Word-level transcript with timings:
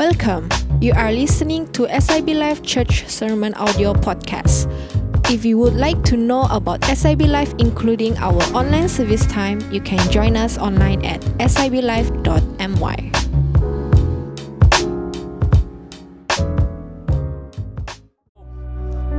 Welcome. 0.00 0.48
You 0.80 0.94
are 0.96 1.12
listening 1.12 1.70
to 1.72 1.84
SIB 2.00 2.28
Life 2.28 2.62
Church 2.62 3.06
Sermon 3.06 3.52
Audio 3.52 3.92
Podcast. 3.92 4.64
If 5.28 5.44
you 5.44 5.58
would 5.58 5.74
like 5.74 6.02
to 6.04 6.16
know 6.16 6.48
about 6.48 6.82
SIB 6.88 7.28
Life, 7.28 7.52
including 7.58 8.16
our 8.16 8.40
online 8.56 8.88
service 8.88 9.26
time, 9.26 9.60
you 9.70 9.82
can 9.82 10.00
join 10.10 10.38
us 10.38 10.56
online 10.56 11.04
at 11.04 11.20
siblife.my. 11.36 12.96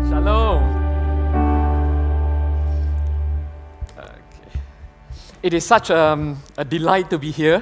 Shalom. 0.09 0.63
Okay. 4.00 4.59
It 5.43 5.54
is 5.54 5.63
such 5.63 5.91
um, 5.91 6.41
a 6.57 6.66
delight 6.66 7.11
to 7.11 7.20
be 7.20 7.29
here. 7.29 7.61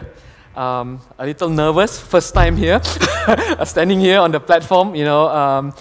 Um, 0.60 1.00
a 1.18 1.26
little 1.26 1.48
nervous, 1.48 2.02
first 2.02 2.34
time 2.34 2.58
here, 2.58 2.82
standing 3.64 3.98
here 3.98 4.20
on 4.20 4.30
the 4.30 4.42
platform. 4.42 4.94
You 4.94 5.06
know, 5.06 5.30
um, 5.30 5.74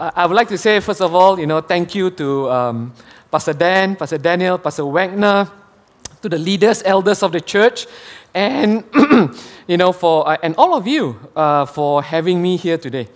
I 0.00 0.24
would 0.24 0.34
like 0.34 0.48
to 0.48 0.56
say 0.56 0.80
first 0.80 1.02
of 1.02 1.14
all, 1.14 1.38
you 1.38 1.46
know, 1.46 1.60
thank 1.60 1.94
you 1.94 2.08
to 2.12 2.50
um, 2.50 2.94
Pastor 3.30 3.52
Dan, 3.52 3.96
Pastor 3.96 4.16
Daniel, 4.16 4.56
Pastor 4.56 4.86
Wagner, 4.86 5.46
to 6.22 6.28
the 6.30 6.38
leaders, 6.38 6.82
elders 6.86 7.22
of 7.22 7.32
the 7.32 7.40
church, 7.42 7.86
and 8.32 8.84
you 9.68 9.76
know, 9.76 9.92
for 9.92 10.26
uh, 10.26 10.38
and 10.42 10.54
all 10.56 10.72
of 10.72 10.86
you 10.86 11.20
uh, 11.36 11.66
for 11.66 12.02
having 12.02 12.40
me 12.40 12.56
here 12.56 12.78
today. 12.78 13.08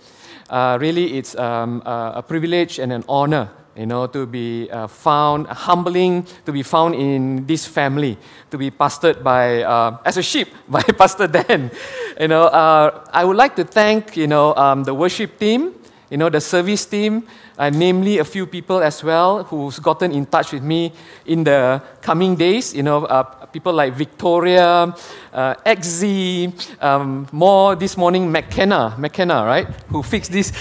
Uh, 0.47 0.77
really, 0.79 1.17
it's 1.17 1.35
um, 1.37 1.81
a 1.87 2.21
privilege 2.21 2.77
and 2.77 2.93
an 2.93 3.03
honor, 3.09 3.49
you 3.79 3.85
know, 3.85 4.07
to 4.07 4.25
be 4.25 4.69
uh, 4.71 4.87
found, 4.87 5.47
humbling 5.47 6.27
to 6.45 6.51
be 6.51 6.63
found 6.63 6.95
in 6.95 7.45
this 7.45 7.65
family, 7.65 8.17
to 8.51 8.57
be 8.57 8.69
pastored 8.69 9.23
by, 9.23 9.63
uh, 9.63 9.97
as 10.03 10.17
a 10.17 10.21
sheep, 10.21 10.49
by 10.67 10.83
Pastor 10.83 11.27
Dan. 11.27 11.71
You 12.19 12.27
know, 12.27 12.43
uh, 12.43 13.07
I 13.13 13.23
would 13.23 13.37
like 13.37 13.55
to 13.55 13.63
thank, 13.63 14.17
you 14.17 14.27
know, 14.27 14.53
um, 14.55 14.83
the 14.83 14.93
worship 14.93 15.39
team, 15.39 15.73
you 16.09 16.17
know, 16.17 16.27
the 16.27 16.41
service 16.41 16.85
team, 16.85 17.23
namely 17.71 18.17
a 18.17 18.25
few 18.25 18.45
people 18.45 18.81
as 18.81 19.03
well 19.03 19.43
who's 19.43 19.79
gotten 19.79 20.11
in 20.11 20.25
touch 20.25 20.51
with 20.53 20.63
me 20.63 20.91
in 21.25 21.43
the 21.43 21.81
coming 22.01 22.35
days. 22.35 22.73
You 22.73 22.83
know, 22.83 23.05
uh, 23.05 23.23
people 23.45 23.73
like 23.73 23.93
Victoria, 23.93 24.93
uh, 25.33 25.55
XZ, 25.65 26.81
um, 26.81 27.27
more 27.31 27.75
this 27.75 27.95
morning 27.95 28.31
McKenna, 28.31 28.95
McKenna, 28.97 29.45
right, 29.45 29.67
who 29.89 30.01
fixed 30.01 30.31
this. 30.31 30.51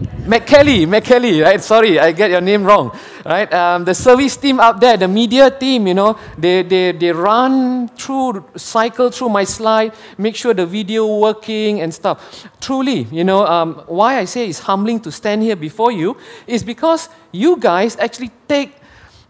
McKelly, 0.00 0.86
McKelly, 0.86 1.42
right? 1.42 1.60
Sorry, 1.62 1.98
I 1.98 2.12
get 2.12 2.30
your 2.30 2.40
name 2.40 2.64
wrong, 2.64 2.96
right? 3.24 3.52
Um, 3.52 3.84
the 3.84 3.94
service 3.94 4.34
team 4.36 4.58
out 4.58 4.80
there, 4.80 4.96
the 4.96 5.08
media 5.08 5.50
team, 5.50 5.86
you 5.86 5.94
know, 5.94 6.18
they, 6.38 6.62
they, 6.62 6.92
they 6.92 7.12
run 7.12 7.88
through, 7.88 8.44
cycle 8.56 9.10
through 9.10 9.28
my 9.28 9.44
slide, 9.44 9.92
make 10.16 10.36
sure 10.36 10.54
the 10.54 10.64
video 10.64 11.18
working 11.18 11.82
and 11.82 11.92
stuff. 11.92 12.48
Truly, 12.60 13.08
you 13.12 13.24
know, 13.24 13.44
um, 13.46 13.82
why 13.86 14.18
I 14.18 14.24
say 14.24 14.48
it's 14.48 14.60
humbling 14.60 15.00
to 15.00 15.12
stand 15.12 15.42
here 15.42 15.56
before 15.56 15.92
you 15.92 16.16
is 16.46 16.62
because 16.62 17.10
you 17.30 17.58
guys 17.58 17.96
actually 17.96 18.30
take 18.48 18.72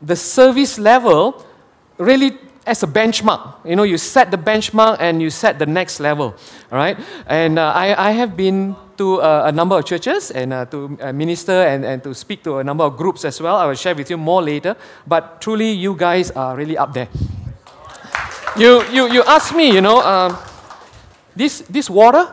the 0.00 0.14
service 0.14 0.78
level 0.78 1.44
really 1.98 2.38
as 2.64 2.82
a 2.84 2.86
benchmark. 2.86 3.56
You 3.64 3.74
know, 3.74 3.82
you 3.82 3.98
set 3.98 4.30
the 4.30 4.38
benchmark 4.38 4.98
and 5.00 5.20
you 5.20 5.30
set 5.30 5.58
the 5.58 5.66
next 5.66 5.98
level, 5.98 6.36
right? 6.70 6.96
And 7.26 7.58
uh, 7.58 7.72
I, 7.74 8.08
I 8.08 8.10
have 8.12 8.36
been 8.36 8.76
to 9.00 9.16
uh, 9.22 9.48
a 9.48 9.52
number 9.52 9.78
of 9.78 9.86
churches 9.86 10.30
and 10.30 10.52
uh, 10.52 10.66
to 10.66 10.98
uh, 11.00 11.10
minister 11.10 11.64
and, 11.64 11.86
and 11.86 12.04
to 12.04 12.12
speak 12.12 12.44
to 12.44 12.58
a 12.58 12.64
number 12.64 12.84
of 12.84 12.98
groups 12.98 13.24
as 13.24 13.40
well. 13.40 13.56
I 13.56 13.64
will 13.64 13.74
share 13.74 13.94
with 13.94 14.10
you 14.10 14.18
more 14.18 14.42
later. 14.42 14.76
But 15.06 15.40
truly, 15.40 15.72
you 15.72 15.96
guys 15.96 16.30
are 16.32 16.54
really 16.54 16.76
up 16.76 16.92
there. 16.92 17.08
You, 18.58 18.84
you, 18.92 19.10
you 19.10 19.22
ask 19.24 19.56
me, 19.56 19.72
you 19.72 19.80
know, 19.80 20.02
um, 20.02 20.36
this, 21.34 21.60
this 21.70 21.88
water, 21.88 22.26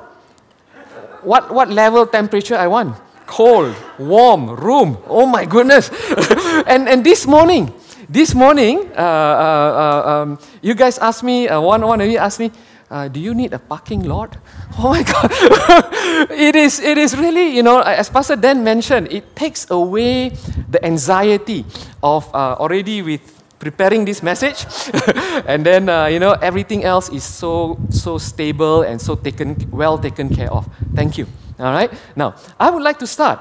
what, 1.23 1.53
what 1.53 1.69
level 1.69 2.05
temperature 2.05 2.57
I 2.57 2.67
want? 2.67 2.97
Cold, 3.25 3.73
warm, 3.97 4.49
room. 4.49 4.97
Oh 5.07 5.25
my 5.25 5.45
goodness. 5.45 5.89
and, 6.67 6.89
and 6.89 7.01
this 7.01 7.25
morning, 7.25 7.73
this 8.09 8.35
morning, 8.35 8.91
uh, 8.91 8.99
uh, 8.99 10.03
uh, 10.03 10.09
um, 10.11 10.39
you 10.61 10.73
guys 10.73 10.97
asked 10.97 11.23
me, 11.23 11.47
one, 11.47 11.81
one 11.87 12.01
of 12.01 12.09
you 12.09 12.17
asked 12.17 12.41
me, 12.41 12.51
uh, 12.89 13.07
do 13.07 13.19
you 13.19 13.33
need 13.33 13.53
a 13.53 13.59
parking 13.59 14.03
lot? 14.03 14.37
Oh 14.79 14.91
my 14.91 15.01
God. 15.01 15.31
it, 16.29 16.55
is, 16.55 16.79
it 16.79 16.99
is 16.99 17.17
really, 17.17 17.55
you 17.55 17.63
know, 17.63 17.79
as 17.81 18.09
Pastor 18.09 18.35
Dan 18.35 18.63
mentioned, 18.63 19.11
it 19.11 19.35
takes 19.35 19.65
away 19.71 20.29
the 20.69 20.83
anxiety 20.85 21.65
of 22.03 22.29
uh, 22.35 22.53
already 22.59 23.01
with 23.01 23.41
preparing 23.57 24.05
this 24.05 24.21
message. 24.21 24.65
and 25.47 25.65
then, 25.65 25.89
uh, 25.89 26.05
you 26.05 26.19
know, 26.19 26.33
everything 26.33 26.83
else 26.83 27.09
is 27.09 27.23
so, 27.23 27.79
so 27.89 28.19
stable 28.19 28.83
and 28.83 29.01
so 29.01 29.15
taken, 29.15 29.55
well 29.71 29.97
taken 29.97 30.29
care 30.29 30.51
of. 30.53 30.69
Thank 30.93 31.17
you. 31.17 31.25
All 31.57 31.71
right. 31.71 31.91
Now, 32.15 32.35
I 32.59 32.69
would 32.69 32.83
like 32.83 32.99
to 32.99 33.07
start. 33.07 33.39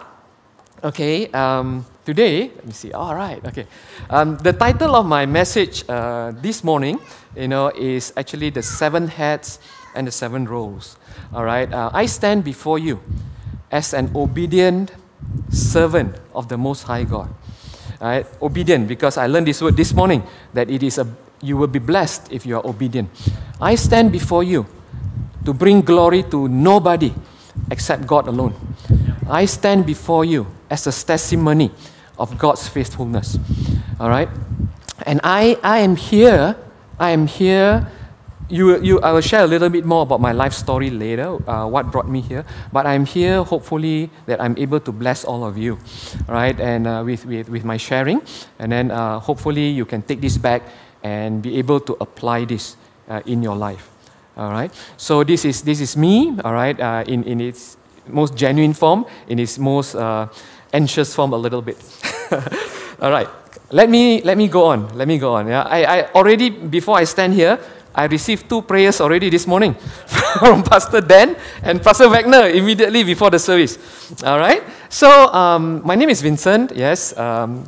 Okay. 0.86 1.26
Um, 1.34 1.84
today, 2.04 2.54
let 2.54 2.64
me 2.64 2.72
see. 2.72 2.92
All 2.92 3.12
right. 3.12 3.44
Okay. 3.44 3.66
Um, 4.08 4.36
the 4.38 4.52
title 4.52 4.94
of 4.94 5.04
my 5.04 5.26
message 5.26 5.82
uh, 5.88 6.30
this 6.30 6.62
morning, 6.62 7.00
you 7.34 7.48
know, 7.48 7.74
is 7.74 8.12
actually 8.16 8.50
the 8.50 8.62
seven 8.62 9.08
heads 9.08 9.58
and 9.96 10.06
the 10.06 10.12
seven 10.12 10.46
roles. 10.46 10.96
All 11.34 11.42
right. 11.42 11.66
Uh, 11.66 11.90
I 11.92 12.06
stand 12.06 12.44
before 12.44 12.78
you 12.78 13.00
as 13.72 13.94
an 13.94 14.14
obedient 14.14 14.92
servant 15.50 16.14
of 16.32 16.46
the 16.46 16.56
Most 16.56 16.84
High 16.84 17.02
God. 17.02 17.34
All 18.00 18.06
right. 18.06 18.26
Obedient, 18.40 18.86
because 18.86 19.18
I 19.18 19.26
learned 19.26 19.48
this 19.48 19.60
word 19.60 19.76
this 19.76 19.92
morning 19.92 20.22
that 20.54 20.70
it 20.70 20.84
is 20.84 20.98
a 20.98 21.06
you 21.42 21.56
will 21.56 21.66
be 21.66 21.80
blessed 21.80 22.30
if 22.30 22.46
you 22.46 22.56
are 22.58 22.64
obedient. 22.64 23.10
I 23.60 23.74
stand 23.74 24.12
before 24.12 24.44
you 24.44 24.66
to 25.44 25.52
bring 25.52 25.80
glory 25.80 26.22
to 26.30 26.46
nobody 26.46 27.12
except 27.70 28.06
God 28.06 28.28
alone. 28.28 28.54
I 29.28 29.46
stand 29.46 29.86
before 29.86 30.24
you 30.24 30.46
as 30.70 30.86
a 30.86 30.92
testimony 30.92 31.70
of 32.18 32.38
God's 32.38 32.68
faithfulness. 32.68 33.38
All 34.00 34.08
right? 34.08 34.28
And 35.04 35.20
I, 35.22 35.58
I 35.62 35.78
am 35.78 35.96
here, 35.96 36.56
I 36.98 37.10
am 37.10 37.26
here. 37.26 37.86
You, 38.48 38.80
you, 38.80 39.00
I 39.00 39.10
will 39.10 39.20
share 39.20 39.42
a 39.42 39.46
little 39.46 39.68
bit 39.68 39.84
more 39.84 40.02
about 40.02 40.20
my 40.20 40.30
life 40.30 40.52
story 40.52 40.88
later, 40.88 41.36
uh, 41.50 41.66
what 41.66 41.90
brought 41.90 42.08
me 42.08 42.20
here. 42.20 42.44
But 42.72 42.86
I'm 42.86 43.04
here, 43.04 43.42
hopefully, 43.42 44.08
that 44.26 44.40
I'm 44.40 44.56
able 44.56 44.78
to 44.80 44.92
bless 44.92 45.24
all 45.24 45.44
of 45.44 45.58
you, 45.58 45.78
right? 46.28 46.58
And 46.60 46.86
uh, 46.86 47.02
with, 47.04 47.26
with, 47.26 47.48
with 47.48 47.64
my 47.64 47.76
sharing. 47.76 48.22
And 48.60 48.70
then 48.70 48.92
uh, 48.92 49.18
hopefully 49.18 49.68
you 49.68 49.84
can 49.84 50.02
take 50.02 50.20
this 50.20 50.38
back 50.38 50.62
and 51.02 51.42
be 51.42 51.58
able 51.58 51.80
to 51.80 51.96
apply 52.00 52.44
this 52.44 52.76
uh, 53.08 53.20
in 53.26 53.42
your 53.42 53.56
life. 53.56 53.90
All 54.36 54.50
right? 54.50 54.72
So 54.96 55.24
this 55.24 55.44
is, 55.44 55.62
this 55.62 55.80
is 55.80 55.96
me, 55.96 56.36
all 56.44 56.52
right, 56.52 56.78
uh, 56.78 57.04
in, 57.06 57.24
in 57.24 57.40
its 57.40 57.76
most 58.06 58.36
genuine 58.36 58.74
form, 58.74 59.06
in 59.28 59.38
its 59.38 59.58
most 59.58 59.94
uh, 59.94 60.28
anxious 60.72 61.14
form 61.14 61.32
a 61.32 61.36
little 61.36 61.62
bit. 61.62 61.78
All 63.00 63.10
right, 63.10 63.28
let 63.70 63.90
me, 63.90 64.22
let 64.22 64.36
me 64.36 64.48
go 64.48 64.64
on. 64.64 64.96
Let 64.96 65.08
me 65.08 65.18
go 65.18 65.34
on. 65.34 65.48
Yeah? 65.48 65.62
I, 65.62 65.84
I 65.84 66.12
already, 66.12 66.50
before 66.50 66.96
I 66.96 67.04
stand 67.04 67.34
here, 67.34 67.58
I 67.94 68.04
received 68.06 68.48
two 68.48 68.60
prayers 68.62 69.00
already 69.00 69.30
this 69.30 69.46
morning 69.46 69.74
from 70.38 70.62
Pastor 70.62 71.00
Dan 71.00 71.34
and 71.62 71.82
Pastor 71.82 72.08
Wagner 72.10 72.48
immediately 72.48 73.04
before 73.04 73.30
the 73.30 73.38
service. 73.38 73.78
All 74.22 74.38
right, 74.38 74.62
so 74.90 75.08
um, 75.32 75.80
my 75.84 75.94
name 75.94 76.10
is 76.10 76.20
Vincent, 76.20 76.72
yes. 76.76 77.16
Um, 77.16 77.64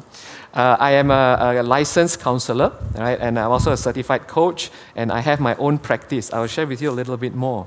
uh, 0.54 0.76
I 0.78 0.92
am 0.92 1.10
a, 1.10 1.60
a, 1.60 1.62
licensed 1.62 2.20
counselor, 2.20 2.72
right, 2.94 3.19
and 3.20 3.38
I'm 3.38 3.50
also 3.50 3.72
a 3.72 3.76
certified 3.76 4.26
coach, 4.26 4.70
and 4.97 5.12
I 5.12 5.20
have 5.20 5.41
my 5.41 5.54
own 5.56 5.78
practice. 5.78 6.32
I 6.32 6.41
will 6.41 6.47
share 6.47 6.66
with 6.66 6.81
you 6.81 6.91
a 6.91 6.97
little 6.97 7.16
bit 7.16 7.34
more. 7.34 7.66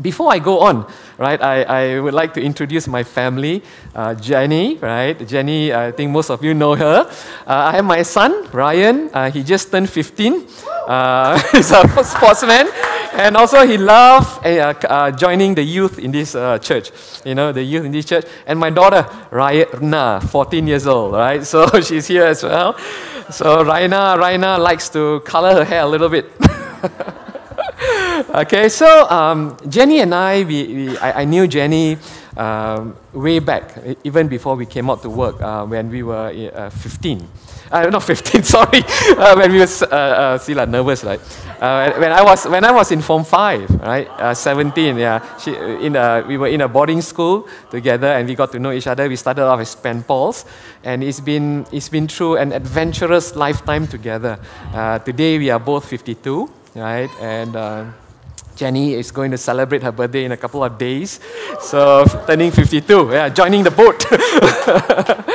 Before 0.00 0.32
I 0.32 0.40
go 0.40 0.58
on, 0.58 0.86
right, 1.18 1.40
I, 1.40 1.62
I 1.62 2.00
would 2.00 2.14
like 2.14 2.34
to 2.34 2.42
introduce 2.42 2.88
my 2.88 3.04
family, 3.04 3.62
uh, 3.94 4.14
Jenny, 4.14 4.76
right? 4.78 5.14
Jenny, 5.26 5.72
I 5.72 5.92
think 5.92 6.10
most 6.10 6.30
of 6.30 6.42
you 6.42 6.52
know 6.52 6.74
her. 6.74 7.06
Uh, 7.06 7.12
I 7.46 7.72
have 7.72 7.84
my 7.84 8.02
son, 8.02 8.48
Ryan. 8.50 9.08
Uh, 9.12 9.30
he 9.30 9.44
just 9.44 9.70
turned 9.70 9.88
15. 9.88 10.46
Uh, 10.88 11.38
he's 11.52 11.70
a 11.70 11.86
sportsman. 12.02 12.68
And 13.12 13.36
also 13.36 13.64
he 13.64 13.78
loves 13.78 14.26
uh, 14.44 14.74
uh, 14.88 15.10
joining 15.12 15.54
the 15.54 15.62
youth 15.62 16.00
in 16.00 16.10
this 16.10 16.32
church, 16.32 16.90
you 17.24 17.36
know, 17.36 17.52
the 17.52 17.62
youth 17.62 17.84
in 17.84 17.92
this 17.92 18.04
church. 18.04 18.24
And 18.48 18.58
my 18.58 18.70
daughter, 18.70 19.04
Raina, 19.30 20.20
14 20.28 20.66
years 20.66 20.88
old, 20.88 21.12
right? 21.12 21.46
So 21.46 21.68
she's 21.80 22.08
here 22.08 22.24
as 22.24 22.42
well. 22.42 22.76
So 23.30 23.62
Raina, 23.62 24.18
Raina 24.18 24.58
likes 24.58 24.88
to 24.90 25.20
color 25.20 25.54
her 25.54 25.64
hair 25.64 25.82
a 25.82 25.86
little 25.86 26.08
bit. 26.08 26.32
okay, 28.34 28.68
so 28.68 29.08
um, 29.10 29.56
Jenny 29.68 30.00
and 30.00 30.14
I, 30.14 30.44
we, 30.44 30.66
we 30.66 30.98
I, 30.98 31.22
I, 31.22 31.24
knew 31.24 31.46
Jenny 31.46 31.98
um, 32.36 32.96
way 33.12 33.38
back, 33.38 33.78
even 34.04 34.28
before 34.28 34.56
we 34.56 34.66
came 34.66 34.90
out 34.90 35.02
to 35.02 35.10
work 35.10 35.40
uh, 35.40 35.64
when 35.66 35.90
we 35.90 36.02
were 36.02 36.50
uh, 36.54 36.70
15. 36.70 37.26
Uh, 37.70 37.86
not 37.90 38.02
15, 38.02 38.42
sorry, 38.44 38.82
uh, 39.16 39.34
when 39.34 39.50
we 39.50 39.58
were 39.58 39.68
uh, 39.90 39.96
uh, 39.96 40.38
still 40.38 40.60
uh, 40.60 40.64
nervous, 40.64 41.02
right? 41.02 41.20
Uh, 41.60 41.92
when 41.98 42.12
I 42.12 42.22
was 42.22 42.46
when 42.46 42.64
I 42.64 42.70
was 42.70 42.92
in 42.92 43.00
Form 43.02 43.24
5, 43.24 43.70
right, 43.80 44.08
uh, 44.10 44.34
17, 44.34 44.96
yeah, 44.96 45.38
she, 45.38 45.54
in 45.54 45.96
a, 45.96 46.24
we 46.26 46.36
were 46.36 46.48
in 46.48 46.60
a 46.60 46.68
boarding 46.68 47.00
school 47.00 47.48
together 47.70 48.08
and 48.08 48.28
we 48.28 48.34
got 48.34 48.52
to 48.52 48.58
know 48.58 48.70
each 48.70 48.86
other. 48.86 49.08
We 49.08 49.16
started 49.16 49.44
off 49.44 49.60
as 49.60 49.74
pen 49.74 50.02
pals, 50.02 50.44
and 50.84 51.02
it's 51.02 51.20
been 51.20 51.66
it's 51.72 51.88
been 51.88 52.06
through 52.06 52.36
an 52.36 52.52
adventurous 52.52 53.34
lifetime 53.34 53.86
together. 53.86 54.38
today 55.04 55.38
we 55.38 55.50
are 55.50 55.60
both 55.60 55.88
52, 55.88 56.50
right, 56.82 57.10
and 57.20 57.54
uh, 57.54 57.84
Jenny 58.56 58.94
is 58.94 59.10
going 59.10 59.30
to 59.30 59.38
celebrate 59.38 59.82
her 59.82 59.92
birthday 59.92 60.24
in 60.24 60.32
a 60.32 60.36
couple 60.36 60.64
of 60.64 60.78
days. 60.78 61.20
So, 61.60 62.04
turning 62.26 62.50
52, 62.50 63.10
yeah, 63.10 63.28
joining 63.28 63.62
the 63.62 63.70
boat. 63.70 64.04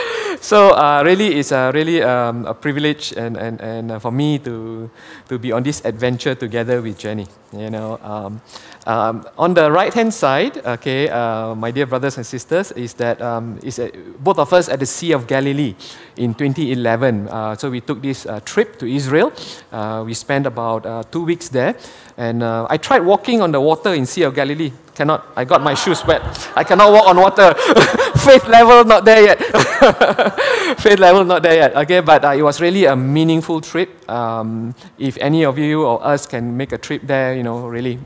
so, 0.42 0.72
uh, 0.72 1.04
really, 1.06 1.36
it's 1.40 1.52
uh, 1.52 1.72
really 1.74 2.02
um, 2.02 2.46
a 2.46 2.54
privilege 2.54 3.14
and, 3.18 3.38
and, 3.38 3.62
and 3.62 3.92
uh, 3.92 4.00
for 4.00 4.12
me 4.12 4.40
to, 4.40 4.90
to 5.28 5.38
be 5.38 5.52
on 5.52 5.64
this 5.64 5.84
adventure 5.86 6.36
together 6.36 6.82
with 6.82 6.98
Jenny. 6.98 7.28
You 7.52 7.70
know, 7.70 8.00
um, 8.04 8.42
um, 8.86 9.26
on 9.38 9.54
the 9.54 9.72
right 9.72 9.94
hand 9.94 10.14
side, 10.14 10.58
okay, 10.66 11.10
uh, 11.10 11.56
my 11.56 11.72
dear 11.72 11.86
brothers 11.86 12.18
and 12.18 12.26
sisters, 12.26 12.72
is 12.74 12.94
that 12.96 13.22
um, 13.22 13.60
is 13.64 13.80
a, 13.80 13.92
both 14.20 14.40
of 14.40 14.54
us 14.54 14.70
at 14.70 14.80
the 14.80 14.86
Sea 14.86 15.12
of 15.12 15.28
Galilee 15.28 15.76
in 16.16 16.34
2011. 16.34 17.28
Uh, 17.28 17.56
so 17.56 17.70
we 17.70 17.82
took 17.82 18.02
this 18.02 18.26
uh, 18.26 18.40
trip 18.46 18.80
to 18.80 18.86
Israel. 18.86 19.34
Uh, 19.72 20.04
we 20.06 20.14
spent 20.14 20.46
about 20.46 20.86
uh, 20.86 21.04
two 21.12 21.24
weeks 21.24 21.50
there, 21.50 21.76
and 22.18 22.44
I 22.44 22.78
tried 22.78 23.00
walking 23.00 23.42
on 23.42 23.52
the 23.52 23.62
water 23.62 23.94
in 23.94 24.06
Sea 24.06 24.24
of 24.24 24.36
Galilee. 24.36 24.72
Cannot. 24.96 25.28
I 25.36 25.46
got 25.46 25.62
my 25.62 25.74
shoes 25.74 26.06
wet. 26.06 26.22
I 26.56 26.64
cannot 26.64 26.92
walk 26.92 27.08
on 27.08 27.18
water. 27.18 27.56
Faith 28.26 28.48
level 28.48 28.84
not 28.86 29.06
there 29.06 29.24
yet. 29.24 29.40
Faith 30.80 31.00
level 31.00 31.24
not 31.26 31.44
there 31.44 31.56
yet. 31.56 31.76
Okay, 31.76 32.00
but 32.02 32.24
it 32.36 32.44
was 32.44 32.62
really 32.62 32.86
a 32.86 32.96
meaningful 32.96 33.62
trip. 33.62 34.10
Um, 34.10 34.76
if 34.98 35.18
any 35.18 35.46
of 35.46 35.58
you 35.58 35.86
or 35.86 36.04
us 36.06 36.26
can 36.26 36.56
make 36.56 36.72
a 36.72 36.78
trip 36.78 37.02
there, 37.04 37.36
you 37.36 37.44
know, 37.44 37.68
really. 37.68 38.00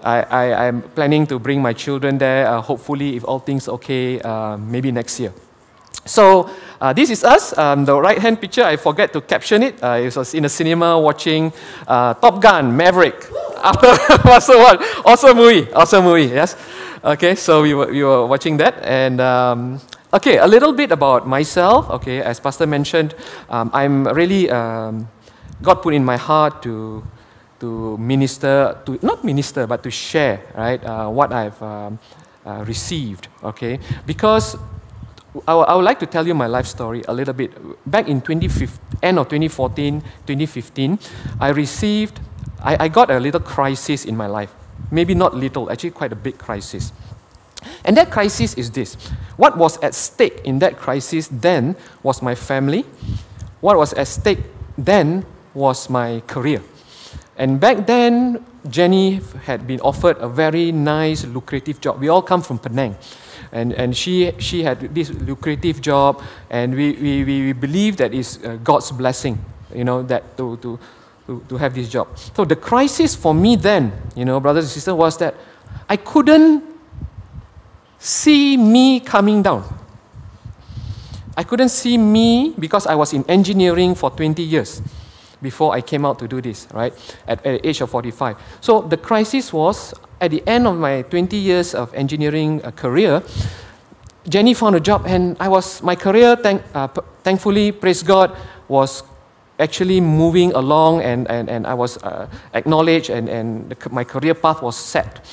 I, 0.00 0.22
I, 0.22 0.66
am 0.66 0.82
planning 0.82 1.26
to 1.26 1.40
bring 1.40 1.60
my 1.60 1.72
children 1.72 2.18
there, 2.18 2.46
uh, 2.46 2.60
hopefully, 2.60 3.16
if 3.16 3.24
all 3.24 3.40
things 3.40 3.68
okay, 3.68 4.20
uh, 4.20 4.56
maybe 4.56 4.92
next 4.92 5.18
year. 5.18 5.32
So, 6.08 6.50
uh, 6.80 6.92
this 6.92 7.10
is 7.10 7.22
us. 7.24 7.56
Um, 7.58 7.84
the 7.84 8.00
right 8.00 8.18
hand 8.18 8.40
picture, 8.40 8.64
I 8.64 8.76
forget 8.76 9.12
to 9.12 9.20
caption 9.20 9.62
it. 9.62 9.82
Uh, 9.82 10.00
it 10.00 10.16
was 10.16 10.34
in 10.34 10.44
a 10.44 10.48
cinema 10.48 10.98
watching 10.98 11.52
uh, 11.86 12.14
Top 12.14 12.40
Gun 12.40 12.76
Maverick. 12.76 13.26
After 13.62 13.88
awesome 14.28 14.58
one. 14.58 14.78
Awesome 15.04 15.36
movie. 15.36 15.70
Awesome 15.72 16.04
movie, 16.04 16.26
yes. 16.26 16.56
Okay, 17.04 17.34
so 17.34 17.62
we 17.62 17.74
were, 17.74 17.86
we 17.86 18.02
were 18.02 18.26
watching 18.26 18.56
that. 18.58 18.74
And 18.84 19.20
um, 19.20 19.80
okay, 20.14 20.38
a 20.38 20.46
little 20.46 20.72
bit 20.72 20.92
about 20.92 21.26
myself. 21.26 21.90
Okay, 21.90 22.22
as 22.22 22.40
Pastor 22.40 22.66
mentioned, 22.66 23.14
um, 23.50 23.70
I'm 23.74 24.06
really, 24.08 24.50
um, 24.50 25.08
God 25.60 25.82
put 25.82 25.94
in 25.94 26.04
my 26.04 26.16
heart 26.16 26.62
to 26.62 27.04
to 27.60 27.96
minister, 27.98 28.78
to 28.86 28.98
not 29.02 29.24
minister, 29.24 29.66
but 29.66 29.82
to 29.82 29.90
share, 29.90 30.40
right, 30.56 30.82
uh, 30.84 31.08
what 31.08 31.32
I've 31.32 31.60
um, 31.60 31.98
uh, 32.46 32.64
received, 32.64 33.28
okay? 33.42 33.80
Because 34.06 34.56
I, 35.46 35.74
would 35.74 35.84
like 35.84 35.98
to 36.00 36.06
tell 36.06 36.26
you 36.26 36.34
my 36.34 36.46
life 36.46 36.66
story 36.66 37.04
a 37.06 37.12
little 37.12 37.34
bit. 37.34 37.52
Back 37.90 38.08
in 38.08 38.20
2015, 38.20 38.78
end 39.02 39.18
of 39.18 39.28
2014, 39.28 40.00
2015, 40.26 40.98
I 41.40 41.48
received, 41.50 42.20
I, 42.62 42.84
I 42.84 42.88
got 42.88 43.10
a 43.10 43.20
little 43.20 43.40
crisis 43.40 44.04
in 44.04 44.16
my 44.16 44.26
life. 44.26 44.52
Maybe 44.90 45.14
not 45.14 45.34
little, 45.34 45.70
actually 45.70 45.90
quite 45.90 46.12
a 46.12 46.16
big 46.16 46.38
crisis. 46.38 46.92
And 47.84 47.96
that 47.96 48.10
crisis 48.10 48.54
is 48.54 48.70
this. 48.70 48.94
What 49.36 49.56
was 49.58 49.78
at 49.82 49.94
stake 49.94 50.40
in 50.44 50.60
that 50.60 50.78
crisis 50.78 51.28
then 51.28 51.76
was 52.02 52.22
my 52.22 52.34
family. 52.34 52.84
What 53.60 53.76
was 53.76 53.92
at 53.94 54.06
stake 54.06 54.40
then 54.76 55.26
was 55.54 55.90
my 55.90 56.20
career. 56.26 56.62
And 57.36 57.60
back 57.60 57.86
then, 57.86 58.44
Jenny 58.68 59.20
had 59.44 59.66
been 59.66 59.80
offered 59.80 60.16
a 60.18 60.28
very 60.28 60.72
nice, 60.72 61.24
lucrative 61.24 61.80
job. 61.80 62.00
We 62.00 62.08
all 62.08 62.22
come 62.22 62.42
from 62.42 62.58
Penang. 62.58 62.96
And, 63.52 63.72
and 63.72 63.96
she, 63.96 64.32
she 64.38 64.62
had 64.62 64.94
this 64.94 65.10
lucrative 65.10 65.80
job, 65.80 66.22
and 66.50 66.74
we, 66.74 66.92
we, 66.92 67.24
we 67.24 67.52
believe 67.52 67.96
that 67.96 68.12
it's 68.12 68.42
uh, 68.44 68.58
God's 68.62 68.90
blessing, 68.92 69.38
you 69.74 69.84
know, 69.84 70.02
that 70.02 70.36
to, 70.36 70.56
to, 70.58 70.78
to, 71.26 71.44
to 71.48 71.56
have 71.56 71.74
this 71.74 71.88
job. 71.88 72.18
So 72.18 72.44
the 72.44 72.56
crisis 72.56 73.14
for 73.14 73.34
me 73.34 73.56
then, 73.56 73.92
you 74.14 74.24
know, 74.24 74.40
brothers 74.40 74.64
and 74.64 74.70
sisters, 74.70 74.94
was 74.94 75.16
that 75.18 75.34
I 75.88 75.96
couldn't 75.96 76.62
see 77.98 78.56
me 78.56 79.00
coming 79.00 79.42
down. 79.42 79.64
I 81.36 81.44
couldn't 81.44 81.70
see 81.70 81.96
me 81.96 82.54
because 82.58 82.86
I 82.86 82.94
was 82.96 83.12
in 83.12 83.24
engineering 83.30 83.94
for 83.94 84.10
20 84.10 84.42
years 84.42 84.82
before 85.42 85.74
I 85.74 85.80
came 85.80 86.04
out 86.04 86.18
to 86.18 86.28
do 86.28 86.40
this, 86.40 86.66
right? 86.72 86.92
At, 87.26 87.44
at 87.46 87.62
the 87.62 87.68
age 87.68 87.80
of 87.80 87.90
45. 87.90 88.36
So 88.60 88.82
the 88.82 88.96
crisis 88.96 89.52
was 89.52 89.94
at 90.20 90.30
the 90.30 90.42
end 90.46 90.66
of 90.66 90.76
my 90.76 91.02
20 91.02 91.36
years 91.36 91.74
of 91.74 91.92
engineering 91.94 92.64
uh, 92.64 92.70
career. 92.72 93.22
Jenny 94.28 94.54
found 94.54 94.76
a 94.76 94.80
job, 94.80 95.04
and 95.06 95.36
I 95.40 95.48
was 95.48 95.82
my 95.82 95.94
career. 95.94 96.36
Thank, 96.36 96.62
uh, 96.74 96.88
thankfully, 97.22 97.72
praise 97.72 98.02
God, 98.02 98.36
was 98.68 99.02
actually 99.58 100.00
moving 100.00 100.52
along, 100.52 101.02
and, 101.02 101.28
and, 101.30 101.48
and 101.48 101.66
I 101.66 101.74
was 101.74 101.96
uh, 101.98 102.28
acknowledged, 102.52 103.10
and, 103.10 103.28
and 103.28 103.70
the, 103.70 103.90
my 103.90 104.04
career 104.04 104.34
path 104.34 104.60
was 104.62 104.76
set. 104.76 105.24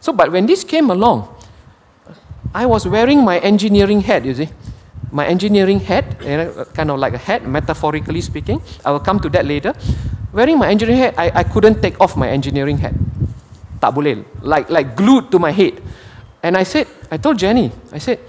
So, 0.00 0.12
but 0.12 0.30
when 0.30 0.46
this 0.46 0.62
came 0.62 0.90
along, 0.90 1.34
I 2.54 2.66
was 2.66 2.86
wearing 2.86 3.24
my 3.24 3.38
engineering 3.40 4.00
hat, 4.02 4.24
you 4.24 4.34
see 4.34 4.48
my 5.12 5.26
engineering 5.26 5.80
hat, 5.80 6.04
you 6.22 6.36
know, 6.36 6.64
kind 6.74 6.90
of 6.90 6.98
like 6.98 7.14
a 7.14 7.18
hat, 7.18 7.46
metaphorically 7.46 8.20
speaking. 8.20 8.60
I 8.84 8.90
will 8.90 9.00
come 9.00 9.20
to 9.20 9.28
that 9.30 9.46
later. 9.46 9.74
Wearing 10.32 10.58
my 10.58 10.68
engineering 10.68 11.00
hat, 11.00 11.14
I, 11.16 11.30
I 11.40 11.44
couldn't 11.44 11.80
take 11.80 12.00
off 12.00 12.16
my 12.16 12.28
engineering 12.28 12.78
hat. 12.78 12.94
Tak 13.80 13.94
boleh. 13.94 14.24
Like, 14.42 14.68
like 14.68 14.96
glued 14.96 15.30
to 15.32 15.38
my 15.38 15.52
head. 15.52 15.80
And 16.42 16.56
I 16.56 16.64
said, 16.64 16.86
I 17.10 17.16
told 17.16 17.38
Jenny, 17.38 17.72
I 17.92 17.98
said, 17.98 18.20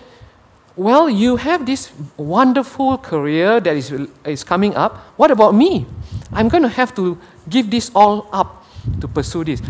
well, 0.77 1.09
you 1.09 1.35
have 1.37 1.65
this 1.65 1.91
wonderful 2.17 2.97
career 2.99 3.59
that 3.59 3.75
is, 3.75 3.91
is 4.25 4.43
coming 4.43 4.75
up. 4.75 4.97
What 5.17 5.31
about 5.31 5.55
me? 5.55 5.85
I'm 6.31 6.47
going 6.49 6.63
to 6.63 6.69
have 6.69 6.95
to 6.95 7.17
give 7.49 7.71
this 7.71 7.91
all 7.95 8.29
up 8.31 8.63
to 9.01 9.07
pursue 9.07 9.43
this. 9.43 9.61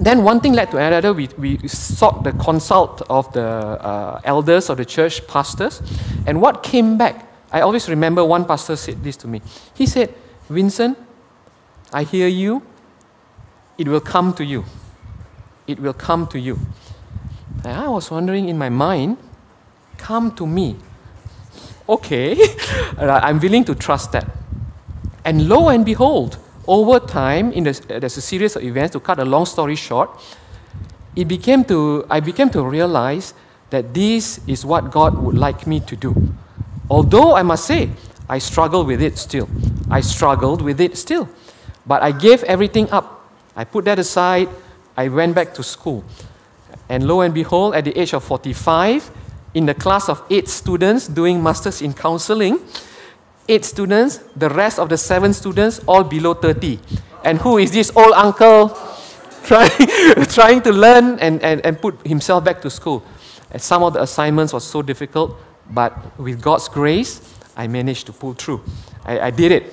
Then 0.00 0.22
one 0.22 0.40
thing 0.40 0.52
led 0.52 0.70
to 0.70 0.76
another. 0.78 1.12
We, 1.12 1.28
we 1.36 1.68
sought 1.68 2.22
the 2.22 2.32
consult 2.32 3.02
of 3.10 3.32
the 3.32 3.42
uh, 3.42 4.20
elders 4.24 4.70
of 4.70 4.76
the 4.76 4.84
church, 4.84 5.26
pastors. 5.26 5.82
And 6.26 6.40
what 6.40 6.62
came 6.62 6.96
back, 6.96 7.26
I 7.50 7.62
always 7.62 7.88
remember 7.88 8.24
one 8.24 8.44
pastor 8.44 8.76
said 8.76 9.02
this 9.02 9.16
to 9.18 9.28
me. 9.28 9.42
He 9.74 9.86
said, 9.86 10.14
Vincent, 10.48 10.96
I 11.92 12.04
hear 12.04 12.28
you. 12.28 12.62
It 13.76 13.88
will 13.88 14.00
come 14.00 14.34
to 14.34 14.44
you. 14.44 14.64
It 15.66 15.80
will 15.80 15.94
come 15.94 16.26
to 16.28 16.38
you. 16.38 16.58
And 17.64 17.76
I 17.76 17.88
was 17.88 18.10
wondering 18.10 18.48
in 18.48 18.56
my 18.56 18.68
mind, 18.68 19.18
come 19.96 20.34
to 20.36 20.46
me. 20.46 20.76
Okay, 21.88 22.36
I'm 22.98 23.40
willing 23.40 23.64
to 23.64 23.74
trust 23.74 24.12
that. 24.12 24.26
And 25.24 25.48
lo 25.48 25.68
and 25.68 25.84
behold, 25.84 26.38
over 26.68 27.00
time, 27.00 27.50
in 27.52 27.64
the, 27.64 27.72
there's 27.88 28.16
a 28.16 28.20
series 28.20 28.54
of 28.54 28.62
events, 28.62 28.92
to 28.92 29.00
cut 29.00 29.18
a 29.18 29.24
long 29.24 29.46
story 29.46 29.74
short, 29.74 30.10
it 31.16 31.26
became 31.26 31.64
to, 31.64 32.06
I 32.10 32.20
became 32.20 32.50
to 32.50 32.62
realize 32.62 33.34
that 33.70 33.92
this 33.94 34.40
is 34.46 34.64
what 34.64 34.90
God 34.90 35.18
would 35.18 35.36
like 35.36 35.66
me 35.66 35.80
to 35.80 35.96
do. 35.96 36.14
Although 36.90 37.34
I 37.34 37.42
must 37.42 37.64
say, 37.64 37.90
I 38.28 38.38
struggle 38.38 38.84
with 38.84 39.02
it 39.02 39.18
still. 39.18 39.48
I 39.90 40.00
struggled 40.00 40.62
with 40.62 40.80
it 40.80 40.96
still. 40.96 41.28
But 41.86 42.02
I 42.02 42.12
gave 42.12 42.44
everything 42.44 42.90
up. 42.90 43.26
I 43.56 43.64
put 43.64 43.86
that 43.86 43.98
aside. 43.98 44.48
I 44.96 45.08
went 45.08 45.34
back 45.34 45.54
to 45.54 45.62
school. 45.62 46.04
And 46.88 47.06
lo 47.06 47.22
and 47.22 47.32
behold, 47.32 47.74
at 47.74 47.84
the 47.84 47.98
age 47.98 48.12
of 48.12 48.24
45, 48.24 49.10
in 49.54 49.66
the 49.66 49.74
class 49.74 50.08
of 50.08 50.22
eight 50.30 50.48
students 50.48 51.08
doing 51.08 51.42
masters 51.42 51.80
in 51.80 51.94
counseling, 51.94 52.60
eight 53.48 53.64
students, 53.64 54.18
the 54.36 54.48
rest 54.48 54.78
of 54.78 54.88
the 54.88 54.96
seven 54.96 55.32
students 55.32 55.80
all 55.86 56.04
below 56.04 56.34
30. 56.34 56.78
And 57.24 57.38
who 57.38 57.58
is 57.58 57.72
this 57.72 57.90
old 57.96 58.12
uncle 58.14 58.68
trying, 59.44 59.70
trying 60.28 60.62
to 60.62 60.72
learn 60.72 61.18
and, 61.18 61.42
and, 61.42 61.64
and 61.64 61.80
put 61.80 62.06
himself 62.06 62.44
back 62.44 62.60
to 62.62 62.70
school? 62.70 63.02
And 63.50 63.60
some 63.60 63.82
of 63.82 63.94
the 63.94 64.02
assignments 64.02 64.52
were 64.52 64.60
so 64.60 64.82
difficult, 64.82 65.36
but 65.70 66.18
with 66.18 66.40
God's 66.42 66.68
grace, 66.68 67.20
I 67.56 67.66
managed 67.66 68.06
to 68.06 68.12
pull 68.12 68.34
through. 68.34 68.62
I, 69.04 69.20
I 69.20 69.30
did 69.30 69.52
it. 69.52 69.72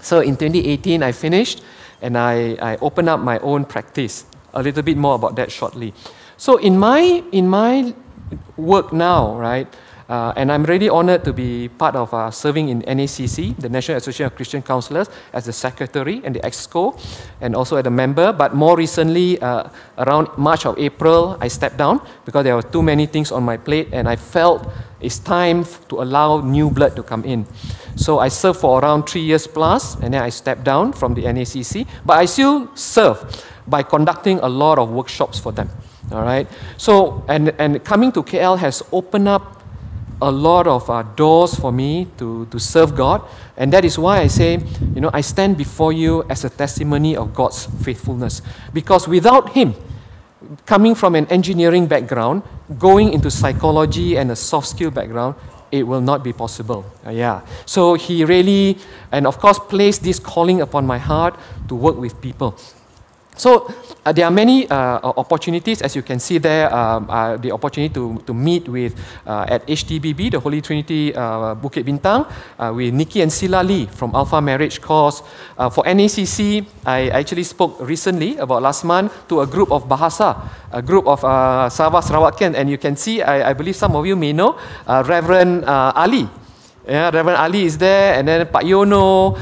So 0.00 0.20
in 0.20 0.36
2018, 0.36 1.02
I 1.02 1.12
finished 1.12 1.62
and 2.00 2.16
I, 2.16 2.54
I 2.54 2.76
opened 2.76 3.08
up 3.08 3.20
my 3.20 3.38
own 3.40 3.64
practice. 3.64 4.24
A 4.54 4.62
little 4.62 4.82
bit 4.82 4.96
more 4.96 5.14
about 5.14 5.36
that 5.36 5.52
shortly. 5.52 5.92
So 6.36 6.56
in 6.56 6.78
my, 6.78 7.22
in 7.32 7.48
my 7.48 7.94
work 8.56 8.92
now, 8.92 9.36
right, 9.36 9.68
uh, 10.10 10.32
and 10.34 10.50
I'm 10.50 10.64
really 10.64 10.88
honored 10.88 11.22
to 11.22 11.32
be 11.32 11.68
part 11.68 11.94
of 11.94 12.12
uh, 12.12 12.32
serving 12.32 12.68
in 12.68 12.82
NACC, 12.82 13.56
the 13.56 13.68
National 13.68 13.96
Association 13.98 14.26
of 14.26 14.34
Christian 14.34 14.60
Counselors, 14.60 15.08
as 15.32 15.44
the 15.44 15.52
secretary 15.52 16.20
and 16.24 16.34
the 16.34 16.40
exco, 16.40 16.98
and 17.40 17.54
also 17.54 17.76
as 17.76 17.86
a 17.86 17.90
member. 17.90 18.32
But 18.32 18.52
more 18.52 18.76
recently, 18.76 19.40
uh, 19.40 19.68
around 19.98 20.26
March 20.36 20.66
or 20.66 20.74
April, 20.80 21.38
I 21.40 21.46
stepped 21.46 21.76
down 21.76 22.00
because 22.24 22.42
there 22.42 22.56
were 22.56 22.62
too 22.62 22.82
many 22.82 23.06
things 23.06 23.30
on 23.30 23.44
my 23.44 23.56
plate, 23.56 23.90
and 23.92 24.08
I 24.08 24.16
felt 24.16 24.66
it's 25.00 25.20
time 25.20 25.64
to 25.88 26.02
allow 26.02 26.40
new 26.40 26.70
blood 26.70 26.96
to 26.96 27.04
come 27.04 27.24
in. 27.24 27.46
So 27.94 28.18
I 28.18 28.28
served 28.28 28.58
for 28.58 28.80
around 28.80 29.04
three 29.08 29.22
years 29.22 29.46
plus, 29.46 29.94
and 30.02 30.12
then 30.12 30.22
I 30.24 30.30
stepped 30.30 30.64
down 30.64 30.92
from 30.92 31.14
the 31.14 31.22
NACC. 31.22 31.86
But 32.04 32.18
I 32.18 32.24
still 32.24 32.74
serve 32.74 33.46
by 33.68 33.84
conducting 33.84 34.40
a 34.40 34.48
lot 34.48 34.80
of 34.80 34.90
workshops 34.90 35.38
for 35.38 35.52
them. 35.52 35.70
All 36.10 36.22
right. 36.22 36.48
So 36.78 37.22
and 37.28 37.54
and 37.60 37.84
coming 37.84 38.10
to 38.12 38.24
KL 38.24 38.58
has 38.58 38.82
opened 38.90 39.28
up 39.28 39.59
a 40.22 40.30
lot 40.30 40.66
of 40.66 40.88
uh, 40.90 41.02
doors 41.16 41.54
for 41.54 41.72
me 41.72 42.06
to, 42.18 42.46
to 42.46 42.58
serve 42.58 42.94
God. 42.94 43.22
And 43.56 43.72
that 43.72 43.84
is 43.84 43.98
why 43.98 44.20
I 44.20 44.26
say, 44.26 44.58
you 44.94 45.00
know, 45.00 45.10
I 45.12 45.20
stand 45.20 45.56
before 45.56 45.92
you 45.92 46.24
as 46.28 46.44
a 46.44 46.50
testimony 46.50 47.16
of 47.16 47.34
God's 47.34 47.66
faithfulness. 47.82 48.42
Because 48.72 49.08
without 49.08 49.50
Him, 49.50 49.74
coming 50.66 50.94
from 50.94 51.14
an 51.14 51.26
engineering 51.26 51.86
background, 51.86 52.42
going 52.78 53.12
into 53.12 53.30
psychology 53.30 54.16
and 54.16 54.30
a 54.30 54.36
soft 54.36 54.68
skill 54.68 54.90
background, 54.90 55.34
it 55.70 55.84
will 55.84 56.00
not 56.00 56.24
be 56.24 56.32
possible. 56.32 56.84
Uh, 57.06 57.10
yeah. 57.10 57.42
So 57.64 57.94
he 57.94 58.24
really, 58.24 58.78
and 59.12 59.26
of 59.26 59.38
course, 59.38 59.58
placed 59.58 60.02
this 60.02 60.18
calling 60.18 60.60
upon 60.60 60.86
my 60.86 60.98
heart 60.98 61.38
to 61.68 61.74
work 61.74 61.96
with 61.96 62.20
people. 62.20 62.58
So 63.40 63.72
uh, 64.04 64.12
there 64.12 64.28
are 64.28 64.30
many 64.30 64.68
uh, 64.68 65.00
opportunities, 65.16 65.80
as 65.80 65.96
you 65.96 66.04
can 66.04 66.20
see 66.20 66.36
there, 66.36 66.68
um, 66.68 67.08
uh, 67.08 67.38
the 67.40 67.52
opportunity 67.52 67.88
to, 67.94 68.20
to 68.28 68.34
meet 68.36 68.68
with 68.68 68.92
uh, 69.26 69.48
at 69.48 69.66
HTBB, 69.66 70.32
the 70.32 70.40
Holy 70.40 70.60
Trinity 70.60 71.16
uh, 71.16 71.56
Bukit 71.56 71.88
Bintang, 71.88 72.28
uh, 72.60 72.70
with 72.76 72.92
Nicky 72.92 73.22
and 73.22 73.32
Sila 73.32 73.64
Lee 73.64 73.86
from 73.86 74.14
Alpha 74.14 74.42
Marriage 74.42 74.82
Course. 74.82 75.22
for 75.72 75.88
NACC, 75.88 76.66
I 76.84 77.08
actually 77.08 77.44
spoke 77.44 77.80
recently, 77.80 78.36
about 78.36 78.60
last 78.60 78.84
month, 78.84 79.08
to 79.32 79.40
a 79.40 79.46
group 79.46 79.72
of 79.72 79.88
Bahasa, 79.88 80.36
a 80.70 80.82
group 80.82 81.08
of 81.08 81.24
uh, 81.24 81.72
Sabah 81.72 82.04
Sarawakkan, 82.04 82.52
and 82.52 82.68
you 82.68 82.76
can 82.76 82.94
see, 82.94 83.22
I, 83.22 83.50
I, 83.50 83.52
believe 83.54 83.76
some 83.76 83.96
of 83.96 84.04
you 84.04 84.16
may 84.16 84.34
know, 84.34 84.60
Reverend 84.84 85.64
Ali. 85.64 86.28
Yeah, 86.84 87.08
Reverend 87.08 87.40
Ali 87.40 87.64
is 87.64 87.78
there, 87.78 88.20
and 88.20 88.28
then 88.28 88.44
Pak 88.52 88.64
Yono, 88.68 89.32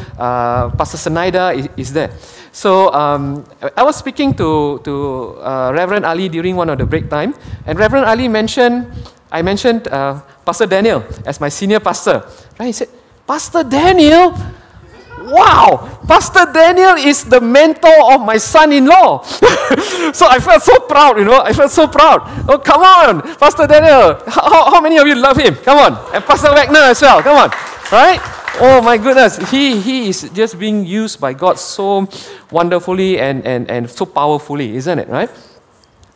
Pastor 0.79 0.99
Senaida 0.99 1.51
is, 1.51 1.67
is 1.77 1.93
there. 1.93 2.15
So 2.59 2.91
um, 2.91 3.47
I 3.79 3.87
was 3.87 3.95
speaking 3.95 4.35
to, 4.35 4.83
to 4.83 4.95
uh, 5.39 5.71
Reverend 5.71 6.03
Ali 6.05 6.29
during 6.29 6.57
one 6.57 6.69
of 6.69 6.79
the 6.79 6.87
break 6.87 7.07
time, 7.09 7.39
and 7.65 7.79
Reverend 7.79 8.07
Ali 8.11 8.27
mentioned, 8.27 8.91
I 9.31 9.43
mentioned 9.43 9.87
uh, 9.87 10.19
Pastor 10.45 10.67
Daniel 10.67 11.07
as 11.25 11.39
my 11.39 11.51
senior 11.51 11.79
pastor. 11.79 12.27
Right? 12.59 12.67
He 12.67 12.73
said, 12.73 12.89
Pastor 13.29 13.63
Daniel? 13.63 14.35
Wow, 15.31 16.03
Pastor 16.09 16.51
Daniel 16.51 16.99
is 16.99 17.23
the 17.23 17.41
mentor 17.41 17.95
of 18.11 18.27
my 18.27 18.39
son-in-law. 18.39 19.23
so 20.11 20.27
I 20.27 20.43
felt 20.43 20.63
so 20.65 20.81
proud, 20.81 21.17
you 21.19 21.27
know. 21.27 21.39
I 21.39 21.53
felt 21.53 21.71
so 21.71 21.87
proud. 21.87 22.27
Oh, 22.51 22.59
come 22.59 22.83
on, 22.83 23.23
Pastor 23.39 23.69
Daniel. 23.69 24.19
How, 24.27 24.75
how 24.75 24.81
many 24.81 24.99
of 24.99 25.07
you 25.07 25.15
love 25.15 25.37
him? 25.37 25.55
Come 25.63 25.79
on. 25.79 25.95
And 26.13 26.25
Pastor 26.25 26.51
Wagner 26.51 26.91
as 26.91 27.01
well. 27.03 27.23
Come 27.23 27.39
on. 27.39 27.51
Right? 27.93 28.19
Oh 28.61 28.83
my 28.83 28.97
goodness, 28.99 29.37
he, 29.51 29.81
he 29.81 30.09
is 30.09 30.29
just 30.35 30.59
being 30.59 30.85
used 30.85 31.21
by 31.21 31.33
God 31.33 31.59
so 31.59 32.09
wonderfully 32.51 33.19
and, 33.21 33.47
and, 33.47 33.71
and 33.71 33.89
so 33.89 34.05
powerfully, 34.05 34.75
isn't 34.77 34.99
it, 34.99 35.09
right? 35.09 35.31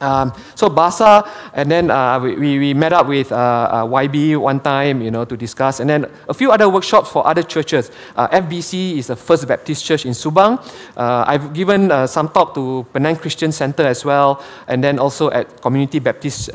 Um, 0.02 0.32
so 0.56 0.68
Basa, 0.68 1.28
and 1.54 1.70
then 1.70 1.90
uh, 1.90 2.18
we, 2.18 2.58
we 2.58 2.74
met 2.74 2.92
up 2.92 3.06
with 3.06 3.30
uh, 3.30 3.36
uh, 3.36 3.86
YB 3.86 4.36
one 4.36 4.60
time, 4.60 5.00
you 5.00 5.10
know, 5.10 5.24
to 5.24 5.36
discuss, 5.36 5.78
and 5.78 5.88
then 5.88 6.06
a 6.28 6.34
few 6.34 6.50
other 6.50 6.68
workshops 6.68 7.08
for 7.08 7.26
other 7.26 7.42
churches. 7.42 7.90
Uh, 8.16 8.28
FBC 8.28 8.98
is 8.98 9.06
the 9.06 9.16
First 9.16 9.46
Baptist 9.46 9.84
Church 9.84 10.04
in 10.04 10.12
Subang. 10.12 10.58
Uh, 10.96 11.24
I've 11.26 11.52
given 11.54 11.90
some 12.08 12.28
talk 12.28 12.54
to 12.54 12.84
Penang 12.92 13.16
Christian 13.16 13.52
Center 13.52 13.84
as 13.86 14.04
well, 14.04 14.42
and 14.66 14.82
then 14.82 14.98
also 14.98 15.30
at 15.30 15.62
Community 15.62 16.00
Baptist 16.00 16.50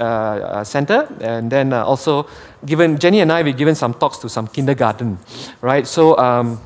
Center, 0.63 1.08
and 1.22 1.50
then 1.50 1.72
also 1.72 2.27
given 2.66 2.98
Jenny 3.00 3.22
and 3.22 3.32
I 3.32 3.44
we've 3.44 3.56
given 3.56 3.75
some 3.75 3.94
talks 3.94 4.18
to 4.18 4.30
some 4.30 4.48
kindergarten, 4.48 5.18
right? 5.62 5.88
So. 5.88 6.18
Um, 6.18 6.60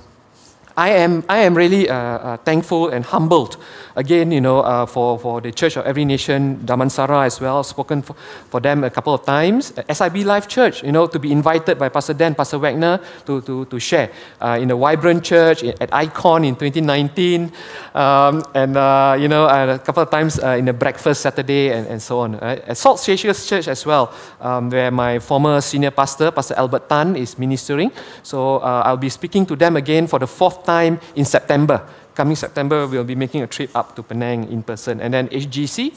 I 0.81 0.89
am, 0.89 1.23
I 1.29 1.37
am 1.41 1.53
really 1.53 1.87
uh, 1.87 1.95
uh, 1.95 2.37
thankful 2.37 2.89
and 2.89 3.05
humbled 3.05 3.57
again, 3.95 4.31
you 4.31 4.41
know, 4.41 4.61
uh, 4.61 4.87
for, 4.87 5.19
for 5.19 5.39
the 5.39 5.51
Church 5.51 5.77
of 5.77 5.85
Every 5.85 6.05
Nation, 6.05 6.57
Damansara 6.65 7.23
as 7.27 7.39
well, 7.39 7.63
spoken 7.63 8.01
for, 8.01 8.15
for 8.49 8.59
them 8.59 8.83
a 8.83 8.89
couple 8.89 9.13
of 9.13 9.23
times. 9.23 9.73
SIB 9.87 10.25
Life 10.25 10.47
Church, 10.47 10.81
you 10.81 10.91
know, 10.91 11.05
to 11.05 11.19
be 11.19 11.31
invited 11.31 11.77
by 11.77 11.89
Pastor 11.89 12.15
Dan, 12.15 12.33
Pastor 12.33 12.57
Wagner 12.57 12.99
to, 13.27 13.41
to, 13.41 13.65
to 13.65 13.79
share 13.79 14.09
uh, 14.41 14.57
in 14.59 14.69
the 14.69 14.75
Vibrant 14.75 15.23
Church 15.23 15.63
at 15.63 15.93
Icon 15.93 16.45
in 16.45 16.55
2019, 16.55 17.51
um, 17.93 18.43
and, 18.55 18.75
uh, 18.75 19.15
you 19.19 19.27
know, 19.27 19.45
a 19.45 19.77
couple 19.77 20.01
of 20.01 20.09
times 20.09 20.39
uh, 20.39 20.57
in 20.57 20.65
the 20.65 20.73
Breakfast 20.73 21.21
Saturday 21.21 21.69
and, 21.73 21.85
and 21.85 22.01
so 22.01 22.21
on. 22.21 22.39
Right? 22.39 22.59
At 22.67 22.77
Salt 22.77 23.03
Church 23.03 23.67
as 23.67 23.85
well, 23.85 24.11
um, 24.39 24.71
where 24.71 24.89
my 24.89 25.19
former 25.19 25.61
senior 25.61 25.91
pastor, 25.91 26.31
Pastor 26.31 26.55
Albert 26.55 26.89
Tan, 26.89 27.15
is 27.15 27.37
ministering. 27.37 27.91
So 28.23 28.57
I'll 28.57 28.97
be 28.97 29.09
speaking 29.09 29.45
to 29.45 29.55
them 29.55 29.75
again 29.75 30.07
for 30.07 30.17
the 30.17 30.27
fourth 30.27 30.63
time 30.63 30.70
in 31.15 31.25
September 31.25 31.81
coming 32.15 32.35
September, 32.35 32.87
we'll 32.87 33.03
be 33.03 33.15
making 33.15 33.41
a 33.41 33.47
trip 33.47 33.75
up 33.75 33.95
to 33.95 34.03
Penang 34.03 34.51
in 34.51 34.63
person. 34.63 35.01
And 35.01 35.13
then 35.13 35.27
HGC 35.29 35.93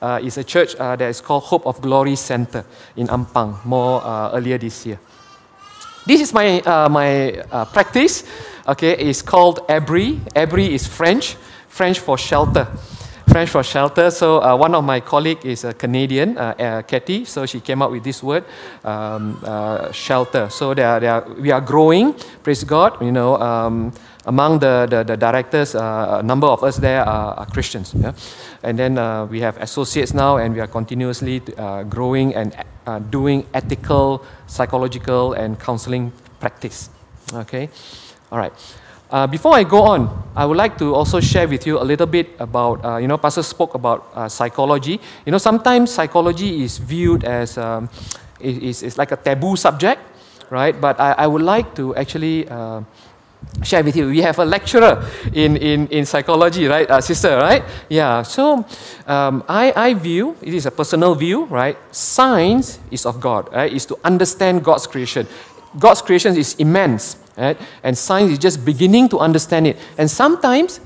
uh, 0.00 0.20
is 0.22 0.38
a 0.38 0.44
church 0.44 0.74
uh, 0.76 0.96
that 0.96 1.08
is 1.08 1.20
called 1.20 1.44
Hope 1.44 1.66
of 1.66 1.80
Glory 1.80 2.16
Center 2.16 2.64
in 2.96 3.08
Ampang, 3.08 3.64
more 3.64 4.02
uh, 4.02 4.30
earlier 4.32 4.58
this 4.58 4.86
year. 4.86 4.98
This 6.06 6.20
is 6.20 6.32
my, 6.32 6.60
uh, 6.60 6.88
my 6.88 7.32
uh, 7.50 7.64
practice. 7.64 8.24
Okay, 8.66 8.96
it's 8.96 9.22
called 9.22 9.60
Abri. 9.68 10.20
Abri 10.34 10.72
is 10.72 10.86
French, 10.86 11.36
French 11.68 11.98
for 11.98 12.16
shelter. 12.16 12.68
French 13.26 13.50
for 13.50 13.62
shelter. 13.62 14.10
So 14.10 14.40
uh, 14.42 14.56
one 14.56 14.74
of 14.74 14.84
my 14.84 15.00
colleagues 15.00 15.44
is 15.44 15.64
a 15.64 15.74
Canadian, 15.74 16.38
uh, 16.38 16.54
uh, 16.58 16.82
Katie. 16.82 17.24
So 17.24 17.44
she 17.44 17.60
came 17.60 17.82
up 17.82 17.90
with 17.90 18.04
this 18.04 18.22
word, 18.22 18.44
um, 18.84 19.38
uh, 19.44 19.90
shelter. 19.92 20.48
So 20.48 20.74
they 20.74 20.84
are, 20.84 21.00
they 21.00 21.08
are, 21.08 21.26
we 21.40 21.50
are 21.50 21.60
growing. 21.60 22.14
Praise 22.42 22.64
God. 22.64 23.00
You 23.02 23.12
know, 23.12 23.36
um, 23.36 23.92
among 24.24 24.60
the, 24.60 24.86
the, 24.88 25.02
the 25.04 25.16
directors, 25.16 25.74
uh, 25.74 26.18
a 26.20 26.22
number 26.22 26.46
of 26.46 26.62
us 26.62 26.76
there 26.76 27.04
are, 27.04 27.34
are 27.34 27.46
Christians. 27.46 27.94
Yeah? 27.94 28.12
And 28.62 28.78
then 28.78 28.96
uh, 28.96 29.26
we 29.26 29.40
have 29.40 29.56
associates 29.58 30.14
now, 30.14 30.38
and 30.38 30.54
we 30.54 30.60
are 30.60 30.66
continuously 30.66 31.40
growing 31.88 32.34
and 32.34 32.56
doing 33.10 33.44
ethical, 33.54 34.24
psychological, 34.46 35.34
and 35.34 35.58
counseling 35.58 36.12
practice. 36.40 36.90
Okay? 37.32 37.68
All 38.30 38.38
right. 38.38 38.52
Uh, 39.10 39.26
before 39.26 39.54
I 39.54 39.62
go 39.62 39.82
on, 39.82 40.24
I 40.34 40.44
would 40.44 40.56
like 40.56 40.76
to 40.78 40.94
also 40.94 41.20
share 41.20 41.46
with 41.46 41.66
you 41.66 41.78
a 41.78 41.84
little 41.84 42.06
bit 42.06 42.30
about, 42.40 42.84
uh, 42.84 42.96
you 42.96 43.06
know, 43.06 43.16
Pastor 43.16 43.42
spoke 43.42 43.74
about 43.74 44.10
uh, 44.14 44.28
psychology. 44.28 45.00
You 45.24 45.32
know, 45.32 45.38
sometimes 45.38 45.92
psychology 45.92 46.64
is 46.64 46.78
viewed 46.78 47.22
as 47.24 47.56
um, 47.56 47.88
like 48.96 49.12
a 49.12 49.16
taboo 49.16 49.56
subject, 49.56 50.00
right? 50.50 50.78
But 50.78 50.98
I, 50.98 51.12
I 51.12 51.26
would 51.28 51.42
like 51.42 51.74
to 51.76 51.94
actually 51.94 52.48
uh, 52.48 52.82
share 53.62 53.84
with 53.84 53.96
you. 53.96 54.08
We 54.08 54.22
have 54.22 54.38
a 54.40 54.44
lecturer 54.44 55.08
in, 55.32 55.56
in, 55.56 55.86
in 55.88 56.04
psychology, 56.04 56.66
right, 56.66 56.90
uh, 56.90 57.00
sister, 57.00 57.36
right? 57.36 57.62
Yeah, 57.88 58.22
so 58.22 58.64
um, 59.06 59.44
I, 59.48 59.72
I 59.76 59.94
view, 59.94 60.36
it 60.42 60.52
is 60.52 60.66
a 60.66 60.70
personal 60.70 61.14
view, 61.14 61.44
right? 61.44 61.78
Science 61.94 62.80
is 62.90 63.06
of 63.06 63.20
God, 63.20 63.52
right? 63.52 63.72
Is 63.72 63.86
to 63.86 63.98
understand 64.04 64.64
God's 64.64 64.86
creation. 64.86 65.26
God's 65.78 66.02
creation 66.02 66.36
is 66.36 66.54
immense, 66.54 67.16
right? 67.36 67.58
And 67.82 67.96
science 67.96 68.32
is 68.32 68.38
just 68.38 68.64
beginning 68.64 69.08
to 69.10 69.18
understand 69.18 69.66
it. 69.66 69.78
And 69.98 70.10
sometimes 70.10 70.80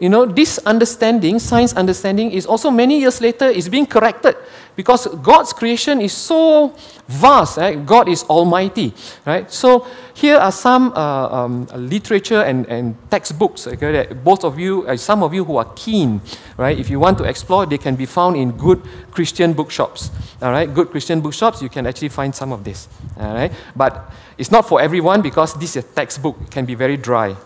you 0.00 0.08
know, 0.08 0.26
this 0.26 0.58
understanding, 0.66 1.38
science 1.38 1.72
understanding, 1.74 2.32
is 2.32 2.46
also 2.46 2.70
many 2.70 2.98
years 2.98 3.20
later 3.20 3.46
is 3.46 3.68
being 3.68 3.86
corrected 3.86 4.36
because 4.74 5.06
God's 5.22 5.52
creation 5.52 6.00
is 6.00 6.12
so 6.12 6.74
vast. 7.06 7.58
Right? 7.58 7.86
God 7.86 8.08
is 8.08 8.24
almighty. 8.24 8.92
Right? 9.24 9.50
So 9.52 9.86
here 10.14 10.36
are 10.36 10.50
some 10.50 10.92
uh, 10.92 11.28
um, 11.28 11.66
literature 11.74 12.42
and, 12.42 12.66
and 12.66 12.96
textbooks 13.10 13.66
okay, 13.66 13.92
that 13.92 14.24
both 14.24 14.44
of 14.44 14.58
you, 14.58 14.86
uh, 14.86 14.96
some 14.96 15.22
of 15.22 15.32
you 15.32 15.44
who 15.44 15.56
are 15.56 15.70
keen, 15.76 16.20
right? 16.56 16.78
If 16.78 16.90
you 16.90 16.98
want 16.98 17.18
to 17.18 17.24
explore, 17.24 17.66
they 17.66 17.78
can 17.78 17.96
be 17.96 18.06
found 18.06 18.36
in 18.36 18.52
good 18.52 18.82
Christian 19.10 19.52
bookshops. 19.52 20.10
All 20.42 20.50
right, 20.50 20.72
good 20.72 20.90
Christian 20.90 21.20
bookshops, 21.20 21.62
you 21.62 21.68
can 21.68 21.86
actually 21.86 22.08
find 22.08 22.34
some 22.34 22.52
of 22.52 22.64
this. 22.64 22.88
All 23.18 23.34
right, 23.34 23.52
but 23.74 24.12
it's 24.38 24.50
not 24.50 24.68
for 24.68 24.80
everyone 24.80 25.22
because 25.22 25.54
this 25.54 25.76
is 25.76 25.84
a 25.84 25.88
textbook. 25.88 26.36
It 26.42 26.50
can 26.50 26.64
be 26.64 26.74
very 26.74 26.96
dry. 26.96 27.36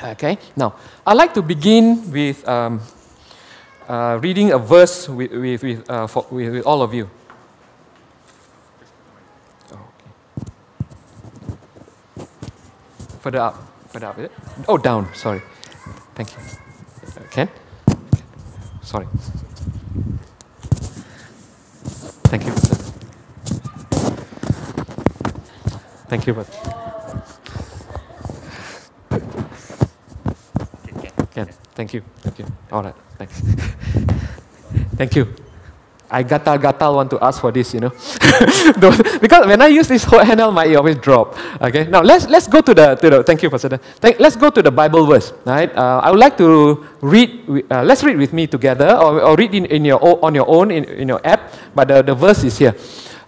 Okay, 0.00 0.38
now 0.54 0.76
I'd 1.04 1.16
like 1.16 1.34
to 1.34 1.42
begin 1.42 2.12
with 2.12 2.46
um, 2.48 2.80
uh, 3.88 4.18
reading 4.22 4.52
a 4.52 4.58
verse 4.58 5.08
with, 5.08 5.32
with, 5.32 5.62
with, 5.62 5.90
uh, 5.90 6.06
for, 6.06 6.24
with, 6.30 6.52
with, 6.52 6.66
all 6.66 6.82
of 6.82 6.94
you. 6.94 7.10
Okay. 9.72 9.80
Further 13.20 13.40
up, 13.40 13.56
further 13.88 14.06
up, 14.06 14.18
it? 14.18 14.30
Oh, 14.68 14.78
down, 14.78 15.12
sorry. 15.14 15.42
Thank 16.14 16.30
you. 16.30 16.38
Ken? 17.32 17.48
Sorry. 18.82 19.06
Thank 22.30 22.46
you. 22.46 22.52
Thank 26.08 26.26
you. 26.26 26.44
Thank 31.74 31.94
you. 31.94 32.02
Thank 32.18 32.38
you. 32.38 32.46
All 32.72 32.82
right. 32.82 32.94
Thanks. 33.18 33.40
Thank 34.96 35.16
you. 35.16 35.28
I 36.10 36.24
gatal 36.24 36.56
gatal 36.56 36.94
want 36.94 37.10
to 37.10 37.18
ask 37.22 37.38
for 37.38 37.52
this, 37.52 37.74
you 37.74 37.80
know, 37.80 37.90
because 39.20 39.44
when 39.46 39.60
I 39.60 39.66
use 39.66 39.88
this 39.88 40.04
whole 40.04 40.24
handle, 40.24 40.50
my 40.50 40.64
ear 40.64 40.78
always 40.78 40.96
drop. 40.96 41.36
Okay. 41.60 41.84
Now 41.84 42.00
let's 42.00 42.26
let's 42.28 42.48
go 42.48 42.62
to 42.62 42.72
the 42.72 42.94
to 42.96 43.10
the. 43.10 43.22
Thank 43.22 43.42
you, 43.42 43.50
Pastor. 43.50 43.76
Thank, 44.00 44.18
let's 44.18 44.34
go 44.34 44.48
to 44.48 44.62
the 44.62 44.70
Bible 44.70 45.04
verse. 45.04 45.34
Right. 45.44 45.68
Uh, 45.76 46.00
I 46.02 46.10
would 46.10 46.18
like 46.18 46.38
to 46.38 46.86
read. 47.02 47.44
Uh, 47.70 47.84
let's 47.84 48.02
read 48.02 48.16
with 48.16 48.32
me 48.32 48.46
together, 48.46 48.96
or, 48.96 49.20
or 49.20 49.36
read 49.36 49.54
in, 49.54 49.66
in 49.66 49.84
your 49.84 50.00
on 50.24 50.34
your 50.34 50.48
own 50.48 50.70
in, 50.70 50.84
in 50.84 51.08
your 51.08 51.20
app. 51.24 51.52
But 51.74 51.88
the, 51.88 52.00
the 52.00 52.14
verse 52.14 52.42
is 52.42 52.56
here. 52.56 52.74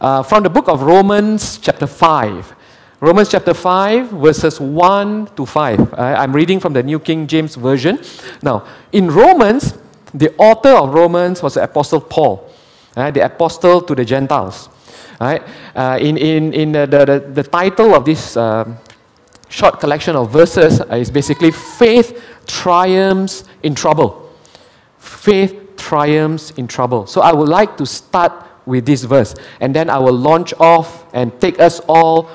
uh, 0.01 0.23
from 0.23 0.43
the 0.43 0.51
book 0.51 0.69
of 0.69 0.83
Romans, 0.83 1.59
chapter 1.59 1.87
5. 1.87 2.57
Romans 3.03 3.31
chapter 3.31 3.55
5, 3.55 4.11
verses 4.11 4.61
1 4.61 5.29
to 5.35 5.47
5. 5.47 5.95
I'm 5.99 6.37
reading 6.37 6.61
from 6.61 6.75
the 6.75 6.83
New 6.83 6.99
King 6.99 7.27
James 7.27 7.55
Version. 7.55 7.99
Now, 8.43 8.67
in 8.93 9.11
Romans, 9.11 9.79
the 10.13 10.35
author 10.37 10.69
of 10.69 10.93
Romans 10.93 11.43
was 11.43 11.55
the 11.55 11.65
Apostle 11.65 12.03
Paul, 12.03 12.53
uh, 12.95 13.11
the 13.11 13.25
apostle 13.25 13.81
to 13.81 13.95
the 13.95 14.05
Gentiles. 14.05 14.69
Right? 15.19 15.43
Uh, 15.75 15.97
in 15.99 16.19
in, 16.19 16.53
in 16.53 16.73
the, 16.73 16.87
the, 16.87 17.33
the 17.33 17.43
title 17.43 17.95
of 17.95 18.05
this 18.05 18.37
um, 18.37 18.77
short 19.49 19.81
collection 19.81 20.15
of 20.15 20.31
verses 20.31 20.81
is 20.93 21.11
basically 21.11 21.53
Faith 21.53 22.23
Triumphs 22.47 23.45
in 23.63 23.75
Trouble. 23.75 24.31
Faith 24.99 25.57
triumphs 25.79 26.51
in 26.59 26.69
trouble. 26.69 27.07
So 27.07 27.23
I 27.23 27.33
would 27.33 27.49
like 27.49 27.79
to 27.79 27.87
start 27.87 28.33
with 28.67 28.85
this 28.85 29.05
verse, 29.05 29.35
and 29.61 29.75
then 29.75 29.89
I 29.89 29.99
will 29.99 30.13
launch 30.13 30.53
off 30.61 31.07
and 31.15 31.33
take 31.41 31.59
us 31.59 31.81
all 31.89 32.29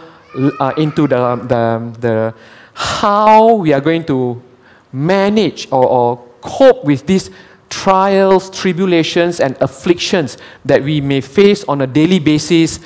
uh, 0.60 0.74
into 0.78 1.08
the, 1.08 1.36
the, 1.48 2.00
the 2.00 2.34
how 2.74 3.56
we 3.56 3.74
are 3.74 3.82
going 3.82 4.04
to 4.06 4.42
manage 4.92 5.68
or, 5.72 5.88
or 5.88 6.28
cope 6.42 6.84
with 6.84 7.06
these 7.08 7.30
trials, 7.70 8.50
tribulations, 8.50 9.40
and 9.40 9.58
afflictions 9.62 10.38
that 10.64 10.84
we 10.84 11.02
may 11.02 11.22
face 11.22 11.64
on 11.66 11.82
a 11.82 11.88
daily 11.88 12.20
basis 12.20 12.80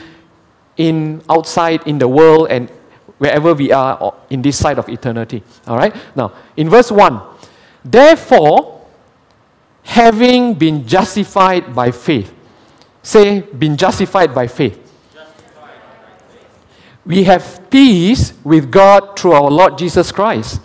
in 0.77 1.21
outside 1.29 1.85
in 1.85 1.99
the 1.99 2.07
world 2.07 2.47
and 2.49 2.69
wherever 3.17 3.53
we 3.53 3.71
are 3.71 4.15
in 4.29 4.41
this 4.41 4.57
side 4.57 4.79
of 4.79 4.87
eternity. 4.87 5.43
All 5.67 5.77
right? 5.77 5.93
Now, 6.15 6.33
in 6.55 6.69
verse 6.69 6.91
1, 6.91 7.21
therefore, 7.83 8.81
having 9.83 10.53
been 10.53 10.87
justified 10.87 11.75
by 11.75 11.91
faith, 11.91 12.33
say, 13.03 13.41
been 13.41 13.75
justified 13.75 14.33
by 14.33 14.47
faith 14.47 14.88
we 17.09 17.23
have 17.23 17.71
peace 17.71 18.33
with 18.43 18.69
God 18.69 19.17
through 19.17 19.31
our 19.31 19.49
Lord 19.49 19.79
Jesus 19.79 20.11
Christ, 20.11 20.61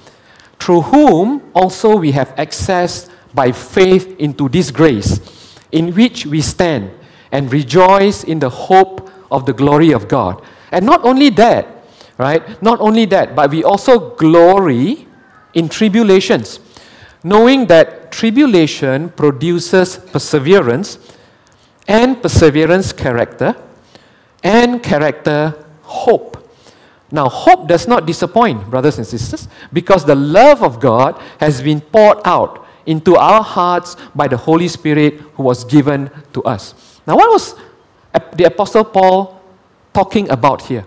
through 0.61 0.83
whom 0.83 1.51
also 1.55 1.97
we 1.97 2.13
have 2.13 2.39
access 2.39 3.09
by 3.33 3.51
faith 3.51 4.15
into 4.21 4.51
this 4.51 4.71
grace, 4.71 5.57
in 5.73 5.95
which 5.95 6.27
we 6.27 6.43
stand 6.43 6.91
and 7.33 7.51
rejoice 7.51 8.25
in 8.25 8.41
the 8.41 8.51
hope 8.51 9.11
of 9.33 9.47
the 9.47 9.55
glory 9.55 9.93
of 9.93 10.07
God. 10.07 10.43
And 10.71 10.85
not 10.85 11.03
only 11.03 11.31
that, 11.31 11.67
right? 12.19 12.63
Not 12.63 12.79
only 12.79 13.07
that, 13.07 13.35
but 13.35 13.51
we 13.51 13.65
also 13.65 14.15
glory 14.15 15.09
in 15.55 15.71
tribulations, 15.71 16.61
knowing 17.25 17.67
that 17.69 18.13
tribulation 18.13 19.09
produces 19.09 19.97
perseverance, 19.97 20.99
and 21.89 22.21
perseverance, 22.23 22.93
character, 22.93 23.57
and 24.43 24.83
character, 24.83 25.64
hope. 25.95 26.45
Now, 27.11 27.29
hope 27.29 27.69
does 27.69 27.87
not 27.87 28.07
disappoint, 28.07 28.69
brothers 28.69 28.99
and 28.99 29.07
sisters, 29.07 29.47
because 29.73 30.05
the 30.05 30.17
love 30.17 30.63
of 30.63 30.81
God 30.81 31.21
has 31.39 31.63
been 31.63 31.81
poured 31.81 32.19
out 32.25 32.67
into 32.87 33.15
our 33.17 33.43
hearts 33.43 33.97
by 34.15 34.27
the 34.27 34.37
Holy 34.37 34.67
Spirit 34.67 35.21
who 35.39 35.45
was 35.45 35.65
given 35.65 36.11
to 36.33 36.43
us. 36.43 36.75
Now, 37.07 37.17
what 37.17 37.31
was 37.31 37.55
the 38.35 38.45
Apostle 38.45 38.85
Paul 38.85 39.41
talking 39.93 40.29
about 40.29 40.63
here? 40.63 40.85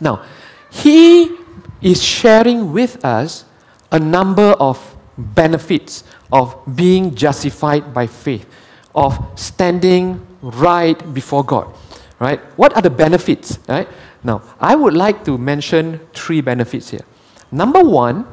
Now, 0.00 0.24
he 0.70 1.34
is 1.82 2.02
sharing 2.02 2.72
with 2.72 3.04
us 3.04 3.44
a 3.90 3.98
number 3.98 4.54
of 4.62 4.78
benefits 5.18 6.04
of 6.30 6.56
being 6.76 7.14
justified 7.14 7.92
by 7.92 8.06
faith, 8.06 8.46
of 8.94 9.18
standing 9.34 10.24
right 10.40 10.96
before 11.12 11.44
God 11.44 11.74
right? 12.22 12.38
What 12.56 12.74
are 12.76 12.82
the 12.82 12.90
benefits, 12.90 13.58
right? 13.68 13.88
Now, 14.22 14.42
I 14.60 14.76
would 14.76 14.94
like 14.94 15.24
to 15.24 15.36
mention 15.36 15.98
three 16.14 16.40
benefits 16.40 16.90
here. 16.90 17.04
Number 17.50 17.82
one 17.82 18.24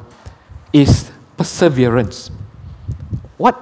is 0.72 1.10
perseverance. 1.36 2.30
What, 3.36 3.56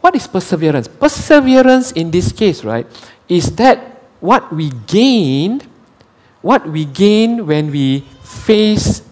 what 0.00 0.14
is 0.14 0.28
perseverance? 0.28 0.86
Perseverance 0.86 1.90
in 1.92 2.12
this 2.12 2.30
case, 2.30 2.62
right, 2.62 2.86
is 3.28 3.56
that 3.56 4.04
what 4.20 4.52
we 4.52 4.70
gain, 4.86 5.62
what 6.42 6.64
we 6.68 6.84
gain 6.84 7.44
when 7.44 7.72
we 7.72 8.06
face 8.22 9.02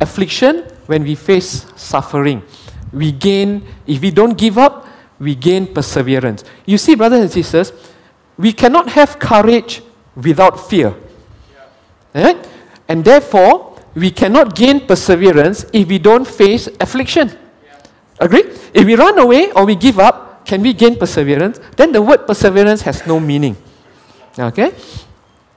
affliction, 0.00 0.64
when 0.86 1.02
we 1.02 1.14
face 1.14 1.66
suffering. 1.76 2.42
We 2.90 3.12
gain, 3.12 3.66
if 3.86 4.00
we 4.00 4.10
don't 4.10 4.38
give 4.38 4.56
up, 4.56 4.86
we 5.18 5.34
gain 5.34 5.66
perseverance. 5.66 6.42
You 6.64 6.78
see, 6.78 6.94
brothers 6.94 7.20
and 7.20 7.30
sisters, 7.30 7.72
we 8.38 8.54
cannot 8.54 8.88
have 8.88 9.18
courage 9.18 9.82
without 10.22 10.68
fear. 10.68 10.94
Right? 12.14 12.38
And 12.88 13.04
therefore, 13.04 13.78
we 13.94 14.10
cannot 14.10 14.54
gain 14.54 14.86
perseverance 14.86 15.66
if 15.72 15.88
we 15.88 15.98
don't 15.98 16.26
face 16.26 16.68
affliction. 16.80 17.36
Agree? 18.18 18.44
If 18.74 18.84
we 18.84 18.94
run 18.94 19.18
away 19.18 19.50
or 19.52 19.64
we 19.64 19.74
give 19.74 19.98
up, 19.98 20.44
can 20.46 20.62
we 20.62 20.72
gain 20.72 20.96
perseverance? 20.96 21.60
Then 21.76 21.92
the 21.92 22.02
word 22.02 22.26
perseverance 22.26 22.82
has 22.82 23.06
no 23.06 23.20
meaning. 23.20 23.56
Okay? 24.38 24.72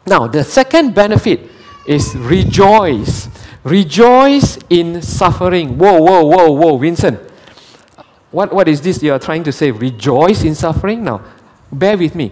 Now, 0.06 0.28
the 0.28 0.43
second 0.43 0.93
benefit 0.93 1.49
is 1.88 2.15
rejoice. 2.15 3.30
Rejoice 3.63 4.60
in 4.69 5.02
suffering. 5.02 5.78
Whoa, 5.78 6.02
whoa, 6.02 6.26
whoa, 6.26 6.52
whoa, 6.52 6.78
Vincent. 6.78 7.19
What, 8.32 8.54
what 8.54 8.67
is 8.67 8.82
this 8.82 9.02
you 9.04 9.13
are 9.13 9.19
trying 9.19 9.43
to 9.43 9.52
say? 9.52 9.71
Rejoice 9.71 10.43
in 10.43 10.56
suffering? 10.56 11.04
Now, 11.04 11.21
bear 11.71 11.97
with 11.97 12.15
me. 12.15 12.32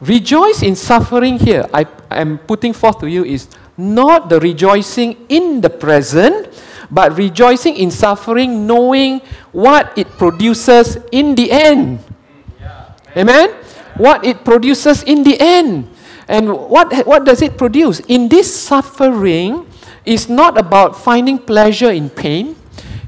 Rejoice 0.00 0.62
in 0.62 0.76
suffering 0.76 1.38
here, 1.38 1.66
I 1.74 1.86
am 2.10 2.38
putting 2.38 2.72
forth 2.72 3.00
to 3.00 3.06
you, 3.06 3.24
is 3.24 3.48
not 3.76 4.28
the 4.28 4.38
rejoicing 4.40 5.26
in 5.28 5.60
the 5.60 5.70
present, 5.70 6.48
but 6.90 7.16
rejoicing 7.16 7.76
in 7.76 7.90
suffering, 7.90 8.66
knowing 8.66 9.20
what 9.52 9.96
it 9.98 10.08
produces 10.18 10.98
in 11.10 11.34
the 11.34 11.50
end. 11.50 12.04
Amen? 13.16 13.50
What 13.96 14.24
it 14.24 14.44
produces 14.44 15.02
in 15.02 15.24
the 15.24 15.38
end. 15.40 15.90
And 16.28 16.52
what, 16.52 17.06
what 17.06 17.24
does 17.24 17.42
it 17.42 17.58
produce? 17.58 18.00
In 18.00 18.28
this 18.28 18.54
suffering, 18.54 19.66
is 20.08 20.28
not 20.28 20.56
about 20.56 20.96
finding 20.96 21.38
pleasure 21.38 21.90
in 21.92 22.08
pain. 22.08 22.56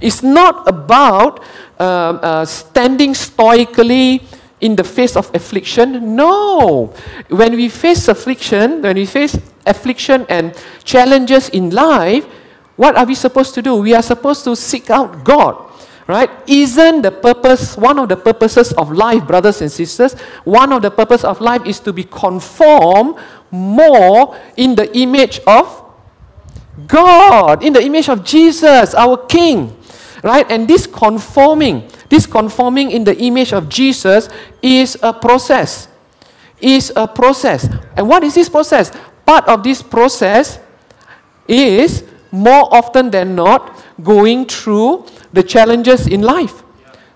It's 0.00 0.22
not 0.22 0.68
about 0.68 1.40
uh, 1.79 1.83
uh, 1.83 2.44
standing 2.44 3.14
stoically 3.14 4.20
in 4.61 4.77
the 4.77 4.85
face 4.85 5.16
of 5.16 5.35
affliction? 5.35 6.16
No. 6.16 6.92
When 7.29 7.57
we 7.57 7.68
face 7.68 8.09
affliction, 8.09 8.83
when 8.83 8.96
we 8.96 9.07
face 9.07 9.38
affliction 9.66 10.27
and 10.29 10.55
challenges 10.85 11.49
in 11.51 11.70
life, 11.70 12.25
what 12.77 12.96
are 12.96 13.05
we 13.05 13.14
supposed 13.14 13.55
to 13.55 13.62
do? 13.62 13.77
We 13.77 13.94
are 13.94 14.03
supposed 14.03 14.44
to 14.44 14.57
seek 14.57 14.90
out 14.90 15.25
God. 15.25 15.66
Right? 16.07 16.31
Isn't 16.49 17.03
the 17.03 17.12
purpose, 17.12 17.77
one 17.77 17.99
of 18.01 18.09
the 18.09 18.16
purposes 18.16 18.73
of 18.73 18.90
life, 18.90 19.27
brothers 19.29 19.61
and 19.61 19.70
sisters, 19.70 20.14
one 20.42 20.73
of 20.73 20.83
the 20.83 20.90
purpose 20.90 21.23
of 21.23 21.40
life 21.40 21.64
is 21.64 21.79
to 21.81 21.92
be 21.92 22.03
conformed 22.03 23.14
more 23.53 24.37
in 24.57 24.75
the 24.75 24.90
image 24.96 25.38
of 25.46 25.85
God, 26.88 27.62
in 27.62 27.73
the 27.73 27.83
image 27.83 28.09
of 28.09 28.25
Jesus, 28.25 28.94
our 28.94 29.18
King. 29.27 29.77
Right? 30.25 30.51
And 30.51 30.66
this 30.66 30.87
conforming, 30.87 31.88
this 32.11 32.27
conforming 32.27 32.90
in 32.90 33.05
the 33.05 33.16
image 33.16 33.55
of 33.55 33.68
Jesus 33.70 34.29
is 34.61 34.99
a 35.03 35.14
process. 35.14 35.88
Is 36.61 36.92
a 36.94 37.09
process. 37.09 37.70
And 37.96 38.07
what 38.07 38.23
is 38.23 38.35
this 38.35 38.51
process? 38.51 38.92
Part 39.25 39.49
of 39.49 39.62
this 39.62 39.81
process 39.81 40.59
is 41.49 42.05
more 42.31 42.68
often 42.75 43.11
than 43.11 43.35
not 43.35 43.83
going 44.03 44.44
through 44.44 45.07
the 45.33 45.42
challenges 45.42 46.07
in 46.07 46.20
life. 46.20 46.62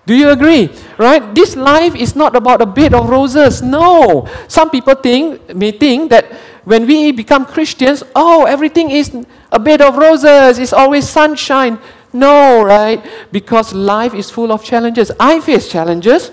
Do 0.05 0.15
you 0.15 0.29
agree? 0.29 0.69
Right? 0.97 1.33
This 1.33 1.55
life 1.55 1.95
is 1.95 2.15
not 2.15 2.35
about 2.35 2.61
a 2.61 2.65
bed 2.65 2.93
of 2.93 3.09
roses. 3.09 3.61
No. 3.61 4.27
Some 4.47 4.69
people 4.69 4.95
think 4.95 5.53
may 5.53 5.71
think 5.71 6.09
that 6.11 6.31
when 6.63 6.85
we 6.85 7.11
become 7.11 7.45
Christians, 7.45 8.03
oh, 8.15 8.45
everything 8.45 8.91
is 8.91 9.13
a 9.51 9.59
bed 9.59 9.81
of 9.81 9.97
roses, 9.97 10.59
it's 10.59 10.73
always 10.73 11.09
sunshine. 11.09 11.79
No, 12.15 12.63
right? 12.63 13.05
Because 13.29 13.73
life 13.73 14.13
is 14.13 14.31
full 14.31 14.53
of 14.53 14.63
challenges. 14.63 15.11
I 15.19 15.41
face 15.41 15.67
challenges. 15.67 16.31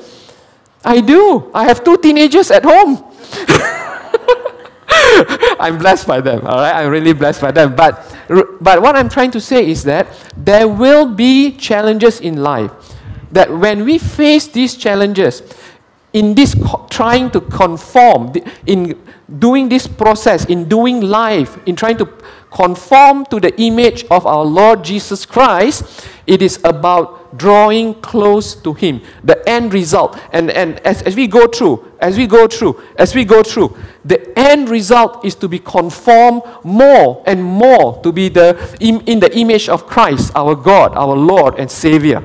I 0.85 1.01
do. 1.01 1.51
I 1.53 1.65
have 1.65 1.83
two 1.83 1.97
teenagers 1.99 2.53
at 2.53 2.63
home. 2.65 3.03
I'm 5.59 5.79
blessed 5.79 6.07
by 6.07 6.21
them, 6.21 6.47
all 6.47 6.59
right? 6.59 6.85
I'm 6.85 6.91
really 6.91 7.13
blessed 7.13 7.41
by 7.41 7.51
them. 7.51 7.75
But, 7.75 7.99
but 8.61 8.81
what 8.81 8.95
I'm 8.95 9.09
trying 9.09 9.33
to 9.33 9.41
say 9.41 9.69
is 9.69 9.83
that 9.83 10.07
there 10.37 10.69
will 10.69 11.13
be 11.13 11.57
challenges 11.57 12.21
in 12.21 12.37
life. 12.37 12.71
That 13.33 13.51
when 13.51 13.85
we 13.85 13.99
face 13.99 14.47
these 14.47 14.77
challenges, 14.77 15.43
in 16.13 16.35
this 16.35 16.55
trying 16.91 17.31
to 17.33 17.41
conform, 17.41 18.35
in 18.67 19.01
doing 19.39 19.69
this 19.69 19.89
process, 19.89 20.45
in 20.45 20.69
doing 20.69 21.01
life, 21.01 21.59
in 21.67 21.75
trying 21.75 21.97
to 21.99 22.09
conform 22.53 23.25
to 23.27 23.41
the 23.41 23.59
image 23.61 24.05
of 24.11 24.27
our 24.27 24.45
Lord 24.45 24.85
Jesus 24.85 25.25
Christ, 25.27 26.07
it 26.27 26.43
is 26.43 26.61
about 26.65 27.37
drawing 27.37 27.95
close 27.95 28.55
to 28.55 28.75
Him. 28.75 29.03
The 29.25 29.49
end 29.49 29.73
result. 29.73 30.19
And, 30.33 30.51
and 30.51 30.79
as, 30.81 31.03
as 31.03 31.17
we 31.17 31.27
go 31.27 31.47
through, 31.47 31.93
as 31.99 32.17
we 32.17 32.27
go 32.27 32.47
through, 32.47 32.81
as 32.97 33.15
we 33.15 33.25
go 33.25 33.43
through, 33.43 33.77
the 34.05 34.39
end 34.39 34.69
result 34.69 35.25
is 35.25 35.35
to 35.37 35.49
be 35.49 35.59
conformed 35.59 36.43
more 36.63 37.23
and 37.27 37.43
more 37.43 38.01
to 38.03 38.13
be 38.13 38.29
the, 38.29 38.77
in, 38.81 39.01
in 39.03 39.21
the 39.21 39.37
image 39.37 39.69
of 39.69 39.87
Christ, 39.87 40.33
our 40.37 40.55
God, 40.55 40.95
our 40.95 41.17
Lord 41.17 41.59
and 41.59 41.71
Savior. 41.71 42.23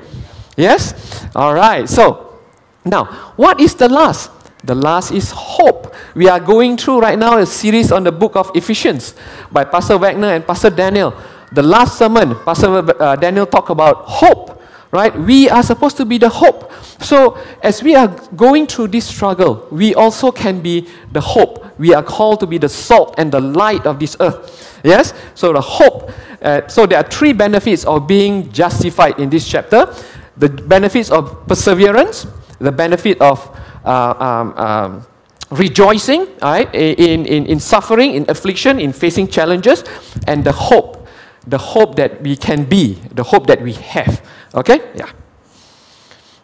Yes? 0.58 1.26
All 1.36 1.54
right. 1.54 1.88
So, 1.88 2.40
now, 2.84 3.06
what 3.36 3.60
is 3.60 3.76
the 3.76 3.90
last? 3.90 4.32
The 4.64 4.76
last 4.76 5.12
is 5.12 5.32
hope. 5.32 5.94
We 6.16 6.28
are 6.28 6.40
going 6.40 6.78
through 6.78 7.00
right 7.00 7.18
now 7.18 7.38
a 7.38 7.46
series 7.46 7.92
on 7.92 8.04
the 8.04 8.12
book 8.12 8.36
of 8.36 8.52
Ephesians 8.56 9.14
by 9.52 9.64
Pastor 9.64 9.98
Wagner 9.98 10.34
and 10.34 10.46
Pastor 10.46 10.70
Daniel. 10.70 11.14
The 11.52 11.64
last 11.64 11.98
sermon, 11.98 12.36
Pastor 12.44 13.02
uh, 13.02 13.16
Daniel 13.16 13.46
talked 13.46 13.70
about 13.70 14.04
hope, 14.06 14.62
right? 14.92 15.16
We 15.18 15.50
are 15.50 15.64
supposed 15.64 15.96
to 15.98 16.06
be 16.06 16.18
the 16.18 16.30
hope. 16.30 16.72
So, 17.00 17.38
as 17.62 17.84
we 17.84 17.96
are 17.96 18.08
going 18.36 18.66
through 18.68 18.88
this 18.88 19.06
struggle, 19.06 19.68
we 19.72 19.94
also 19.94 20.32
can 20.32 20.60
be 20.62 20.90
the 21.12 21.22
hope. 21.22 21.80
We 21.80 21.94
are 21.94 22.04
called 22.04 22.40
to 22.40 22.48
be 22.48 22.58
the 22.58 22.70
salt 22.70 23.16
and 23.18 23.32
the 23.32 23.40
light 23.40 23.86
of 23.86 24.00
this 24.00 24.18
earth. 24.20 24.82
Yes? 24.84 25.14
So, 25.36 25.54
the 25.54 25.62
hope. 25.62 26.12
Uh, 26.42 26.68
so, 26.68 26.86
there 26.86 27.00
are 27.00 27.08
three 27.08 27.32
benefits 27.32 27.86
of 27.86 28.08
being 28.08 28.52
justified 28.52 29.20
in 29.20 29.30
this 29.30 29.48
chapter 29.48 29.94
the 30.38 30.50
benefits 30.50 31.10
of 31.10 31.48
perseverance, 31.48 32.28
the 32.60 32.72
benefit 32.72 33.20
of 33.22 33.42
uh, 33.88 34.14
um, 34.20 34.54
um, 34.58 35.06
rejoicing 35.50 36.28
right, 36.42 36.74
in, 36.76 37.26
in, 37.26 37.46
in 37.46 37.60
suffering, 37.60 38.14
in 38.14 38.26
affliction, 38.30 38.80
in 38.80 38.92
facing 38.92 39.28
challenges, 39.28 39.84
and 40.28 40.44
the 40.44 40.52
hope, 40.52 41.08
the 41.48 41.58
hope 41.58 41.96
that 41.96 42.22
we 42.22 42.36
can 42.36 42.66
be, 42.66 42.96
the 43.14 43.24
hope 43.24 43.48
that 43.48 43.62
we 43.62 43.74
have. 43.74 44.22
Okay? 44.54 44.82
Yeah. 44.94 45.10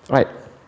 Right. 0.10 0.28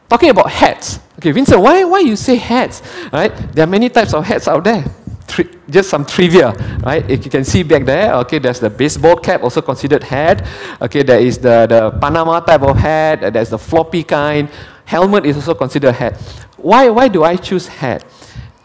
Talking 0.10 0.30
about 0.30 0.52
hats. 0.52 1.00
Okay, 1.18 1.32
Vincent, 1.32 1.62
why, 1.62 1.84
why 1.86 2.00
you 2.00 2.16
say 2.16 2.36
hats? 2.36 2.82
Right? 3.12 3.32
There 3.54 3.64
are 3.64 3.70
many 3.70 3.90
types 3.90 4.14
of 4.14 4.26
hats 4.26 4.48
out 4.48 4.64
there. 4.64 4.84
Tri- 5.28 5.50
just 5.70 5.90
some 5.90 6.06
trivia, 6.06 6.52
right? 6.84 7.10
If 7.10 7.26
you 7.26 7.32
can 7.32 7.44
see 7.44 7.64
back 7.64 7.86
there, 7.86 8.14
okay, 8.16 8.38
there's 8.38 8.60
the 8.60 8.70
baseball 8.70 9.16
cap, 9.16 9.42
also 9.42 9.62
considered 9.62 10.04
hat. 10.04 10.46
Okay, 10.82 11.02
there 11.02 11.20
is 11.20 11.40
the, 11.40 11.66
the 11.68 11.98
Panama 12.00 12.40
type 12.42 12.62
of 12.62 12.78
hat, 12.78 13.34
there's 13.34 13.50
the 13.50 13.58
floppy 13.58 14.04
kind. 14.04 14.50
Helmet 14.86 15.26
is 15.26 15.36
also 15.36 15.56
considered 15.56 15.94
hat. 15.94 16.22
Why, 16.66 16.90
why 16.90 17.10
do 17.10 17.24
I 17.24 17.36
choose 17.36 17.68
hat? 17.68 18.04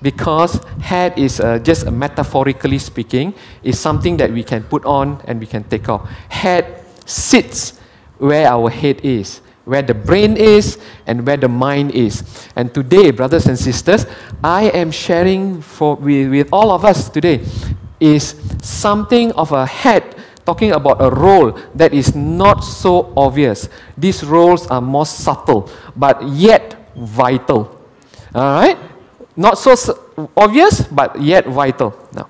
Because 0.00 0.64
hat 0.80 1.18
is 1.18 1.38
uh, 1.38 1.58
just 1.58 1.84
metaphorically 1.90 2.78
speaking, 2.78 3.34
is 3.62 3.78
something 3.78 4.16
that 4.16 4.32
we 4.32 4.42
can 4.42 4.62
put 4.62 4.86
on 4.86 5.20
and 5.26 5.38
we 5.38 5.44
can 5.44 5.64
take 5.64 5.86
off. 5.90 6.08
Hat 6.30 6.82
sits 7.04 7.78
where 8.16 8.48
our 8.48 8.70
head 8.70 9.04
is 9.04 9.42
where 9.66 9.82
the 9.82 9.94
brain 9.94 10.36
is 10.36 10.78
and 11.06 11.24
where 11.26 11.36
the 11.36 11.46
mind 11.46 11.92
is. 11.92 12.24
And 12.56 12.72
today, 12.74 13.12
brothers 13.12 13.46
and 13.46 13.56
sisters, 13.56 14.06
I 14.42 14.64
am 14.70 14.90
sharing 14.90 15.60
for, 15.60 15.94
with, 15.94 16.30
with 16.30 16.48
all 16.52 16.72
of 16.72 16.84
us 16.84 17.08
today 17.08 17.44
is 18.00 18.34
something 18.62 19.30
of 19.32 19.52
a 19.52 19.66
head 19.66 20.16
talking 20.44 20.72
about 20.72 21.00
a 21.00 21.10
role 21.10 21.52
that 21.74 21.92
is 21.94 22.16
not 22.16 22.64
so 22.64 23.12
obvious. 23.16 23.68
These 23.96 24.24
roles 24.24 24.66
are 24.68 24.80
more 24.80 25.06
subtle, 25.06 25.70
but 25.94 26.26
yet 26.26 26.90
vital. 26.96 27.79
All 28.34 28.60
right? 28.60 28.78
Not 29.36 29.58
so 29.58 29.74
obvious, 30.36 30.82
but 30.82 31.20
yet 31.20 31.46
vital. 31.46 31.94
Now, 32.12 32.28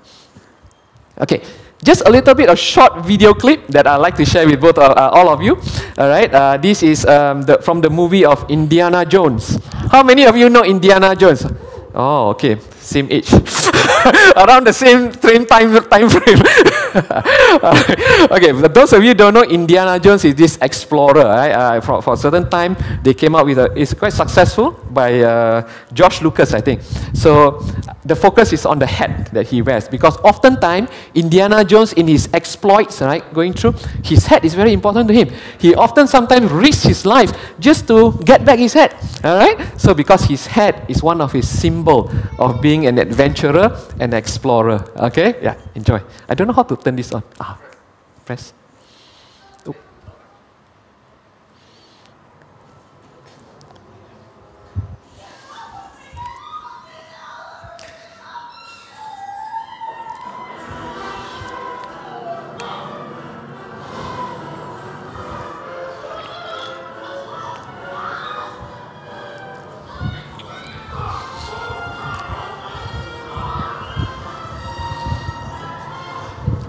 okay. 1.19 1.41
Just 1.83 2.05
a 2.05 2.11
little 2.11 2.35
bit 2.35 2.47
of 2.47 2.59
short 2.59 3.03
video 3.05 3.33
clip 3.33 3.65
that 3.73 3.87
I'd 3.87 3.97
like 3.97 4.15
to 4.17 4.25
share 4.25 4.45
with 4.45 4.61
both 4.61 4.77
uh, 4.77 5.09
all 5.13 5.29
of 5.29 5.41
you. 5.41 5.57
All 5.97 6.09
right, 6.09 6.31
uh, 6.31 6.57
this 6.57 6.83
is 6.83 7.05
um, 7.07 7.41
the, 7.41 7.57
from 7.57 7.81
the 7.81 7.89
movie 7.89 8.23
of 8.23 8.45
Indiana 8.51 9.03
Jones. 9.03 9.57
How 9.89 10.03
many 10.03 10.25
of 10.25 10.37
you 10.37 10.47
know 10.49 10.63
Indiana 10.63 11.15
Jones? 11.15 11.43
Oh, 11.95 12.29
okay, 12.37 12.55
same 12.81 13.07
age. 13.11 13.31
Around 14.35 14.65
the 14.65 14.73
same, 14.73 15.13
same 15.13 15.45
time, 15.45 15.73
time 15.85 16.09
frame. 16.09 16.41
okay, 18.31 18.51
for 18.51 18.67
those 18.67 18.93
of 18.93 19.03
you 19.03 19.13
don't 19.13 19.33
know, 19.33 19.43
Indiana 19.43 19.99
Jones 19.99 20.25
is 20.25 20.35
this 20.35 20.57
explorer. 20.61 21.23
Right? 21.23 21.51
Uh, 21.51 21.81
for, 21.81 22.01
for 22.01 22.13
a 22.13 22.17
certain 22.17 22.49
time, 22.49 22.75
they 23.03 23.13
came 23.13 23.35
up 23.35 23.45
with 23.45 23.59
a, 23.59 23.71
it's 23.75 23.93
quite 23.93 24.13
successful 24.13 24.71
by 24.89 25.21
uh, 25.21 25.69
George 25.93 26.21
Lucas, 26.21 26.53
I 26.53 26.61
think. 26.61 26.81
So 27.13 27.63
the 28.03 28.15
focus 28.15 28.51
is 28.53 28.65
on 28.65 28.79
the 28.79 28.87
hat 28.87 29.31
that 29.31 29.47
he 29.47 29.61
wears 29.61 29.87
because 29.87 30.17
oftentimes 30.17 30.89
Indiana 31.13 31.63
Jones 31.63 31.93
in 31.93 32.07
his 32.07 32.29
exploits, 32.33 33.01
right, 33.01 33.21
going 33.33 33.53
through, 33.53 33.75
his 34.03 34.25
hat 34.25 34.43
is 34.43 34.55
very 34.55 34.73
important 34.73 35.07
to 35.09 35.13
him. 35.13 35.29
He 35.59 35.75
often 35.75 36.07
sometimes 36.07 36.51
risks 36.51 36.83
his 36.83 37.05
life 37.05 37.31
just 37.59 37.87
to 37.87 38.13
get 38.25 38.43
back 38.43 38.57
his 38.57 38.73
hat. 38.73 38.95
All 39.23 39.37
right? 39.37 39.79
So 39.79 39.93
because 39.93 40.25
his 40.25 40.47
hat 40.47 40.89
is 40.89 41.03
one 41.03 41.21
of 41.21 41.31
his 41.31 41.47
symbol 41.47 42.11
of 42.39 42.59
being 42.61 42.70
an 42.79 42.97
adventurer 42.99 43.77
and 43.99 44.13
explorer. 44.13 44.83
Okay? 44.95 45.35
Yeah, 45.41 45.55
enjoy. 45.75 46.01
I 46.29 46.35
don't 46.35 46.47
know 46.47 46.53
how 46.53 46.63
to 46.63 46.75
turn 46.75 46.95
this 46.95 47.11
on. 47.13 47.23
Ah, 47.39 47.57
press. 48.25 48.53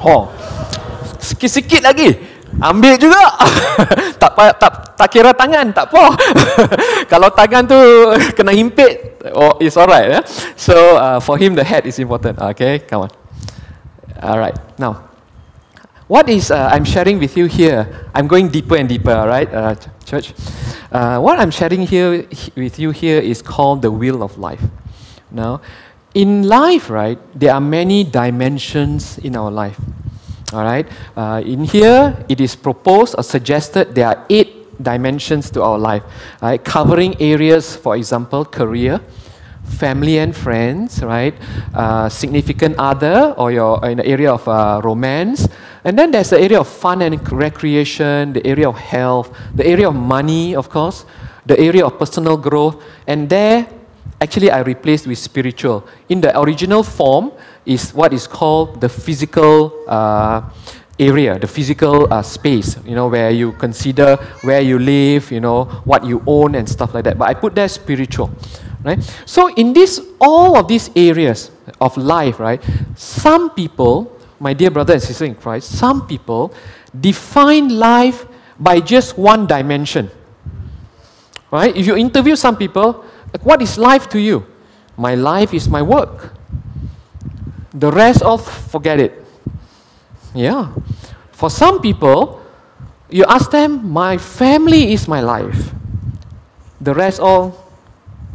Oh, 0.03 0.29
sikit-sikit 1.23 1.83
lagi. 1.83 2.19
Ambil 2.61 3.01
juga. 3.01 3.23
tak, 4.21 4.33
tak 4.61 4.93
tak 5.03 5.09
kira 5.11 5.35
tangan, 5.35 5.75
tak 5.75 5.91
apa. 5.91 6.15
Kalau 7.13 7.27
tangan 7.35 7.67
tu 7.67 7.79
kena 8.39 8.55
himpit, 8.55 9.19
oh, 9.35 9.59
it's 9.59 9.75
alright. 9.75 10.07
Yeah? 10.07 10.23
So 10.55 10.75
uh, 10.95 11.19
for 11.19 11.35
him, 11.35 11.59
the 11.59 11.67
head 11.67 11.91
is 11.91 11.99
important. 11.99 12.39
Okay, 12.55 12.87
come 12.87 13.11
on. 13.11 13.13
Alright, 14.23 14.55
now. 14.79 15.11
What 16.07 16.29
is 16.29 16.53
uh, 16.53 16.69
I'm 16.71 16.85
sharing 16.85 17.19
with 17.19 17.35
you 17.41 17.47
here? 17.47 17.89
I'm 18.15 18.29
going 18.29 18.47
deeper 18.53 18.77
and 18.77 18.87
deeper, 18.87 19.17
right, 19.27 19.49
uh, 19.49 19.75
church? 20.05 20.35
Uh, 20.93 21.19
what 21.19 21.41
I'm 21.41 21.51
sharing 21.51 21.83
here 21.83 22.29
with 22.55 22.79
you 22.79 22.91
here 22.91 23.19
is 23.19 23.41
called 23.41 23.81
the 23.83 23.91
wheel 23.91 24.23
of 24.23 24.37
life. 24.37 24.63
Now, 25.33 25.63
in 26.15 26.49
life, 26.49 26.91
right, 26.91 27.19
there 27.35 27.55
are 27.55 27.61
many 27.61 28.05
dimensions 28.05 29.19
in 29.19 29.37
our 29.37 29.51
life. 29.51 29.81
All 30.53 30.65
right. 30.65 30.87
Uh, 31.17 31.43
in 31.45 31.65
here, 31.65 32.25
it 32.29 32.41
is 32.41 32.55
proposed 32.55 33.15
or 33.17 33.23
suggested 33.23 33.95
there 33.95 34.09
are 34.09 34.27
eight 34.29 34.83
dimensions 34.83 35.51
to 35.51 35.63
our 35.63 35.79
life, 35.79 36.03
right? 36.43 36.63
Covering 36.63 37.19
areas, 37.21 37.75
for 37.75 37.97
example, 37.97 38.45
career, 38.45 39.01
family 39.65 40.19
and 40.19 40.37
friends, 40.37 41.03
right? 41.03 41.35
Uh, 41.73 42.09
significant 42.09 42.77
other, 42.79 43.35
or 43.39 43.51
your 43.51 43.83
in 43.87 43.97
the 43.97 44.07
area 44.07 44.33
of 44.33 44.47
uh, 44.47 44.81
romance, 44.85 45.49
and 45.85 45.99
then 45.99 46.11
there's 46.11 46.31
the 46.31 46.41
area 46.41 46.61
of 46.61 46.69
fun 46.69 47.01
and 47.01 47.33
recreation, 47.33 48.35
the 48.35 48.47
area 48.47 48.69
of 48.69 48.77
health, 48.77 49.35
the 49.55 49.67
area 49.67 49.89
of 49.89 49.95
money, 49.95 50.55
of 50.55 50.69
course, 50.69 51.07
the 51.47 51.59
area 51.59 51.87
of 51.87 51.99
personal 51.99 52.37
growth, 52.37 52.83
and 53.07 53.31
there 53.31 53.67
actually 54.23 54.51
I 54.51 54.61
replaced 54.61 55.07
with 55.07 55.19
spiritual. 55.19 55.85
In 56.09 56.21
the 56.21 56.31
original 56.39 56.83
form 56.85 57.33
is 57.67 57.93
what 57.93 58.13
is 58.13 58.27
called 58.27 58.81
the 58.81 58.89
physical 58.89 59.85
uh, 59.89 60.43
area, 60.99 61.39
the 61.39 61.49
physical 61.49 62.13
uh, 62.13 62.23
space, 62.23 62.79
you 62.87 62.95
know, 62.95 63.09
where 63.09 63.31
you 63.31 63.53
consider 63.53 64.17
where 64.43 64.61
you 64.61 64.79
live, 64.79 65.33
you 65.33 65.41
know, 65.41 65.65
what 65.85 66.05
you 66.05 66.23
own 66.27 66.55
and 66.55 66.69
stuff 66.69 66.95
like 66.95 67.05
that. 67.05 67.19
But 67.19 67.29
I 67.29 67.35
put 67.35 67.57
there 67.57 67.69
spiritual, 67.69 68.31
right? 68.85 69.03
So 69.27 69.53
in 69.55 69.73
this, 69.73 70.01
all 70.21 70.57
of 70.57 70.69
these 70.69 70.91
areas 70.95 71.51
of 71.81 71.97
life, 71.97 72.39
right, 72.39 72.63
some 72.95 73.51
people, 73.51 74.17
my 74.39 74.55
dear 74.55 74.71
brother 74.71 74.93
and 74.95 75.03
sister 75.03 75.25
in 75.25 75.35
Christ, 75.35 75.77
some 75.77 76.07
people 76.07 76.55
define 76.99 77.77
life 77.77 78.27
by 78.59 78.79
just 78.79 79.19
one 79.19 79.47
dimension. 79.47 80.11
Right? 81.51 81.77
If 81.77 81.87
you 81.87 81.97
interview 81.97 82.37
some 82.37 82.57
people, 82.57 83.05
like, 83.33 83.45
what 83.45 83.63
is 83.63 83.79
life 83.79 84.09
to 84.11 84.21
you? 84.21 84.47
My 84.97 85.15
life 85.15 85.55
is 85.55 85.69
my 85.69 85.83
work. 85.83 86.35
The 87.73 87.91
rest 87.91 88.23
of 88.23 88.47
forget 88.71 89.01
it. 89.01 89.25
Yeah. 90.35 90.73
For 91.33 91.51
some 91.51 91.81
people, 91.81 92.41
you 93.11 93.25
ask 93.25 93.51
them, 93.51 93.91
my 93.91 94.19
family 94.19 94.93
is 94.93 95.09
my 95.09 95.21
life. 95.21 95.73
The 96.81 96.95
rest 96.95 97.21
all, 97.21 97.71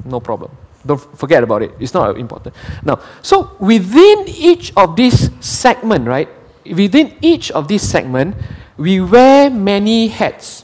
no 0.06 0.20
problem. 0.20 0.52
Don't 0.86 1.02
forget 1.18 1.44
about 1.44 1.64
it. 1.64 1.72
It's 1.80 1.94
not 1.94 2.18
important. 2.18 2.56
Now, 2.84 3.00
so 3.22 3.56
within 3.60 4.26
each 4.28 4.72
of 4.78 4.96
these 4.96 5.30
segment, 5.40 6.08
right? 6.08 6.30
Within 6.66 7.16
each 7.22 7.52
of 7.52 7.68
these 7.68 7.82
segment, 7.82 8.36
we 8.78 9.02
wear 9.02 9.50
many 9.50 10.08
hats. 10.08 10.64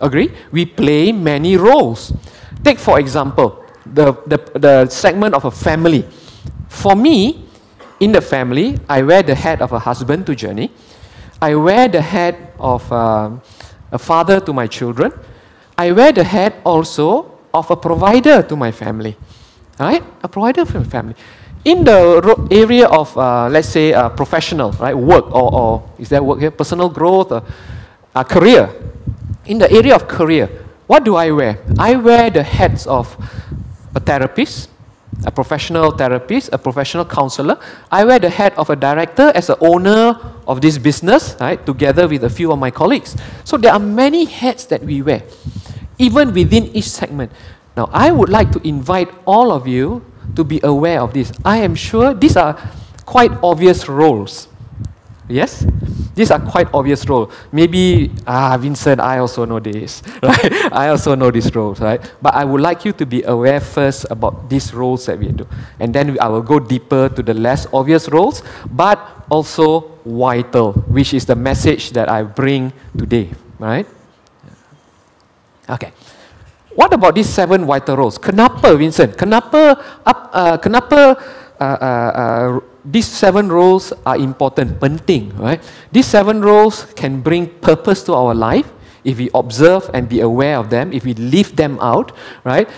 Agree? 0.00 0.32
We 0.50 0.66
play 0.66 1.12
many 1.12 1.56
roles. 1.56 2.12
Take, 2.62 2.78
for 2.78 2.98
example, 2.98 3.64
the, 3.84 4.12
the, 4.26 4.38
the 4.58 4.88
segment 4.88 5.34
of 5.34 5.44
a 5.44 5.50
family. 5.50 6.04
For 6.68 6.96
me, 6.96 7.44
in 8.00 8.12
the 8.12 8.20
family, 8.20 8.78
I 8.88 9.02
wear 9.02 9.22
the 9.22 9.34
hat 9.34 9.62
of 9.62 9.72
a 9.72 9.78
husband 9.78 10.26
to 10.26 10.34
Jenny. 10.34 10.70
I 11.40 11.54
wear 11.54 11.88
the 11.88 12.00
hat 12.00 12.36
of 12.58 12.90
uh, 12.92 13.30
a 13.92 13.98
father 13.98 14.40
to 14.40 14.52
my 14.52 14.66
children. 14.66 15.12
I 15.78 15.92
wear 15.92 16.12
the 16.12 16.24
hat 16.24 16.56
also 16.64 17.38
of 17.52 17.70
a 17.70 17.76
provider 17.76 18.42
to 18.42 18.56
my 18.56 18.72
family. 18.72 19.16
Right? 19.78 20.02
A 20.22 20.28
provider 20.28 20.64
for 20.64 20.78
my 20.80 20.84
family. 20.84 21.14
In 21.64 21.84
the 21.84 22.48
area 22.50 22.86
of, 22.86 23.16
uh, 23.18 23.48
let's 23.48 23.68
say, 23.68 23.92
uh, 23.92 24.08
professional, 24.10 24.70
right, 24.72 24.96
work, 24.96 25.26
or, 25.34 25.52
or 25.52 25.90
is 25.98 26.08
that 26.10 26.24
work 26.24 26.38
here? 26.38 26.50
Personal 26.50 26.88
growth, 26.88 27.32
or, 27.32 27.42
uh, 28.14 28.24
career. 28.24 28.70
In 29.46 29.58
the 29.58 29.70
area 29.70 29.94
of 29.94 30.06
career, 30.06 30.65
what 30.86 31.04
do 31.04 31.16
I 31.16 31.30
wear? 31.30 31.58
I 31.78 31.96
wear 31.96 32.30
the 32.30 32.42
hats 32.42 32.86
of 32.86 33.16
a 33.94 34.00
therapist, 34.00 34.70
a 35.24 35.30
professional 35.30 35.90
therapist, 35.90 36.50
a 36.52 36.58
professional 36.58 37.04
counselor. 37.04 37.58
I 37.90 38.04
wear 38.04 38.18
the 38.18 38.30
hat 38.30 38.56
of 38.56 38.70
a 38.70 38.76
director 38.76 39.32
as 39.34 39.48
the 39.48 39.58
owner 39.58 40.18
of 40.46 40.60
this 40.60 40.78
business, 40.78 41.36
right, 41.40 41.64
together 41.64 42.06
with 42.06 42.24
a 42.24 42.30
few 42.30 42.52
of 42.52 42.58
my 42.58 42.70
colleagues. 42.70 43.16
So 43.44 43.56
there 43.56 43.72
are 43.72 43.80
many 43.80 44.24
hats 44.26 44.66
that 44.66 44.82
we 44.82 45.02
wear, 45.02 45.22
even 45.98 46.32
within 46.32 46.64
each 46.76 46.88
segment. 46.88 47.32
Now, 47.76 47.90
I 47.92 48.12
would 48.12 48.28
like 48.28 48.52
to 48.52 48.66
invite 48.66 49.08
all 49.26 49.52
of 49.52 49.66
you 49.66 50.04
to 50.34 50.44
be 50.44 50.60
aware 50.62 51.00
of 51.00 51.14
this. 51.14 51.32
I 51.44 51.58
am 51.58 51.74
sure 51.74 52.14
these 52.14 52.36
are 52.36 52.56
quite 53.04 53.32
obvious 53.42 53.88
roles. 53.88 54.48
Yes? 55.28 55.66
These 56.14 56.30
are 56.30 56.38
quite 56.38 56.72
obvious 56.72 57.06
roles. 57.08 57.32
Maybe, 57.52 58.10
ah, 58.26 58.56
Vincent, 58.56 59.00
I 59.00 59.18
also 59.18 59.44
know 59.44 59.58
this, 59.58 60.02
right? 60.22 60.72
I 60.72 60.88
also 60.88 61.14
know 61.14 61.30
these 61.30 61.52
roles, 61.54 61.80
right? 61.80 62.00
But 62.22 62.34
I 62.34 62.44
would 62.44 62.60
like 62.60 62.84
you 62.84 62.92
to 62.92 63.04
be 63.04 63.22
aware 63.22 63.60
first 63.60 64.06
about 64.08 64.48
these 64.48 64.72
roles 64.72 65.06
that 65.06 65.18
we 65.18 65.28
do. 65.28 65.46
And 65.78 65.92
then 65.92 66.16
I 66.20 66.28
will 66.28 66.42
go 66.42 66.58
deeper 66.58 67.08
to 67.08 67.22
the 67.22 67.34
less 67.34 67.66
obvious 67.72 68.08
roles, 68.08 68.42
but 68.70 68.98
also 69.28 69.98
vital, 70.06 70.72
which 70.88 71.12
is 71.12 71.26
the 71.26 71.34
message 71.36 71.90
that 71.92 72.08
I 72.08 72.22
bring 72.22 72.72
today, 72.96 73.30
right? 73.58 73.86
Okay. 75.68 75.92
What 76.76 76.92
about 76.92 77.14
these 77.14 77.28
seven 77.28 77.64
vital 77.64 77.96
roles? 77.96 78.16
Kenapa, 78.18 78.76
Vincent? 78.76 79.16
Kenapa, 79.18 79.82
up, 80.04 80.30
uh, 80.32 80.56
kenapa 80.58 81.16
uh, 81.58 81.64
uh, 81.64 82.12
uh, 82.14 82.60
these 82.86 83.06
seven 83.06 83.50
roles 83.50 83.92
are 84.04 84.16
important, 84.16 84.80
penting, 84.80 85.36
right? 85.36 85.60
These 85.90 86.06
seven 86.06 86.40
roles 86.40 86.84
can 86.94 87.20
bring 87.20 87.48
purpose 87.60 88.02
to 88.04 88.14
our 88.14 88.34
life 88.34 88.70
if 89.02 89.18
we 89.18 89.30
observe 89.34 89.90
and 89.92 90.08
be 90.08 90.20
aware 90.20 90.58
of 90.58 90.70
them, 90.70 90.92
if 90.92 91.04
we 91.04 91.14
leave 91.14 91.56
them 91.56 91.78
out, 91.80 92.12
right? 92.44 92.68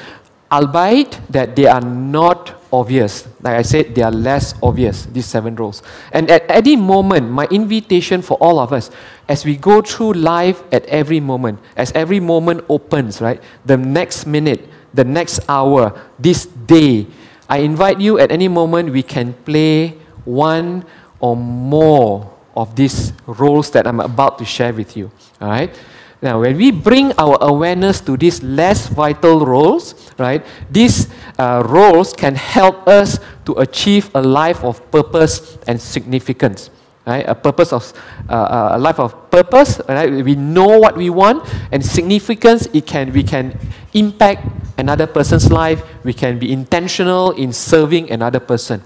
Albeit 0.50 1.20
that 1.28 1.56
they 1.56 1.66
are 1.66 1.80
not 1.80 2.54
obvious. 2.72 3.28
Like 3.42 3.56
I 3.56 3.62
said, 3.62 3.94
they 3.94 4.02
are 4.02 4.10
less 4.10 4.54
obvious, 4.62 5.06
these 5.06 5.26
seven 5.26 5.56
roles. 5.56 5.82
And 6.12 6.30
at 6.30 6.50
any 6.50 6.76
moment, 6.76 7.30
my 7.30 7.46
invitation 7.50 8.22
for 8.22 8.36
all 8.38 8.58
of 8.58 8.72
us, 8.72 8.90
as 9.28 9.44
we 9.44 9.56
go 9.56 9.82
through 9.82 10.14
life 10.14 10.62
at 10.72 10.84
every 10.86 11.20
moment, 11.20 11.60
as 11.76 11.92
every 11.92 12.20
moment 12.20 12.64
opens, 12.68 13.20
right? 13.20 13.42
The 13.64 13.76
next 13.76 14.26
minute, 14.26 14.68
the 14.92 15.04
next 15.04 15.40
hour, 15.48 15.98
this 16.18 16.46
day, 16.46 17.06
I 17.48 17.58
invite 17.58 18.00
you 18.00 18.18
at 18.18 18.30
any 18.30 18.48
moment 18.48 18.92
we 18.92 19.02
can 19.02 19.32
play 19.32 19.96
one 20.24 20.84
or 21.20 21.36
more 21.36 22.30
of 22.56 22.76
these 22.76 23.12
roles 23.26 23.70
that 23.70 23.86
I'm 23.86 24.00
about 24.00 24.38
to 24.38 24.44
share 24.44 24.72
with 24.72 24.96
you. 24.96 25.10
All 25.40 25.48
right? 25.48 25.74
Now, 26.20 26.40
when 26.40 26.56
we 26.56 26.72
bring 26.72 27.12
our 27.16 27.38
awareness 27.40 28.00
to 28.02 28.16
these 28.16 28.42
less 28.42 28.88
vital 28.88 29.46
roles, 29.46 29.94
right, 30.18 30.44
these 30.68 31.06
uh, 31.38 31.62
roles 31.64 32.12
can 32.12 32.34
help 32.34 32.88
us 32.88 33.20
to 33.46 33.52
achieve 33.54 34.10
a 34.14 34.20
life 34.20 34.64
of 34.64 34.82
purpose 34.90 35.56
and 35.68 35.80
significance. 35.80 36.70
Right? 37.06 37.24
A 37.26 37.34
purpose 37.34 37.72
of 37.72 37.92
uh, 38.28 38.70
a 38.72 38.78
life 38.78 38.98
of 38.98 39.30
purpose. 39.30 39.80
Right? 39.88 40.10
We 40.10 40.34
know 40.34 40.78
what 40.78 40.96
we 40.96 41.08
want, 41.08 41.48
and 41.72 41.84
significance. 41.84 42.68
It 42.74 42.84
can 42.84 43.12
we 43.14 43.22
can 43.22 43.58
impact 43.94 44.46
another 44.76 45.06
person's 45.06 45.50
life. 45.50 45.82
We 46.04 46.12
can 46.12 46.38
be 46.38 46.52
intentional 46.52 47.32
in 47.32 47.52
serving 47.52 48.10
another 48.10 48.40
person. 48.40 48.82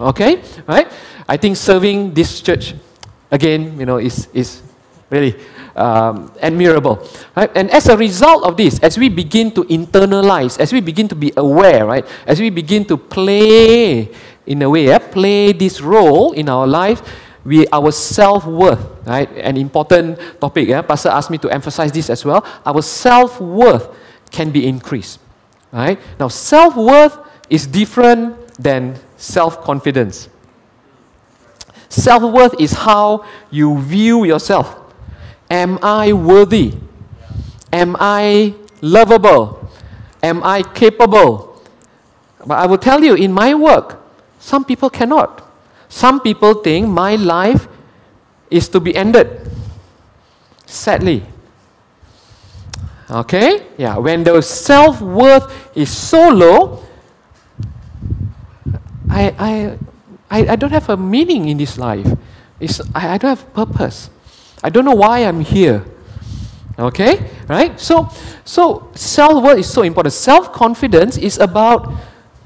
Okay, 0.00 0.42
right? 0.66 0.90
I 1.28 1.36
think 1.36 1.56
serving 1.56 2.14
this 2.14 2.40
church, 2.40 2.74
again, 3.30 3.78
you 3.78 3.86
know, 3.86 3.96
is 3.96 4.28
is 4.34 4.62
really 5.10 5.34
um, 5.76 6.32
admirable. 6.40 7.06
Right? 7.36 7.50
And 7.54 7.70
as 7.70 7.88
a 7.88 7.96
result 7.96 8.44
of 8.44 8.56
this, 8.56 8.78
as 8.80 8.98
we 8.98 9.08
begin 9.08 9.52
to 9.52 9.64
internalize, 9.64 10.58
as 10.58 10.72
we 10.72 10.80
begin 10.80 11.08
to 11.08 11.14
be 11.14 11.32
aware, 11.36 11.86
right, 11.86 12.04
as 12.26 12.40
we 12.40 12.50
begin 12.50 12.84
to 12.86 12.96
play, 12.96 14.10
in 14.46 14.62
a 14.62 14.70
way, 14.70 14.86
yeah, 14.86 14.98
play 14.98 15.52
this 15.52 15.80
role 15.80 16.32
in 16.32 16.48
our 16.48 16.66
life, 16.66 17.02
we 17.44 17.66
our 17.68 17.92
self-worth, 17.92 19.06
right? 19.06 19.30
An 19.38 19.56
important 19.56 20.18
topic. 20.40 20.68
Yeah? 20.68 20.82
Pastor 20.82 21.10
asked 21.10 21.30
me 21.30 21.38
to 21.38 21.48
emphasize 21.50 21.92
this 21.92 22.10
as 22.10 22.24
well. 22.24 22.44
Our 22.64 22.82
self-worth 22.82 23.86
can 24.30 24.50
be 24.50 24.66
increased. 24.66 25.20
Right? 25.72 25.98
Now, 26.18 26.28
self-worth 26.28 27.18
is 27.50 27.66
different 27.66 28.36
than 28.56 28.98
self-confidence. 29.16 30.28
Self-worth 31.88 32.60
is 32.60 32.72
how 32.72 33.24
you 33.50 33.80
view 33.80 34.24
yourself. 34.24 34.76
Am 35.50 35.78
I 35.82 36.12
worthy? 36.12 36.74
Am 37.72 37.96
I 38.00 38.54
lovable? 38.80 39.70
Am 40.22 40.42
I 40.42 40.62
capable? 40.62 41.62
But 42.44 42.58
I 42.58 42.66
will 42.66 42.78
tell 42.78 43.02
you, 43.02 43.14
in 43.14 43.32
my 43.32 43.54
work, 43.54 44.02
some 44.38 44.64
people 44.64 44.90
cannot. 44.90 45.42
Some 45.88 46.20
people 46.20 46.54
think 46.54 46.88
my 46.88 47.16
life 47.16 47.68
is 48.50 48.68
to 48.70 48.80
be 48.80 48.94
ended. 48.94 49.50
Sadly. 50.64 51.24
Okay? 53.10 53.66
Yeah, 53.78 53.98
when 53.98 54.24
the 54.24 54.40
self 54.40 55.00
worth 55.00 55.52
is 55.76 55.90
so 55.90 56.28
low, 56.30 56.84
I, 59.08 59.34
I, 59.38 59.78
I, 60.30 60.52
I 60.52 60.56
don't 60.56 60.72
have 60.72 60.88
a 60.88 60.96
meaning 60.96 61.48
in 61.48 61.56
this 61.56 61.78
life. 61.78 62.06
It's, 62.58 62.80
I, 62.94 63.14
I 63.14 63.18
don't 63.18 63.30
have 63.38 63.54
purpose. 63.54 64.10
I 64.62 64.70
don't 64.70 64.84
know 64.84 64.94
why 64.94 65.20
I'm 65.20 65.40
here. 65.40 65.84
Okay? 66.78 67.30
Right? 67.48 67.78
So, 67.78 68.10
so 68.44 68.90
self 68.94 69.42
worth 69.42 69.58
is 69.58 69.72
so 69.72 69.82
important. 69.82 70.12
Self 70.12 70.52
confidence 70.52 71.16
is 71.16 71.38
about 71.38 71.92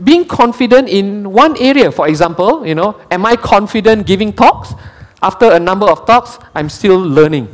being 0.02 0.24
confident 0.24 0.88
in 0.88 1.30
one 1.30 1.56
area, 1.60 1.90
for 1.92 2.08
example, 2.08 2.66
you 2.66 2.74
know, 2.74 3.00
am 3.10 3.26
I 3.26 3.36
confident 3.36 4.06
giving 4.06 4.32
talks? 4.32 4.72
After 5.22 5.52
a 5.52 5.60
number 5.60 5.86
of 5.86 6.06
talks, 6.06 6.38
I'm 6.54 6.68
still 6.68 6.98
learning. 6.98 7.48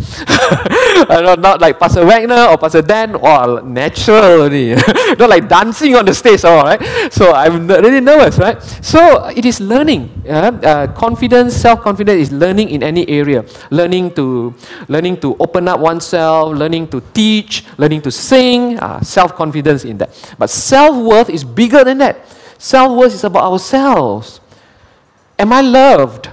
not, 1.09 1.40
not 1.40 1.61
like 1.61 1.81
Pastor 1.81 2.05
Wagner 2.05 2.46
or 2.46 2.59
Pastor 2.59 2.83
Dan, 2.83 3.16
or 3.16 3.61
natural, 3.62 4.48
not 5.18 5.29
like 5.29 5.48
dancing 5.48 5.96
on 5.96 6.05
the 6.05 6.14
stage, 6.14 6.44
all 6.44 6.62
right. 6.62 6.81
So 7.12 7.33
I'm 7.33 7.66
really 7.66 8.00
nervous, 8.00 8.38
right? 8.38 8.62
So 8.62 9.26
it 9.35 9.44
is 9.44 9.61
learning. 9.61 10.22
Yeah? 10.24 10.48
Uh, 10.62 10.87
confidence, 10.94 11.55
self-confidence 11.55 12.29
is 12.29 12.33
learning 12.33 12.70
in 12.70 12.83
any 12.83 13.09
area. 13.09 13.44
Learning 13.70 14.14
to, 14.14 14.55
learning 14.87 15.20
to 15.22 15.37
open 15.38 15.66
up 15.66 15.81
oneself, 15.81 16.55
learning 16.55 16.88
to 16.88 17.02
teach, 17.12 17.64
learning 17.79 18.02
to 18.02 18.12
sing. 18.12 18.79
Uh, 18.79 19.00
self-confidence 19.00 19.85
in 19.85 19.98
that. 19.98 20.11
But 20.38 20.50
self-worth 20.50 21.31
is 21.31 21.42
bigger 21.42 21.83
than 21.83 21.98
that. 21.98 22.26
Self 22.59 22.96
worth 22.96 23.14
is 23.14 23.24
about 23.24 23.52
ourselves. 23.52 24.40
Am 25.38 25.52
I 25.52 25.61
loved? 25.61 26.31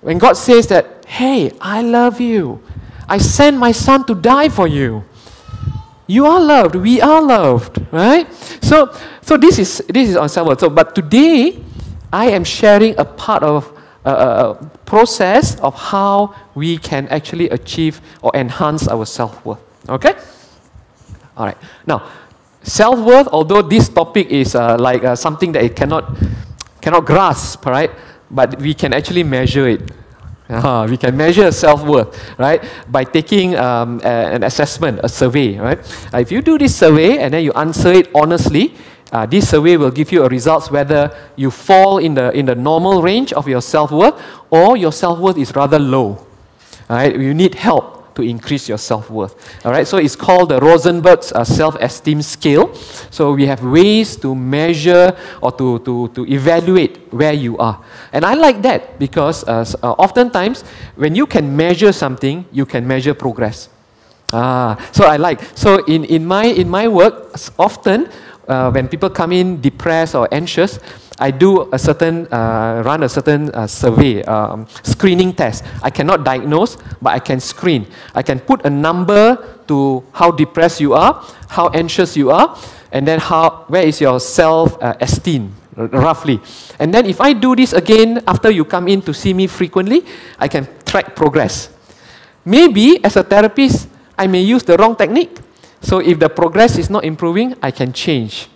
When 0.00 0.18
God 0.18 0.34
says 0.34 0.66
that, 0.68 1.04
hey, 1.06 1.52
I 1.60 1.82
love 1.82 2.20
you, 2.20 2.62
I 3.08 3.18
sent 3.18 3.58
my 3.58 3.72
son 3.72 4.04
to 4.06 4.14
die 4.14 4.48
for 4.48 4.66
you. 4.66 5.04
You 6.06 6.26
are 6.26 6.40
loved. 6.40 6.74
We 6.74 7.00
are 7.00 7.22
loved, 7.22 7.84
right? 7.92 8.32
So, 8.62 8.92
so 9.22 9.36
this 9.36 9.58
is 9.58 9.78
this 9.88 10.08
is 10.08 10.16
on 10.16 10.28
worth. 10.46 10.60
So, 10.60 10.68
but 10.68 10.94
today, 10.94 11.62
I 12.12 12.30
am 12.30 12.42
sharing 12.42 12.98
a 12.98 13.04
part 13.04 13.42
of 13.44 13.70
a, 14.04 14.10
a 14.10 14.70
process 14.86 15.58
of 15.60 15.74
how 15.74 16.34
we 16.54 16.78
can 16.78 17.06
actually 17.08 17.48
achieve 17.50 18.00
or 18.22 18.32
enhance 18.34 18.88
our 18.88 19.06
self 19.06 19.44
worth. 19.44 19.60
Okay. 19.88 20.14
All 21.36 21.46
right. 21.46 21.58
Now, 21.86 22.10
Self 22.62 23.00
worth, 23.00 23.28
although 23.32 23.62
this 23.62 23.88
topic 23.88 24.28
is 24.28 24.54
uh, 24.54 24.76
like 24.78 25.02
uh, 25.02 25.16
something 25.16 25.52
that 25.52 25.64
it 25.64 25.74
cannot, 25.74 26.12
cannot 26.80 27.06
grasp, 27.06 27.64
right? 27.64 27.90
But 28.30 28.60
we 28.60 28.74
can 28.74 28.92
actually 28.92 29.24
measure 29.24 29.68
it. 29.68 29.90
Uh, 30.48 30.86
we 30.90 30.96
can 30.96 31.16
measure 31.16 31.50
self 31.52 31.84
worth, 31.84 32.38
right? 32.38 32.62
By 32.88 33.04
taking 33.04 33.54
um, 33.56 34.00
a, 34.02 34.34
an 34.34 34.42
assessment, 34.42 35.00
a 35.02 35.08
survey, 35.08 35.58
right? 35.58 35.78
Uh, 36.12 36.18
if 36.18 36.32
you 36.32 36.42
do 36.42 36.58
this 36.58 36.74
survey 36.74 37.18
and 37.18 37.32
then 37.32 37.44
you 37.44 37.52
answer 37.52 37.92
it 37.92 38.10
honestly, 38.14 38.74
uh, 39.12 39.26
this 39.26 39.48
survey 39.48 39.76
will 39.76 39.90
give 39.90 40.10
you 40.10 40.24
a 40.24 40.28
results 40.28 40.70
whether 40.70 41.16
you 41.36 41.50
fall 41.50 41.98
in 41.98 42.14
the, 42.14 42.32
in 42.32 42.46
the 42.46 42.54
normal 42.54 43.02
range 43.02 43.32
of 43.32 43.46
your 43.48 43.60
self 43.60 43.90
worth 43.92 44.20
or 44.50 44.76
your 44.76 44.92
self 44.92 45.18
worth 45.18 45.38
is 45.38 45.54
rather 45.54 45.78
low. 45.78 46.26
Right? 46.88 47.14
You 47.16 47.34
need 47.34 47.54
help 47.54 47.99
to 48.20 48.28
increase 48.28 48.68
your 48.68 48.78
self 48.78 49.10
worth. 49.10 49.34
All 49.64 49.72
right, 49.72 49.86
so 49.86 49.96
it's 49.96 50.16
called 50.16 50.50
the 50.50 50.60
Rosenberg's 50.60 51.32
uh, 51.32 51.44
self 51.44 51.74
esteem 51.80 52.22
scale. 52.22 52.74
So 53.10 53.32
we 53.32 53.46
have 53.46 53.64
ways 53.64 54.16
to 54.16 54.34
measure 54.34 55.16
or 55.40 55.52
to, 55.52 55.78
to, 55.80 56.08
to 56.08 56.26
evaluate 56.26 57.12
where 57.12 57.32
you 57.32 57.56
are. 57.58 57.82
And 58.12 58.24
I 58.24 58.34
like 58.34 58.62
that 58.62 58.98
because 58.98 59.44
uh, 59.44 59.64
uh, 59.82 59.92
oftentimes 59.92 60.62
when 60.96 61.14
you 61.14 61.26
can 61.26 61.56
measure 61.56 61.92
something, 61.92 62.44
you 62.52 62.66
can 62.66 62.86
measure 62.86 63.14
progress. 63.14 63.68
Ah, 64.32 64.78
so 64.92 65.06
I 65.06 65.16
like. 65.16 65.40
So 65.54 65.84
in, 65.86 66.04
in, 66.04 66.24
my, 66.24 66.44
in 66.44 66.68
my 66.68 66.86
work, 66.86 67.34
often 67.58 68.08
uh, 68.46 68.70
when 68.70 68.86
people 68.88 69.10
come 69.10 69.32
in 69.32 69.60
depressed 69.60 70.14
or 70.14 70.28
anxious, 70.30 70.78
I 71.20 71.30
do 71.30 71.68
a 71.70 71.78
certain, 71.78 72.26
uh, 72.32 72.82
run 72.84 73.02
a 73.02 73.08
certain 73.08 73.50
uh, 73.50 73.66
survey, 73.66 74.24
um, 74.24 74.66
screening 74.82 75.34
test. 75.34 75.64
I 75.82 75.90
cannot 75.90 76.24
diagnose, 76.24 76.78
but 77.02 77.10
I 77.10 77.18
can 77.18 77.40
screen. 77.40 77.86
I 78.14 78.22
can 78.22 78.40
put 78.40 78.64
a 78.64 78.70
number 78.70 79.36
to 79.68 80.02
how 80.12 80.30
depressed 80.30 80.80
you 80.80 80.94
are, 80.94 81.22
how 81.48 81.68
anxious 81.68 82.16
you 82.16 82.30
are, 82.30 82.56
and 82.90 83.06
then 83.06 83.20
how, 83.20 83.66
where 83.68 83.84
is 83.86 84.00
your 84.00 84.18
self-esteem, 84.18 85.54
uh, 85.76 85.88
roughly. 85.88 86.40
And 86.78 86.92
then 86.92 87.04
if 87.04 87.20
I 87.20 87.34
do 87.34 87.54
this 87.54 87.74
again 87.74 88.24
after 88.26 88.50
you 88.50 88.64
come 88.64 88.88
in 88.88 89.02
to 89.02 89.12
see 89.12 89.34
me 89.34 89.46
frequently, 89.46 90.02
I 90.38 90.48
can 90.48 90.66
track 90.86 91.14
progress. 91.14 91.68
Maybe 92.44 93.04
as 93.04 93.16
a 93.16 93.22
therapist, 93.22 93.88
I 94.16 94.26
may 94.26 94.40
use 94.40 94.64
the 94.64 94.76
wrong 94.78 94.96
technique. 94.96 95.38
So 95.82 95.98
if 95.98 96.18
the 96.18 96.30
progress 96.30 96.78
is 96.78 96.88
not 96.88 97.04
improving, 97.04 97.54
I 97.62 97.70
can 97.70 97.92
change. 97.92 98.48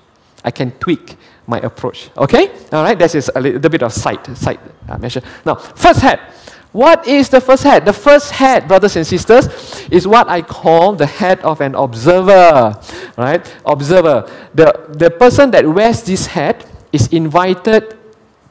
I 0.42 0.50
can 0.50 0.72
tweak 0.72 1.16
my 1.46 1.58
approach. 1.60 2.10
Okay? 2.16 2.50
All 2.72 2.82
right, 2.82 2.98
that 2.98 3.14
is 3.14 3.30
a 3.34 3.40
little 3.40 3.70
bit 3.70 3.82
of 3.82 3.92
side, 3.92 4.24
side 4.36 4.60
uh, 4.88 4.98
measure. 4.98 5.22
Now, 5.44 5.56
first 5.56 6.00
head. 6.00 6.20
What 6.72 7.06
is 7.06 7.28
the 7.28 7.40
first 7.40 7.62
head? 7.62 7.84
The 7.84 7.92
first 7.92 8.32
head, 8.32 8.66
brothers 8.66 8.96
and 8.96 9.06
sisters, 9.06 9.46
is 9.90 10.08
what 10.08 10.28
I 10.28 10.42
call 10.42 10.94
the 10.94 11.06
head 11.06 11.38
of 11.40 11.60
an 11.60 11.76
observer. 11.76 12.76
Right? 13.16 13.56
Observer. 13.64 14.28
The, 14.52 14.86
the 14.88 15.10
person 15.10 15.52
that 15.52 15.64
wears 15.66 16.02
this 16.02 16.26
head 16.26 16.64
is 16.90 17.06
invited 17.08 17.96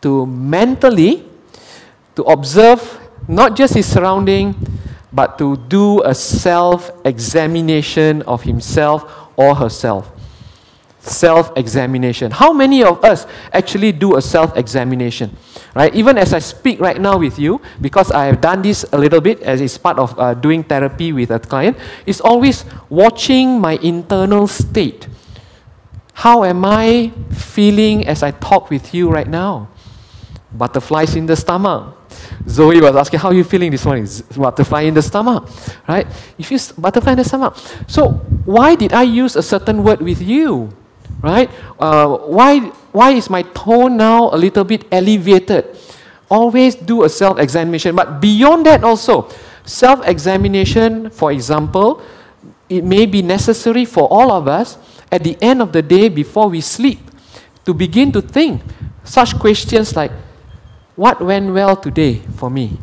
to 0.01 0.25
mentally 0.25 1.25
to 2.15 2.23
observe 2.23 2.99
not 3.27 3.55
just 3.57 3.73
his 3.73 3.87
surrounding, 3.87 4.55
but 5.11 5.37
to 5.37 5.57
do 5.67 6.01
a 6.03 6.15
self 6.15 6.91
examination 7.03 8.21
of 8.21 8.43
himself 8.43 9.03
or 9.35 9.55
herself 9.55 10.12
self 11.03 11.51
examination. 11.57 12.31
How 12.31 12.53
many 12.53 12.83
of 12.83 13.03
us 13.03 13.27
actually 13.51 13.91
do 13.91 14.15
a 14.15 14.21
self 14.21 14.55
examination? 14.57 15.35
Right? 15.75 15.93
Even 15.95 16.17
as 16.17 16.33
I 16.33 16.39
speak 16.39 16.79
right 16.79 16.99
now 16.99 17.17
with 17.17 17.37
you, 17.37 17.61
because 17.81 18.11
I 18.11 18.25
have 18.25 18.41
done 18.41 18.61
this 18.61 18.85
a 18.91 18.97
little 18.97 19.21
bit 19.21 19.41
as 19.41 19.59
it's 19.59 19.77
part 19.77 19.99
of 19.99 20.17
uh, 20.19 20.33
doing 20.33 20.63
therapy 20.63 21.11
with 21.11 21.31
a 21.31 21.39
client, 21.39 21.77
it's 22.05 22.21
always 22.21 22.65
watching 22.89 23.59
my 23.59 23.73
internal 23.81 24.47
state. 24.47 25.07
How 26.13 26.43
am 26.43 26.63
I 26.63 27.11
feeling 27.31 28.07
as 28.07 28.23
I 28.23 28.31
talk 28.31 28.69
with 28.69 28.93
you 28.93 29.09
right 29.09 29.27
now? 29.27 29.69
Butterflies 30.53 31.15
in 31.15 31.25
the 31.25 31.35
stomach. 31.35 31.97
Zoe 32.47 32.79
was 32.79 32.95
asking, 32.95 33.19
How 33.19 33.29
are 33.29 33.33
you 33.33 33.43
feeling 33.43 33.71
this 33.71 33.83
morning? 33.83 34.07
Butterfly 34.37 34.81
in 34.81 34.93
the 34.93 35.01
stomach, 35.01 35.49
right? 35.87 36.05
If 36.37 36.51
you 36.51 36.59
butterfly 36.77 37.13
in 37.13 37.17
the 37.17 37.23
stomach. 37.23 37.57
So, 37.87 38.11
why 38.45 38.75
did 38.75 38.93
I 38.93 39.01
use 39.03 39.35
a 39.35 39.41
certain 39.41 39.83
word 39.83 40.01
with 40.01 40.21
you? 40.21 40.71
Right? 41.23 41.49
Uh, 41.79 42.17
why, 42.27 42.59
why 42.91 43.11
is 43.11 43.29
my 43.29 43.41
tone 43.41 43.97
now 43.97 44.29
a 44.29 44.37
little 44.37 44.65
bit 44.65 44.85
elevated? 44.91 45.65
Always 46.29 46.75
do 46.75 47.03
a 47.03 47.09
self 47.09 47.39
examination. 47.39 47.95
But 47.95 48.19
beyond 48.19 48.65
that, 48.67 48.83
also, 48.83 49.29
self 49.65 50.05
examination, 50.05 51.09
for 51.09 51.31
example, 51.31 52.01
it 52.69 52.83
may 52.83 53.05
be 53.05 53.21
necessary 53.21 53.85
for 53.85 54.07
all 54.11 54.31
of 54.31 54.47
us 54.47 54.77
at 55.11 55.23
the 55.23 55.37
end 55.41 55.61
of 55.61 55.71
the 55.71 55.81
day 55.81 56.09
before 56.09 56.49
we 56.49 56.59
sleep 56.59 56.99
to 57.65 57.73
begin 57.73 58.11
to 58.11 58.21
think 58.21 58.61
such 59.03 59.39
questions 59.39 59.95
like, 59.95 60.11
What 60.95 61.21
went 61.21 61.53
well 61.53 61.75
today 61.75 62.19
for 62.35 62.49
me? 62.49 62.77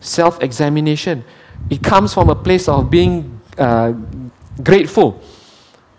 Self 0.00 0.42
examination. 0.42 1.24
It 1.70 1.82
comes 1.82 2.12
from 2.12 2.28
a 2.28 2.34
place 2.34 2.68
of 2.68 2.90
being 2.90 3.40
uh, 3.58 3.92
grateful 4.62 5.20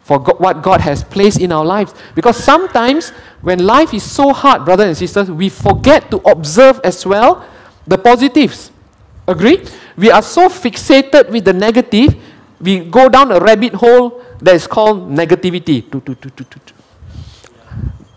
for 0.07 0.19
God, 0.19 0.39
what 0.39 0.63
God 0.63 0.79
has 0.79 1.03
placed 1.03 1.41
in 1.41 1.51
our 1.51 1.65
lives. 1.65 1.93
Because 2.15 2.41
sometimes 2.41 3.09
when 3.41 3.59
life 3.59 3.93
is 3.93 4.03
so 4.03 4.31
hard, 4.31 4.63
brothers 4.63 4.87
and 4.87 4.95
sisters, 4.95 5.29
we 5.29 5.49
forget 5.49 6.09
to 6.11 6.17
observe 6.23 6.79
as 6.85 7.05
well 7.05 7.45
the 7.85 7.97
positives. 7.97 8.71
Agree? 9.27 9.65
We 9.97 10.09
are 10.09 10.21
so 10.21 10.47
fixated 10.47 11.29
with 11.29 11.43
the 11.43 11.51
negative, 11.51 12.15
we 12.61 12.79
go 12.79 13.09
down 13.09 13.33
a 13.33 13.39
rabbit 13.41 13.73
hole 13.73 14.23
that 14.39 14.55
is 14.55 14.65
called 14.65 15.11
negativity. 15.11 15.83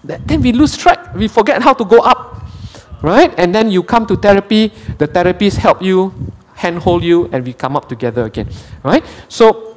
Then 0.05 0.41
we 0.41 0.53
lose 0.53 0.77
track. 0.77 1.13
We 1.17 1.27
forget 1.27 1.61
how 1.61 1.73
to 1.75 1.85
go 1.85 1.99
up. 1.99 2.47
Right? 3.03 3.35
And 3.37 3.53
then 3.53 3.69
you 3.69 3.83
come 3.83 4.07
to 4.07 4.17
therapy, 4.17 4.73
the 4.99 5.09
therapist 5.09 5.57
help 5.57 5.83
you, 5.83 6.15
handhold 6.55 7.03
you, 7.03 7.29
and 7.33 7.45
we 7.45 7.53
come 7.53 7.77
up 7.77 7.89
together 7.89 8.25
again. 8.25 8.49
Right? 8.85 9.05
So 9.29 9.70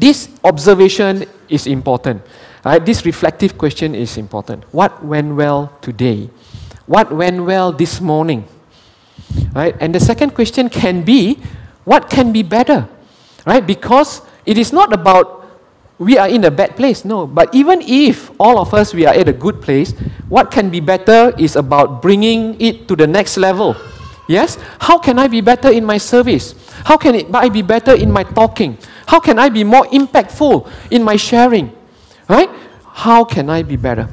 this 0.00 0.28
observation 0.44 1.24
is 1.48 1.66
important. 1.66 2.22
Right? 2.64 2.84
This 2.84 3.04
reflective 3.06 3.56
question 3.56 3.94
is 3.94 4.16
important. 4.16 4.64
What 4.72 5.04
went 5.04 5.34
well 5.36 5.72
today? 5.82 6.30
What 6.86 7.12
went 7.12 7.44
well 7.44 7.72
this 7.72 8.00
morning? 8.00 8.46
Right? 9.54 9.76
And 9.80 9.94
the 9.94 10.00
second 10.00 10.34
question 10.34 10.68
can 10.68 11.02
be, 11.02 11.38
what 11.84 12.10
can 12.10 12.32
be 12.32 12.42
better? 12.42 12.88
Right? 13.46 13.64
Because 13.64 14.22
it 14.44 14.58
is 14.58 14.72
not 14.72 14.92
about 14.92 15.36
we 15.98 16.18
are 16.18 16.28
in 16.28 16.44
a 16.44 16.50
bad 16.50 16.76
place. 16.76 17.04
No. 17.04 17.26
But 17.26 17.54
even 17.54 17.80
if 17.80 18.30
all 18.38 18.58
of 18.58 18.74
us 18.74 18.92
we 18.92 19.06
are 19.06 19.14
at 19.14 19.28
a 19.28 19.32
good 19.32 19.62
place, 19.62 19.92
what 20.28 20.50
can 20.50 20.68
be 20.68 20.80
better 20.80 21.32
is 21.38 21.56
about 21.56 22.02
bringing 22.02 22.60
it 22.60 22.86
to 22.88 22.96
the 22.96 23.06
next 23.06 23.36
level. 23.36 23.76
Yes? 24.26 24.58
How 24.80 24.98
can 24.98 25.18
I 25.18 25.28
be 25.28 25.40
better 25.40 25.70
in 25.70 25.84
my 25.84 25.98
service? 25.98 26.54
How 26.84 26.96
can 26.96 27.34
I 27.34 27.48
be 27.48 27.62
better 27.62 27.94
in 27.94 28.10
my 28.10 28.24
talking? 28.24 28.78
How 29.06 29.20
can 29.20 29.38
I 29.38 29.48
be 29.48 29.62
more 29.62 29.86
impactful 29.86 30.68
in 30.90 31.02
my 31.02 31.16
sharing? 31.16 31.72
Right? 32.28 32.50
How 32.84 33.24
can 33.24 33.48
I 33.50 33.62
be 33.62 33.76
better? 33.76 34.08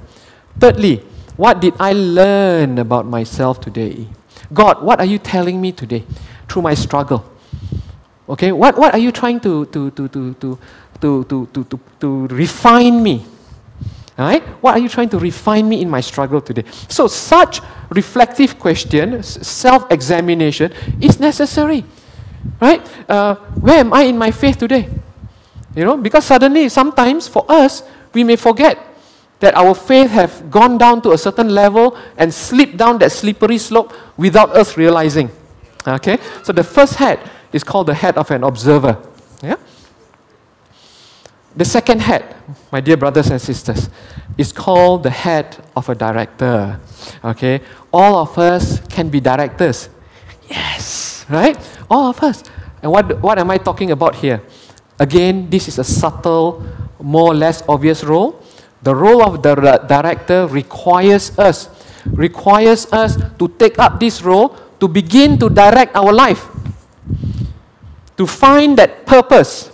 Thirdly, 0.60 0.98
what 1.36 1.60
did 1.60 1.74
I 1.80 1.94
learn 1.94 2.78
about 2.78 3.06
myself 3.08 3.60
today? 3.60 4.08
God, 4.54 4.84
what 4.84 5.00
are 5.00 5.06
you 5.06 5.18
telling 5.18 5.60
me 5.60 5.72
today 5.72 6.06
through 6.48 6.62
my 6.62 6.76
struggle? 6.76 7.26
Okay, 8.30 8.52
what, 8.52 8.78
what 8.78 8.94
are 8.94 9.00
you 9.00 9.12
trying 9.12 9.40
to, 9.42 9.66
to, 9.66 9.90
to, 9.92 10.08
to, 10.08 10.34
to, 10.36 10.60
to, 11.02 11.24
to, 11.24 11.48
to, 11.54 11.64
to, 11.64 11.80
to 12.00 12.28
refine 12.28 13.02
me? 13.02 13.26
All 14.18 14.26
right? 14.26 14.44
What 14.62 14.76
are 14.76 14.80
you 14.80 14.90
trying 14.90 15.10
to 15.10 15.20
refine 15.20 15.68
me 15.68 15.82
in 15.82 15.90
my 15.90 16.02
struggle 16.02 16.42
today? 16.42 16.64
So, 16.88 17.08
such 17.08 17.62
reflective 17.90 18.60
question, 18.60 19.24
self 19.24 19.92
examination, 19.92 20.72
is 21.02 21.20
necessary. 21.20 21.84
Right? 22.62 22.82
Uh, 23.10 23.36
where 23.60 23.80
am 23.80 23.94
I 23.94 24.04
in 24.04 24.18
my 24.18 24.32
faith 24.32 24.58
today? 24.58 24.90
You 25.76 25.86
know, 25.86 25.98
because 25.98 26.26
suddenly, 26.26 26.70
sometimes 26.70 27.28
for 27.28 27.46
us, 27.50 27.84
we 28.14 28.24
may 28.24 28.36
forget 28.36 28.78
that 29.40 29.56
our 29.56 29.74
faith 29.74 30.12
have 30.12 30.50
gone 30.52 30.78
down 30.78 31.02
to 31.02 31.12
a 31.12 31.18
certain 31.18 31.50
level 31.50 31.98
and 32.18 32.34
slipped 32.34 32.78
down 32.78 32.98
that 33.00 33.12
slippery 33.12 33.58
slope 33.58 33.94
without 34.16 34.56
us 34.56 34.78
realizing. 34.78 35.30
Okay? 35.86 36.18
So 36.44 36.54
the 36.54 36.64
first 36.64 36.96
head 36.96 37.20
is 37.52 37.64
called 37.64 37.88
the 37.88 37.94
head 37.94 38.18
of 38.18 38.30
an 38.32 38.44
observer. 38.44 38.98
Yeah? 39.42 39.58
The 41.56 41.66
second 41.66 42.02
head, 42.02 42.36
my 42.72 42.82
dear 42.82 42.98
brothers 42.98 43.30
and 43.30 43.40
sisters, 43.40 43.90
is 44.38 44.52
called 44.52 45.04
the 45.04 45.10
head 45.12 45.56
of 45.76 45.88
a 45.90 45.96
director. 45.96 46.80
Okay? 47.24 47.62
All 47.92 48.16
of 48.16 48.38
us 48.38 48.80
can 48.88 49.10
be 49.10 49.20
directors. 49.20 49.90
Yes, 50.50 51.26
right? 51.30 51.58
All 51.90 52.10
of 52.10 52.22
us. 52.24 52.44
And 52.82 52.92
what, 52.92 53.22
what 53.22 53.38
am 53.38 53.52
I 53.52 53.58
talking 53.58 53.92
about 53.92 54.16
here? 54.16 54.42
Again, 55.00 55.50
this 55.50 55.68
is 55.68 55.80
a 55.80 55.84
subtle, 55.84 56.66
more 57.00 57.32
or 57.32 57.36
less 57.36 57.64
obvious 57.68 58.04
role. 58.04 58.42
The 58.82 58.96
role 58.96 59.24
of 59.24 59.42
the 59.42 59.56
director 59.88 60.48
requires 60.48 61.38
us, 61.38 61.70
requires 62.06 62.92
us 62.92 63.18
to 63.40 63.48
take 63.48 63.80
up 63.80 64.00
this 64.00 64.22
role 64.22 64.58
to 64.80 64.88
begin 64.90 65.40
to 65.40 65.50
direct 65.50 65.96
our 65.96 66.12
life, 66.12 66.44
to 68.18 68.28
find 68.28 68.78
that 68.78 69.06
purpose, 69.06 69.72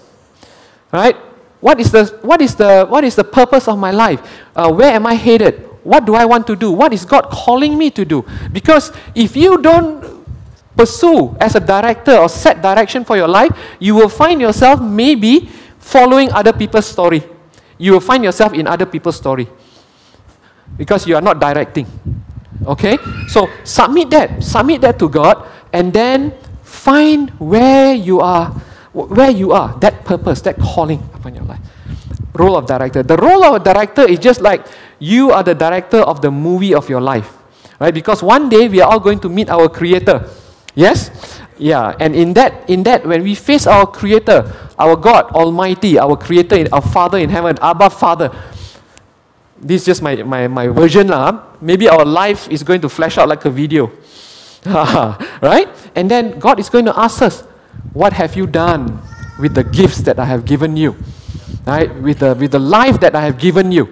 right? 0.93 1.17
What 1.59 1.79
is 1.79 1.91
the, 1.91 2.05
what 2.21 2.41
is 2.41 2.55
the, 2.55 2.85
what 2.85 3.03
is 3.03 3.15
the 3.15 3.23
purpose 3.23 3.67
of 3.67 3.77
my 3.77 3.91
life? 3.91 4.21
Uh, 4.55 4.71
where 4.71 4.93
am 4.93 5.05
I 5.05 5.13
headed? 5.13 5.65
What 5.83 6.05
do 6.05 6.15
I 6.15 6.25
want 6.25 6.47
to 6.47 6.55
do? 6.55 6.71
What 6.71 6.93
is 6.93 7.05
God 7.05 7.29
calling 7.31 7.77
me 7.77 7.89
to 7.91 8.05
do? 8.05 8.25
Because 8.51 8.91
if 9.15 9.35
you 9.35 9.61
don't 9.61 10.25
pursue 10.75 11.35
as 11.39 11.55
a 11.55 11.59
director 11.59 12.15
or 12.15 12.29
set 12.29 12.61
direction 12.61 13.03
for 13.03 13.17
your 13.17 13.27
life, 13.27 13.51
you 13.79 13.95
will 13.95 14.09
find 14.09 14.39
yourself 14.39 14.81
maybe 14.81 15.49
following 15.79 16.31
other 16.31 16.53
people's 16.53 16.85
story. 16.85 17.23
You 17.77 17.93
will 17.93 17.99
find 17.99 18.23
yourself 18.23 18.53
in 18.53 18.67
other 18.67 18.85
people's 18.85 19.15
story 19.17 19.47
because 20.77 21.07
you 21.07 21.15
are 21.15 21.21
not 21.21 21.39
directing. 21.39 21.87
Okay? 22.65 22.97
So 23.27 23.49
submit 23.63 24.09
that, 24.11 24.43
submit 24.43 24.81
that 24.81 24.99
to 24.99 25.09
God, 25.09 25.47
and 25.73 25.91
then 25.91 26.33
find 26.63 27.29
where 27.39 27.93
you 27.93 28.19
are 28.19 28.53
where 28.93 29.29
you 29.29 29.51
are, 29.51 29.77
that 29.79 30.05
purpose, 30.05 30.41
that 30.41 30.57
calling 30.57 30.99
upon 31.13 31.35
your 31.35 31.43
life. 31.43 31.59
Role 32.33 32.57
of 32.57 32.65
director. 32.65 33.03
The 33.03 33.17
role 33.17 33.43
of 33.43 33.61
a 33.61 33.63
director 33.63 34.07
is 34.07 34.19
just 34.19 34.41
like 34.41 34.65
you 34.99 35.31
are 35.31 35.43
the 35.43 35.55
director 35.55 35.99
of 35.99 36.21
the 36.21 36.31
movie 36.31 36.73
of 36.73 36.89
your 36.89 37.01
life, 37.01 37.37
right? 37.79 37.93
Because 37.93 38.23
one 38.23 38.49
day 38.49 38.67
we 38.67 38.81
are 38.81 38.91
all 38.91 38.99
going 38.99 39.19
to 39.19 39.29
meet 39.29 39.49
our 39.49 39.69
creator. 39.69 40.29
Yes? 40.75 41.39
Yeah, 41.57 41.95
and 41.99 42.15
in 42.15 42.33
that, 42.33 42.69
in 42.69 42.83
that, 42.83 43.05
when 43.05 43.21
we 43.21 43.35
face 43.35 43.67
our 43.67 43.85
creator, 43.85 44.49
our 44.79 44.95
God 44.95 45.25
Almighty, 45.31 45.99
our 45.99 46.15
creator, 46.15 46.65
our 46.71 46.81
Father 46.81 47.17
in 47.17 47.29
heaven, 47.29 47.57
Abba 47.61 47.89
Father, 47.89 48.31
this 49.61 49.81
is 49.81 49.85
just 49.85 50.01
my, 50.01 50.15
my, 50.23 50.47
my 50.47 50.67
version. 50.67 51.07
Lah. 51.07 51.43
Maybe 51.59 51.89
our 51.89 52.05
life 52.05 52.47
is 52.49 52.63
going 52.63 52.79
to 52.81 52.89
flash 52.89 53.17
out 53.17 53.27
like 53.27 53.43
a 53.43 53.49
video. 53.49 53.91
right? 54.65 55.67
And 55.95 56.09
then 56.09 56.39
God 56.39 56.59
is 56.59 56.69
going 56.69 56.85
to 56.85 56.97
ask 56.97 57.21
us, 57.21 57.43
What 57.93 58.13
have 58.13 58.35
you 58.35 58.45
done 58.45 59.01
with 59.39 59.55
the 59.55 59.63
gifts 59.63 60.01
that 60.03 60.19
I 60.19 60.25
have 60.25 60.45
given 60.45 60.77
you? 60.77 60.95
Right? 61.65 61.93
With 62.01 62.19
the, 62.19 62.35
with 62.35 62.51
the 62.51 62.59
life 62.59 62.99
that 62.99 63.15
I 63.15 63.21
have 63.21 63.37
given 63.37 63.71
you. 63.71 63.89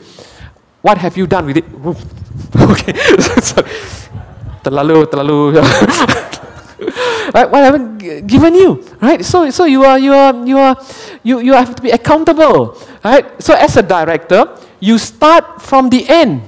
What 0.81 0.97
have 0.99 1.17
you 1.17 1.27
done 1.27 1.45
with 1.45 1.57
it? 1.57 1.65
okay. 2.55 2.93
terlalu, 4.63 5.05
terlalu. 5.07 5.55
right? 7.33 7.49
What 7.49 7.63
have 7.63 7.75
I 7.75 8.21
given 8.21 8.55
you? 8.55 8.83
Right? 9.01 9.23
So, 9.25 9.49
so 9.49 9.65
you 9.65 9.83
are, 9.83 9.97
you 9.97 10.13
are, 10.13 10.33
you 10.45 10.57
are, 10.57 10.75
you, 11.23 11.39
you 11.39 11.53
have 11.53 11.75
to 11.75 11.81
be 11.81 11.89
accountable. 11.91 12.77
Right? 13.03 13.25
So 13.41 13.53
as 13.55 13.77
a 13.77 13.83
director, 13.83 14.57
you 14.79 14.97
start 14.97 15.61
from 15.61 15.89
the 15.89 16.07
end. 16.07 16.43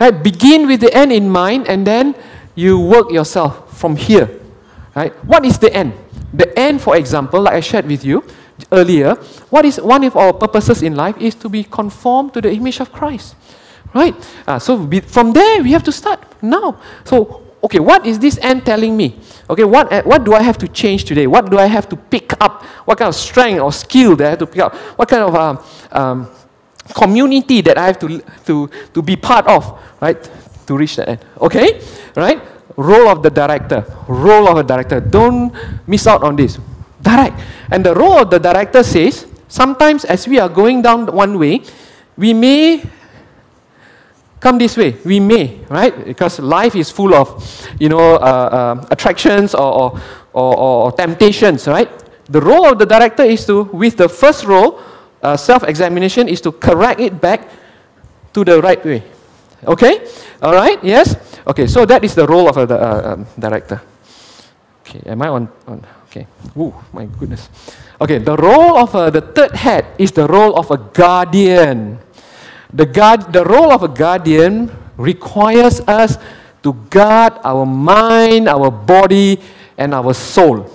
Right? 0.00 0.10
Begin 0.10 0.66
with 0.66 0.80
the 0.80 0.92
end 0.92 1.12
in 1.12 1.30
mind 1.30 1.68
and 1.68 1.86
then 1.86 2.14
you 2.54 2.80
work 2.80 3.12
yourself 3.12 3.76
from 3.78 3.96
here. 3.96 4.28
Right? 4.94 5.12
What 5.24 5.44
is 5.46 5.58
the 5.58 5.72
end? 5.72 5.92
The 6.32 6.58
end, 6.58 6.80
for 6.80 6.96
example, 6.96 7.42
like 7.42 7.54
I 7.54 7.60
shared 7.60 7.86
with 7.86 8.04
you 8.04 8.24
earlier, 8.70 9.14
what 9.50 9.64
is 9.64 9.80
one 9.80 10.04
of 10.04 10.16
our 10.16 10.32
purposes 10.32 10.82
in 10.82 10.94
life 10.94 11.16
is 11.18 11.34
to 11.36 11.48
be 11.48 11.64
conformed 11.64 12.34
to 12.34 12.40
the 12.40 12.52
image 12.52 12.80
of 12.80 12.92
Christ. 12.92 13.36
Right? 13.94 14.14
Uh, 14.46 14.58
so 14.58 14.88
from 15.06 15.32
there, 15.32 15.62
we 15.62 15.72
have 15.72 15.82
to 15.84 15.92
start 15.92 16.24
now. 16.42 16.80
So, 17.04 17.42
okay, 17.62 17.78
what 17.78 18.06
is 18.06 18.18
this 18.18 18.38
end 18.40 18.64
telling 18.64 18.96
me? 18.96 19.18
Okay, 19.50 19.64
what, 19.64 19.92
uh, 19.92 20.02
what 20.04 20.24
do 20.24 20.32
I 20.32 20.42
have 20.42 20.56
to 20.58 20.68
change 20.68 21.04
today? 21.04 21.26
What 21.26 21.50
do 21.50 21.58
I 21.58 21.66
have 21.66 21.88
to 21.90 21.96
pick 21.96 22.32
up? 22.40 22.64
What 22.86 22.98
kind 22.98 23.08
of 23.08 23.14
strength 23.14 23.60
or 23.60 23.72
skill 23.72 24.16
that 24.16 24.26
I 24.26 24.30
have 24.30 24.38
to 24.38 24.46
pick 24.46 24.62
up? 24.62 24.74
What 24.96 25.08
kind 25.08 25.22
of 25.22 25.34
um, 25.34 25.64
um, 25.92 26.30
community 26.94 27.60
that 27.60 27.76
I 27.76 27.86
have 27.86 27.98
to, 28.00 28.22
to, 28.46 28.70
to 28.94 29.02
be 29.02 29.16
part 29.16 29.46
of, 29.46 29.78
right? 30.00 30.18
To 30.66 30.76
reach 30.76 30.96
that 30.96 31.08
end. 31.08 31.24
Okay? 31.40 31.80
Right? 32.16 32.40
Role 32.76 33.08
of 33.08 33.22
the 33.22 33.30
director. 33.30 33.84
Role 34.08 34.48
of 34.48 34.56
a 34.56 34.62
director. 34.62 35.00
Don't 35.00 35.52
miss 35.86 36.06
out 36.06 36.22
on 36.22 36.36
this. 36.36 36.58
Direct. 37.02 37.38
And 37.70 37.84
the 37.84 37.94
role 37.94 38.18
of 38.18 38.30
the 38.30 38.38
director 38.38 38.82
says, 38.82 39.26
sometimes 39.48 40.04
as 40.04 40.26
we 40.26 40.38
are 40.38 40.48
going 40.48 40.82
down 40.82 41.06
one 41.06 41.38
way, 41.38 41.62
we 42.16 42.32
may 42.32 42.82
come 44.40 44.58
this 44.58 44.76
way. 44.76 44.96
We 45.04 45.20
may, 45.20 45.60
right? 45.68 46.04
Because 46.04 46.40
life 46.40 46.74
is 46.74 46.90
full 46.90 47.14
of, 47.14 47.28
you 47.78 47.88
know, 47.88 48.16
uh, 48.16 48.76
uh, 48.78 48.86
attractions 48.90 49.54
or, 49.54 49.72
or, 49.72 50.00
or, 50.32 50.56
or, 50.56 50.92
temptations, 50.92 51.68
right? 51.68 51.88
The 52.26 52.40
role 52.40 52.66
of 52.66 52.78
the 52.78 52.86
director 52.86 53.22
is 53.22 53.46
to, 53.46 53.64
with 53.64 53.96
the 53.96 54.08
first 54.08 54.44
role, 54.44 54.80
uh, 55.22 55.36
self-examination, 55.36 56.28
is 56.28 56.40
to 56.40 56.52
correct 56.52 57.00
it 57.00 57.20
back 57.20 57.48
to 58.32 58.44
the 58.44 58.60
right 58.60 58.84
way. 58.84 59.04
Okay? 59.64 60.08
All 60.42 60.54
right? 60.54 60.82
Yes? 60.82 61.14
Okay, 61.46 61.66
so 61.66 61.84
that 61.84 62.04
is 62.04 62.14
the 62.14 62.26
role 62.26 62.48
of 62.48 62.56
a 62.56 62.66
uh, 62.70 63.12
um, 63.12 63.26
director. 63.38 63.80
Okay, 64.86 65.02
am 65.10 65.22
I 65.22 65.28
on? 65.28 65.48
on 65.66 65.84
okay. 66.06 66.26
Ooh, 66.56 66.74
my 66.92 67.06
goodness. 67.06 67.48
Okay, 68.00 68.18
the 68.18 68.36
role 68.36 68.78
of 68.78 68.94
uh, 68.94 69.10
the 69.10 69.20
third 69.20 69.52
head 69.54 69.86
is 69.98 70.12
the 70.12 70.26
role 70.26 70.54
of 70.54 70.70
a 70.70 70.76
guardian. 70.76 71.98
The, 72.72 72.86
guard, 72.86 73.32
the 73.32 73.44
role 73.44 73.72
of 73.72 73.82
a 73.82 73.88
guardian 73.88 74.70
requires 74.96 75.80
us 75.82 76.18
to 76.62 76.72
guard 76.90 77.34
our 77.44 77.66
mind, 77.66 78.48
our 78.48 78.70
body, 78.70 79.38
and 79.76 79.94
our 79.94 80.14
soul. 80.14 80.70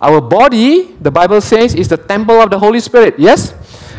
Our 0.00 0.20
body, 0.20 0.94
the 1.00 1.10
Bible 1.10 1.40
says, 1.40 1.74
is 1.74 1.88
the 1.88 1.96
temple 1.96 2.40
of 2.40 2.50
the 2.50 2.58
Holy 2.58 2.80
Spirit. 2.80 3.18
Yes? 3.18 3.52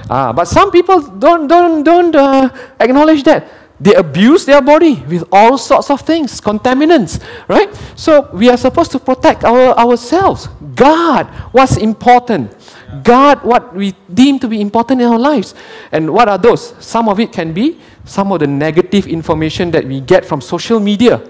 Uh, 0.09 0.31
but 0.33 0.47
some 0.47 0.71
people 0.71 1.01
don't, 1.01 1.47
don't, 1.47 1.83
don't 1.83 2.15
uh, 2.15 2.49
acknowledge 2.79 3.23
that. 3.23 3.47
They 3.79 3.95
abuse 3.95 4.45
their 4.45 4.61
body 4.61 4.95
with 5.07 5.23
all 5.31 5.57
sorts 5.57 5.89
of 5.89 6.01
things, 6.01 6.41
contaminants, 6.41 7.23
right? 7.47 7.73
So 7.95 8.29
we 8.33 8.49
are 8.49 8.57
supposed 8.57 8.91
to 8.91 8.99
protect 8.99 9.45
our, 9.45 9.77
ourselves. 9.77 10.47
Guard 10.75 11.27
what's 11.53 11.77
important. 11.77 12.55
Guard 13.03 13.43
what 13.43 13.73
we 13.73 13.95
deem 14.13 14.39
to 14.39 14.47
be 14.47 14.59
important 14.59 15.01
in 15.01 15.07
our 15.07 15.19
lives. 15.19 15.55
And 15.91 16.11
what 16.11 16.27
are 16.27 16.37
those? 16.37 16.75
Some 16.83 17.07
of 17.07 17.19
it 17.19 17.31
can 17.31 17.53
be 17.53 17.79
some 18.03 18.31
of 18.31 18.39
the 18.41 18.47
negative 18.47 19.07
information 19.07 19.71
that 19.71 19.85
we 19.85 20.01
get 20.01 20.25
from 20.25 20.41
social 20.41 20.79
media. 20.79 21.21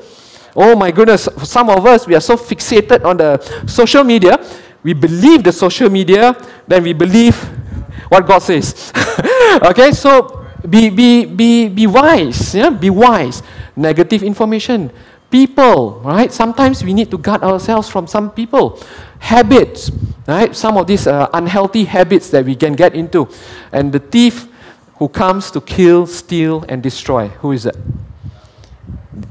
Oh 0.55 0.75
my 0.75 0.89
goodness, 0.91 1.27
For 1.37 1.45
some 1.45 1.69
of 1.69 1.85
us, 1.85 2.07
we 2.07 2.15
are 2.15 2.21
so 2.21 2.35
fixated 2.35 3.05
on 3.05 3.17
the 3.17 3.37
social 3.67 4.03
media. 4.03 4.43
We 4.81 4.93
believe 4.93 5.43
the 5.43 5.51
social 5.51 5.89
media, 5.89 6.35
then 6.67 6.83
we 6.83 6.93
believe 6.93 7.35
what 8.07 8.25
God 8.25 8.39
says. 8.39 8.91
okay, 9.63 9.91
so 9.91 10.38
be, 10.67 10.89
be, 10.89 11.25
be, 11.25 11.69
be 11.69 11.87
wise. 11.87 12.55
Yeah? 12.55 12.69
Be 12.69 12.89
wise. 12.89 13.43
Negative 13.75 14.23
information. 14.23 14.91
People, 15.29 16.01
right? 16.01 16.31
Sometimes 16.31 16.83
we 16.83 16.93
need 16.93 17.11
to 17.11 17.17
guard 17.17 17.43
ourselves 17.43 17.87
from 17.87 18.07
some 18.07 18.31
people. 18.31 18.81
Habits, 19.19 19.91
right? 20.27 20.55
Some 20.55 20.75
of 20.77 20.87
these 20.87 21.05
uh, 21.05 21.29
unhealthy 21.33 21.85
habits 21.85 22.29
that 22.31 22.45
we 22.45 22.55
can 22.55 22.73
get 22.73 22.95
into. 22.95 23.29
And 23.71 23.91
the 23.91 23.99
thief 23.99 24.47
who 24.97 25.07
comes 25.07 25.51
to 25.51 25.61
kill, 25.61 26.07
steal, 26.07 26.65
and 26.67 26.83
destroy. 26.83 27.27
Who 27.39 27.53
is 27.53 27.65
it? 27.65 27.77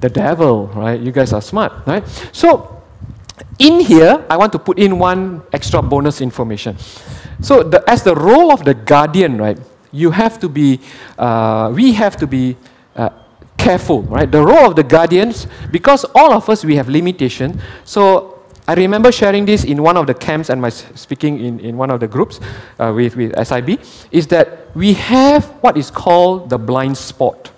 The 0.01 0.09
devil, 0.09 0.69
right? 0.69 0.99
You 0.99 1.13
guys 1.13 1.33
are 1.33 1.43
smart, 1.43 1.73
right? 1.87 2.07
So, 2.33 2.83
in 3.59 3.81
here, 3.81 4.25
I 4.31 4.37
want 4.37 4.53
to 4.53 4.59
put 4.59 4.79
in 4.79 4.99
one 4.99 5.43
extra 5.53 5.83
bonus 5.83 6.21
information. 6.21 6.79
So, 7.41 7.63
the, 7.63 7.83
as 7.91 8.03
the 8.03 8.15
role 8.15 8.53
of 8.53 8.65
the 8.65 8.75
guardian, 8.75 9.37
right? 9.37 9.59
You 9.93 10.11
have 10.11 10.39
to 10.41 10.49
be, 10.49 10.81
uh, 11.19 11.73
we 11.75 11.93
have 11.93 12.17
to 12.17 12.27
be 12.27 12.57
uh, 12.97 13.11
careful, 13.57 14.03
right? 14.03 14.31
The 14.31 14.43
role 14.43 14.71
of 14.71 14.77
the 14.77 14.83
guardians, 14.83 15.47
because 15.71 16.05
all 16.15 16.33
of 16.33 16.49
us, 16.49 16.65
we 16.65 16.77
have 16.77 16.89
limitation. 16.89 17.61
So 17.85 18.39
I 18.67 18.75
remember 18.75 19.11
sharing 19.11 19.47
this 19.47 19.65
in 19.65 19.83
one 19.83 19.97
of 19.97 20.07
the 20.07 20.15
camps 20.15 20.51
and 20.51 20.61
my 20.61 20.69
speaking 20.69 21.41
in, 21.41 21.61
in 21.61 21.77
one 21.77 21.91
of 21.91 22.01
the 22.01 22.07
groups 22.07 22.39
uh, 22.79 22.93
with, 22.95 23.17
with 23.17 23.33
SIB, 23.47 23.81
is 24.11 24.27
that 24.29 24.75
we 24.77 24.93
have 24.93 25.47
what 25.63 25.77
is 25.77 25.91
called 25.91 26.51
the 26.51 26.59
blind 26.59 26.97
spot. 26.97 27.51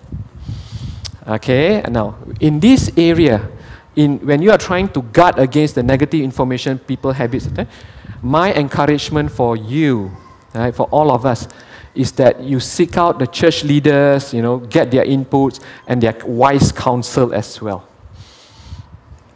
Okay, 1.26 1.83
now 1.91 2.16
in 2.41 2.61
this 2.61 2.91
area, 2.97 3.49
in, 3.95 4.18
when 4.26 4.41
you 4.41 4.51
are 4.51 4.59
trying 4.59 4.89
to 4.89 5.03
guard 5.03 5.39
against 5.39 5.74
the 5.74 5.83
negative 5.83 6.20
information, 6.20 6.78
people, 6.78 7.12
habits, 7.12 7.47
okay, 7.49 7.66
my 8.22 8.55
encouragement 8.55 9.31
for 9.31 9.57
you, 9.57 10.11
right, 10.55 10.74
for 10.74 10.87
all 10.87 11.11
of 11.11 11.26
us, 11.26 11.49
is 11.95 12.12
that 12.12 12.41
you 12.43 12.61
seek 12.61 12.97
out 12.97 13.18
the 13.18 13.26
church 13.26 13.64
leaders, 13.64 14.32
you 14.32 14.43
know, 14.43 14.59
get 14.59 14.91
their 14.91 15.05
inputs 15.05 15.61
and 15.86 16.03
their 16.03 16.16
wise 16.24 16.72
counsel 16.72 17.34
as 17.34 17.61
well. 17.61 17.86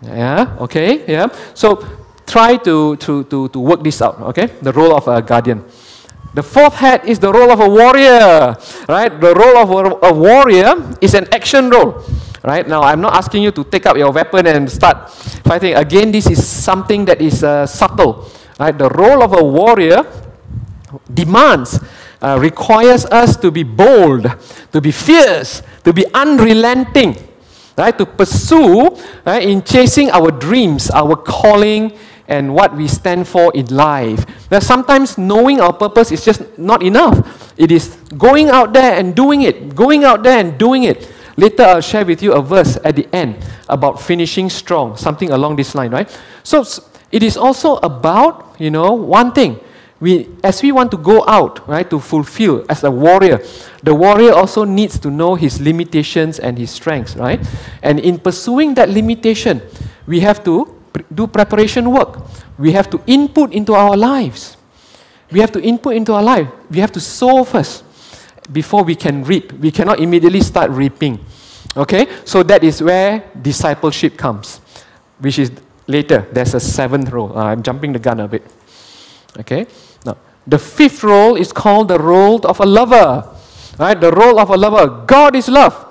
Yeah, 0.03 0.57
okay, 0.61 1.05
yeah. 1.11 1.29
So 1.55 1.85
try 2.27 2.57
to, 2.59 2.97
to, 2.97 3.25
to, 3.25 3.49
to 3.49 3.59
work 3.59 3.83
this 3.83 4.01
out, 4.03 4.21
okay? 4.21 4.47
The 4.61 4.73
role 4.73 4.95
of 4.95 5.09
a 5.09 5.23
guardian. 5.23 5.65
The 6.35 6.43
fourth 6.43 6.75
head 6.75 7.05
is 7.07 7.19
the 7.19 7.33
role 7.33 7.51
of 7.51 7.61
a 7.61 7.69
warrior, 7.69 8.57
right? 8.89 9.21
The 9.21 9.35
role 9.35 9.57
of 9.57 9.71
a, 9.71 10.09
a 10.09 10.13
warrior 10.13 10.75
is 11.01 11.15
an 11.15 11.33
action 11.33 11.71
role, 11.71 12.03
right? 12.43 12.67
Now, 12.67 12.83
I'm 12.83 13.01
not 13.01 13.15
asking 13.15 13.45
you 13.45 13.51
to 13.53 13.65
take 13.65 13.87
up 13.87 13.97
your 13.97 14.11
weapon 14.11 14.47
and 14.47 14.71
start 14.71 15.11
fighting. 15.11 15.75
Again, 15.75 16.11
this 16.11 16.27
is 16.27 16.45
something 16.45 17.05
that 17.05 17.23
is 17.23 17.45
uh, 17.45 17.67
subtle, 17.67 18.29
right? 18.59 18.77
The 18.77 18.89
role 18.89 19.23
of 19.23 19.33
a 19.33 19.45
warrior 19.45 20.05
demands 21.13 21.79
uh, 22.25 22.39
requires 22.41 23.05
us 23.07 23.37
to 23.37 23.51
be 23.51 23.63
bold, 23.63 24.25
to 24.73 24.81
be 24.81 24.91
fierce, 24.91 25.61
to 25.85 25.93
be 25.93 26.07
unrelenting, 26.15 27.15
right? 27.77 27.97
To 27.99 28.07
pursue 28.07 28.97
right, 29.27 29.45
in 29.45 29.63
chasing 29.63 30.11
our 30.11 30.31
dreams, 30.31 30.89
our 30.91 31.17
calling, 31.17 31.93
and 32.27 32.55
what 32.55 32.75
we 32.75 32.89
stand 32.89 33.29
for 33.29 33.53
in 33.53 33.67
life. 33.67 34.25
That 34.49 34.63
sometimes 34.63 35.19
knowing 35.19 35.61
our 35.61 35.75
purpose 35.75 36.13
is 36.13 36.25
just 36.25 36.41
not 36.57 36.83
enough. 36.83 37.53
It 37.59 37.71
is 37.71 37.95
going 38.17 38.49
out 38.49 38.73
there 38.73 38.97
and 38.99 39.15
doing 39.15 39.43
it, 39.43 39.77
going 39.77 40.05
out 40.05 40.23
there 40.23 40.39
and 40.39 40.57
doing 40.57 40.85
it. 40.85 41.13
Later, 41.37 41.65
I'll 41.65 41.83
share 41.83 42.07
with 42.07 42.23
you 42.23 42.33
a 42.33 42.41
verse 42.41 42.79
at 42.85 42.97
the 42.97 43.07
end 43.13 43.37
about 43.69 44.01
finishing 44.01 44.49
strong, 44.49 44.97
something 44.97 45.31
along 45.31 45.57
this 45.57 45.75
line, 45.75 45.91
right? 45.91 46.09
So, 46.43 46.65
it 47.13 47.23
is 47.23 47.37
also 47.37 47.77
about, 47.77 48.57
you 48.59 48.71
know, 48.71 48.95
one 48.95 49.33
thing 49.33 49.61
we, 50.01 50.29
as 50.43 50.63
we 50.63 50.73
want 50.73 50.91
to 50.91 50.97
go 50.97 51.27
out, 51.27 51.67
right, 51.69 51.89
to 51.89 52.01
fulfill 52.01 52.65
as 52.69 52.85
a 52.85 52.91
warrior, 52.91 53.41
the 53.83 53.95
warrior 53.95 54.33
also 54.33 54.65
needs 54.65 54.99
to 54.99 55.11
know 55.11 55.35
his 55.35 55.61
limitations 55.61 56.39
and 56.39 56.59
his 56.59 56.71
strengths, 56.71 57.17
right? 57.17 57.41
And 57.83 58.01
in 58.01 58.19
pursuing 58.19 58.75
that 58.75 58.91
limitation, 58.91 59.63
we 60.07 60.21
have 60.21 60.43
to 60.45 60.75
do 61.13 61.27
preparation 61.27 61.91
work. 61.91 62.19
We 62.59 62.73
have 62.73 62.91
to 62.91 63.01
input 63.07 63.53
into 63.53 63.75
our 63.75 63.97
lives. 63.97 64.57
We 65.31 65.41
have 65.41 65.53
to 65.53 65.63
input 65.63 65.95
into 65.95 66.13
our 66.13 66.23
life. 66.23 66.49
We 66.71 66.81
have 66.81 66.93
to 66.93 67.01
sow 67.01 67.45
first 67.45 67.85
before 68.53 68.85
we 68.85 68.95
can 68.95 69.25
reap. 69.25 69.53
We 69.53 69.71
cannot 69.71 70.01
immediately 70.01 70.41
start 70.41 70.71
reaping. 70.71 71.19
Okay? 71.77 72.07
So 72.25 72.43
that 72.43 72.63
is 72.63 72.83
where 72.83 73.25
discipleship 73.41 74.17
comes, 74.17 74.59
which 75.19 75.39
is 75.39 75.51
later. 75.87 76.27
There's 76.33 76.55
a 76.55 76.61
seventh 76.61 77.11
role. 77.11 77.37
Uh, 77.37 77.45
I'm 77.45 77.63
jumping 77.63 77.93
the 77.93 77.99
gun 77.99 78.21
a 78.21 78.29
bit. 78.29 78.45
Okay? 79.39 79.67
Now, 80.05 80.17
the 80.47 80.59
fifth 80.59 81.03
role 81.03 81.37
is 81.37 81.53
called 81.53 81.89
the 81.89 81.99
role 81.99 82.41
of 82.47 82.61
a 82.61 82.67
lover. 82.67 83.29
Right? 83.79 84.01
The 84.01 84.13
role 84.13 84.39
of 84.39 84.51
a 84.51 84.57
lover. 84.57 85.05
God 85.07 85.37
is 85.37 85.49
love. 85.49 85.85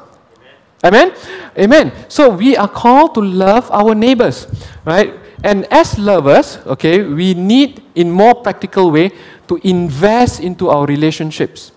Amen? 0.83 1.13
Amen. 1.57 1.91
So 2.09 2.29
we 2.29 2.57
are 2.57 2.67
called 2.67 3.15
to 3.15 3.21
love 3.21 3.71
our 3.71 3.95
neighbors, 3.95 4.47
right? 4.83 5.13
And 5.43 5.65
as 5.71 5.97
lovers, 5.97 6.57
okay, 6.65 7.03
we 7.03 7.33
need 7.33 7.81
in 7.95 8.11
more 8.11 8.35
practical 8.35 8.91
way 8.91 9.11
to 9.47 9.59
invest 9.63 10.41
into 10.41 10.69
our 10.69 10.85
relationships. 10.85 11.71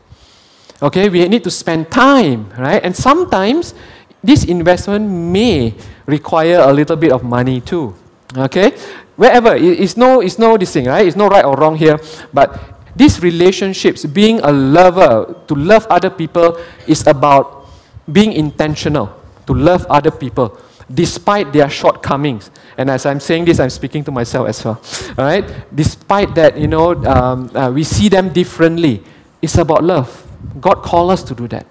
Okay, 0.82 1.08
we 1.08 1.26
need 1.28 1.44
to 1.44 1.50
spend 1.50 1.90
time, 1.90 2.50
right? 2.58 2.82
And 2.82 2.94
sometimes 2.94 3.74
this 4.22 4.44
investment 4.44 5.08
may 5.08 5.74
require 6.06 6.58
a 6.58 6.72
little 6.72 6.96
bit 6.96 7.12
of 7.12 7.22
money 7.22 7.60
too. 7.60 7.94
Okay? 8.36 8.74
Wherever, 9.16 9.56
it's 9.56 9.96
no, 9.96 10.20
it's 10.20 10.38
no 10.38 10.56
this 10.56 10.72
thing, 10.72 10.86
right? 10.86 11.06
It's 11.06 11.16
no 11.16 11.28
right 11.28 11.44
or 11.44 11.56
wrong 11.56 11.76
here. 11.76 11.98
But 12.32 12.60
these 12.94 13.20
relationships, 13.22 14.04
being 14.04 14.40
a 14.40 14.52
lover, 14.52 15.34
to 15.48 15.54
love 15.54 15.86
other 15.88 16.10
people, 16.10 16.58
is 16.86 17.06
about 17.06 17.66
being 18.10 18.32
intentional 18.32 19.12
to 19.46 19.54
love 19.54 19.86
other 19.86 20.10
people 20.10 20.58
despite 20.92 21.52
their 21.52 21.68
shortcomings. 21.68 22.50
And 22.78 22.90
as 22.90 23.06
I'm 23.06 23.18
saying 23.18 23.46
this, 23.46 23.58
I'm 23.58 23.70
speaking 23.70 24.04
to 24.04 24.12
myself 24.12 24.48
as 24.48 24.64
well. 24.64 24.80
All 25.18 25.24
right? 25.24 25.44
Despite 25.74 26.34
that, 26.36 26.56
you 26.56 26.68
know, 26.68 26.94
um, 27.04 27.50
uh, 27.56 27.70
we 27.72 27.82
see 27.82 28.08
them 28.08 28.32
differently. 28.32 29.02
It's 29.42 29.58
about 29.58 29.82
love. 29.82 30.22
God 30.60 30.82
called 30.82 31.10
us 31.10 31.22
to 31.24 31.34
do 31.34 31.48
that 31.48 31.66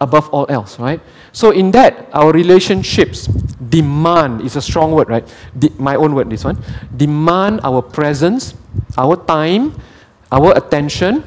above 0.00 0.28
all 0.30 0.46
else, 0.48 0.78
right? 0.78 1.00
So 1.32 1.50
in 1.50 1.70
that, 1.72 2.08
our 2.12 2.32
relationships 2.32 3.26
demand 3.26 4.42
is 4.42 4.56
a 4.56 4.62
strong 4.62 4.92
word, 4.92 5.08
right? 5.08 5.26
De- 5.58 5.72
my 5.78 5.96
own 5.96 6.14
word, 6.14 6.30
this 6.30 6.44
one. 6.44 6.62
Demand 6.96 7.60
our 7.62 7.82
presence, 7.82 8.54
our 8.96 9.16
time, 9.16 9.74
our 10.30 10.56
attention, 10.56 11.24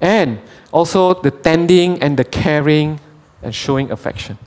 and 0.00 0.40
also 0.72 1.14
the 1.14 1.30
tending 1.30 2.00
and 2.02 2.18
the 2.18 2.24
caring 2.24 3.00
and 3.42 3.54
showing 3.54 3.90
affection. 3.90 4.38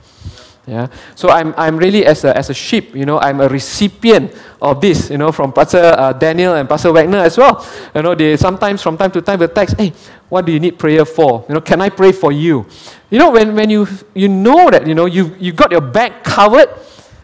Yeah. 0.66 0.86
So 1.16 1.28
I'm, 1.28 1.52
I'm 1.56 1.76
really 1.76 2.06
as 2.06 2.24
a, 2.24 2.36
as 2.36 2.48
a 2.48 2.54
sheep, 2.54 2.94
you 2.94 3.04
know, 3.04 3.18
I'm 3.18 3.40
a 3.40 3.48
recipient 3.48 4.32
of 4.60 4.80
this, 4.80 5.10
you 5.10 5.18
know, 5.18 5.32
from 5.32 5.52
Pastor 5.52 5.82
uh, 5.98 6.12
Daniel 6.12 6.54
and 6.54 6.68
Pastor 6.68 6.92
Wagner 6.92 7.18
as 7.18 7.36
well. 7.36 7.66
You 7.94 8.02
know, 8.02 8.14
they 8.14 8.36
sometimes 8.36 8.80
from 8.80 8.96
time 8.96 9.10
to 9.10 9.20
time 9.20 9.40
will 9.40 9.48
text, 9.48 9.76
hey, 9.76 9.92
what 10.28 10.46
do 10.46 10.52
you 10.52 10.60
need 10.60 10.78
prayer 10.78 11.04
for? 11.04 11.44
You 11.48 11.56
know, 11.56 11.60
can 11.60 11.80
I 11.80 11.88
pray 11.88 12.12
for 12.12 12.30
you? 12.30 12.64
You 13.10 13.18
know, 13.18 13.32
when, 13.32 13.56
when 13.56 13.70
you, 13.70 13.88
you 14.14 14.28
know 14.28 14.70
that, 14.70 14.86
you 14.86 14.94
know, 14.94 15.06
you, 15.06 15.34
you 15.40 15.52
got 15.52 15.72
your 15.72 15.80
back 15.80 16.22
covered, 16.22 16.68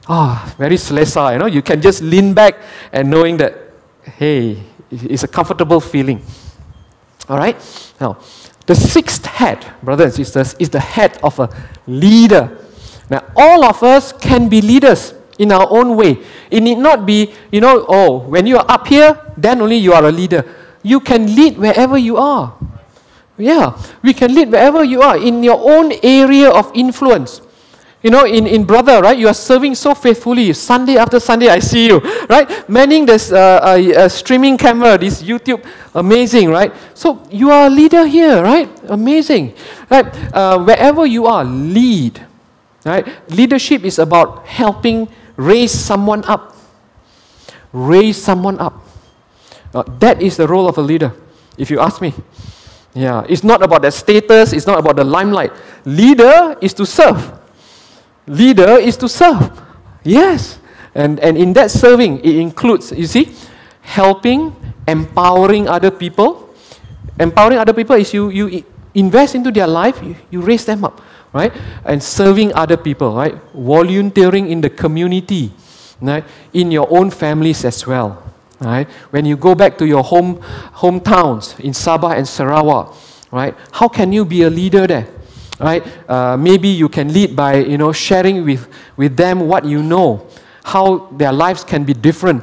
ah, 0.08 0.44
oh, 0.44 0.54
very 0.58 0.76
slesa, 0.76 1.32
you 1.32 1.38
know, 1.38 1.46
you 1.46 1.62
can 1.62 1.80
just 1.80 2.02
lean 2.02 2.34
back 2.34 2.56
and 2.92 3.08
knowing 3.08 3.36
that, 3.36 3.54
hey, 4.02 4.58
it's 4.90 5.22
a 5.22 5.28
comfortable 5.28 5.80
feeling. 5.80 6.22
All 7.28 7.38
right? 7.38 7.56
Now, 8.00 8.18
the 8.66 8.74
sixth 8.74 9.24
head, 9.26 9.64
brothers 9.82 10.06
and 10.06 10.26
sisters, 10.26 10.56
is 10.58 10.70
the 10.70 10.80
head 10.80 11.18
of 11.22 11.38
a 11.38 11.48
leader. 11.86 12.64
Now, 13.10 13.24
all 13.36 13.64
of 13.64 13.82
us 13.82 14.12
can 14.12 14.48
be 14.48 14.60
leaders 14.60 15.14
in 15.38 15.52
our 15.52 15.66
own 15.70 15.96
way. 15.96 16.18
It 16.50 16.60
need 16.60 16.78
not 16.78 17.06
be, 17.06 17.32
you 17.50 17.60
know, 17.60 17.86
oh, 17.88 18.18
when 18.28 18.46
you 18.46 18.58
are 18.58 18.66
up 18.68 18.86
here, 18.86 19.18
then 19.36 19.60
only 19.60 19.76
you 19.76 19.92
are 19.92 20.04
a 20.04 20.12
leader. 20.12 20.44
You 20.82 21.00
can 21.00 21.34
lead 21.34 21.56
wherever 21.56 21.96
you 21.96 22.16
are. 22.16 22.54
Yeah, 23.38 23.78
we 24.02 24.12
can 24.12 24.34
lead 24.34 24.50
wherever 24.50 24.82
you 24.82 25.00
are 25.00 25.16
in 25.16 25.42
your 25.44 25.58
own 25.62 25.92
area 26.02 26.50
of 26.50 26.72
influence. 26.74 27.40
You 28.02 28.10
know, 28.10 28.26
in, 28.26 28.46
in 28.46 28.64
brother, 28.64 29.00
right? 29.02 29.18
You 29.18 29.26
are 29.28 29.34
serving 29.34 29.74
so 29.74 29.94
faithfully. 29.94 30.52
Sunday 30.52 30.96
after 30.96 31.18
Sunday, 31.18 31.48
I 31.48 31.58
see 31.58 31.86
you, 31.88 31.98
right? 32.28 32.68
Manning 32.68 33.06
this 33.06 33.32
uh, 33.32 34.08
streaming 34.08 34.56
camera, 34.56 34.98
this 34.98 35.22
YouTube, 35.22 35.64
amazing, 35.94 36.50
right? 36.50 36.72
So 36.94 37.22
you 37.30 37.50
are 37.50 37.66
a 37.66 37.70
leader 37.70 38.06
here, 38.06 38.42
right? 38.42 38.68
Amazing, 38.84 39.54
right? 39.90 40.06
Uh, 40.32 40.62
wherever 40.62 41.06
you 41.06 41.26
are, 41.26 41.44
lead, 41.44 42.24
right? 42.84 43.06
Leadership 43.30 43.84
is 43.84 43.98
about 43.98 44.46
helping 44.46 45.08
raise 45.36 45.72
someone 45.72 46.24
up. 46.24 46.56
Raise 47.72 48.20
someone 48.20 48.58
up. 48.58 48.74
Uh, 49.74 49.82
that 49.98 50.22
is 50.22 50.36
the 50.36 50.46
role 50.48 50.68
of 50.68 50.78
a 50.78 50.82
leader, 50.82 51.12
if 51.56 51.70
you 51.70 51.80
ask 51.80 52.00
me. 52.00 52.14
Yeah, 52.94 53.24
it's 53.28 53.44
not 53.44 53.62
about 53.62 53.82
the 53.82 53.90
status, 53.90 54.52
it's 54.52 54.66
not 54.66 54.78
about 54.78 54.96
the 54.96 55.04
limelight. 55.04 55.52
Leader 55.84 56.56
is 56.60 56.72
to 56.74 56.86
serve 56.86 57.38
leader 58.28 58.76
is 58.78 58.96
to 58.98 59.08
serve. 59.08 59.50
Yes. 60.04 60.60
And, 60.94 61.18
and 61.20 61.36
in 61.36 61.52
that 61.54 61.70
serving, 61.70 62.20
it 62.20 62.36
includes, 62.36 62.92
you 62.92 63.06
see, 63.06 63.34
helping, 63.80 64.54
empowering 64.86 65.68
other 65.68 65.90
people. 65.90 66.54
Empowering 67.18 67.58
other 67.58 67.72
people 67.72 67.96
is 67.96 68.12
you, 68.14 68.28
you 68.28 68.64
invest 68.94 69.34
into 69.34 69.50
their 69.50 69.66
life, 69.66 70.02
you, 70.02 70.14
you 70.30 70.40
raise 70.40 70.64
them 70.64 70.84
up, 70.84 71.00
right? 71.32 71.52
And 71.84 72.02
serving 72.02 72.54
other 72.54 72.76
people, 72.76 73.14
right? 73.14 73.34
Volunteering 73.54 74.50
in 74.50 74.60
the 74.60 74.70
community, 74.70 75.52
right? 76.00 76.24
In 76.52 76.70
your 76.70 76.86
own 76.90 77.10
families 77.10 77.64
as 77.64 77.86
well, 77.86 78.22
right? 78.60 78.88
When 79.10 79.24
you 79.24 79.36
go 79.36 79.54
back 79.54 79.78
to 79.78 79.86
your 79.86 80.02
home 80.02 80.36
hometowns 80.74 81.58
in 81.60 81.72
Sabah 81.72 82.16
and 82.16 82.26
Sarawak, 82.26 82.94
right? 83.30 83.54
How 83.72 83.88
can 83.88 84.12
you 84.12 84.24
be 84.24 84.42
a 84.42 84.50
leader 84.50 84.86
there? 84.86 85.08
right? 85.58 85.84
Uh, 86.08 86.36
maybe 86.36 86.68
you 86.68 86.88
can 86.88 87.12
lead 87.12 87.34
by, 87.34 87.56
you 87.56 87.78
know, 87.78 87.92
sharing 87.92 88.44
with, 88.44 88.68
with 88.96 89.16
them 89.16 89.40
what 89.40 89.64
you 89.64 89.82
know, 89.82 90.26
how 90.64 91.08
their 91.12 91.32
lives 91.32 91.64
can 91.64 91.84
be 91.84 91.92
different 91.92 92.42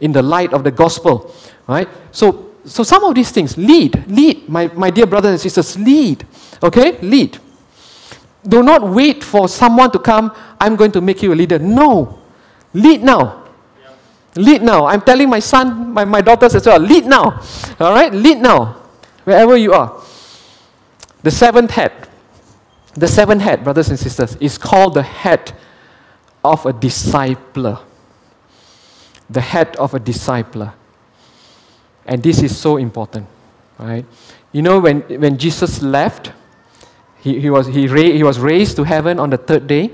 in 0.00 0.12
the 0.12 0.22
light 0.22 0.52
of 0.52 0.64
the 0.64 0.70
gospel, 0.70 1.34
right? 1.66 1.88
So, 2.10 2.50
so 2.64 2.82
some 2.82 3.04
of 3.04 3.14
these 3.14 3.30
things, 3.30 3.56
lead, 3.56 4.06
lead, 4.08 4.48
my, 4.48 4.68
my 4.68 4.90
dear 4.90 5.06
brothers 5.06 5.30
and 5.32 5.40
sisters, 5.40 5.78
lead, 5.78 6.24
okay? 6.62 6.98
Lead. 7.00 7.38
Do 8.46 8.62
not 8.62 8.82
wait 8.82 9.22
for 9.22 9.48
someone 9.48 9.90
to 9.92 9.98
come, 9.98 10.34
I'm 10.60 10.76
going 10.76 10.92
to 10.92 11.00
make 11.00 11.22
you 11.22 11.32
a 11.32 11.36
leader. 11.36 11.58
No, 11.58 12.18
lead 12.74 13.02
now. 13.02 13.44
Lead 14.34 14.62
now. 14.62 14.86
I'm 14.86 15.00
telling 15.02 15.28
my 15.28 15.38
son, 15.38 15.92
my, 15.92 16.04
my 16.04 16.20
daughters 16.20 16.54
as 16.54 16.66
well, 16.66 16.78
lead 16.78 17.04
now. 17.04 17.40
All 17.78 17.92
right? 17.92 18.12
Lead 18.12 18.38
now, 18.38 18.76
wherever 19.24 19.56
you 19.56 19.72
are. 19.72 20.02
The 21.22 21.30
seventh 21.30 21.70
head, 21.72 21.92
the 22.94 23.06
seventh 23.06 23.42
head, 23.42 23.62
brothers 23.62 23.88
and 23.90 23.98
sisters, 23.98 24.36
is 24.36 24.58
called 24.58 24.94
the 24.94 25.02
head 25.02 25.52
of 26.44 26.66
a 26.66 26.72
discipler. 26.72 27.80
The 29.30 29.40
head 29.40 29.76
of 29.76 29.94
a 29.94 30.00
discipler. 30.00 30.72
And 32.04 32.22
this 32.22 32.42
is 32.42 32.56
so 32.56 32.76
important, 32.78 33.26
right? 33.78 34.04
You 34.50 34.62
know, 34.62 34.80
when, 34.80 35.02
when 35.02 35.38
Jesus 35.38 35.80
left, 35.80 36.32
he, 37.22 37.38
he, 37.38 37.50
was, 37.50 37.68
he, 37.68 37.86
ra- 37.86 38.02
he 38.02 38.24
was 38.24 38.40
raised 38.40 38.76
to 38.76 38.84
heaven 38.84 39.20
on 39.20 39.30
the 39.30 39.36
third 39.36 39.68
day. 39.68 39.92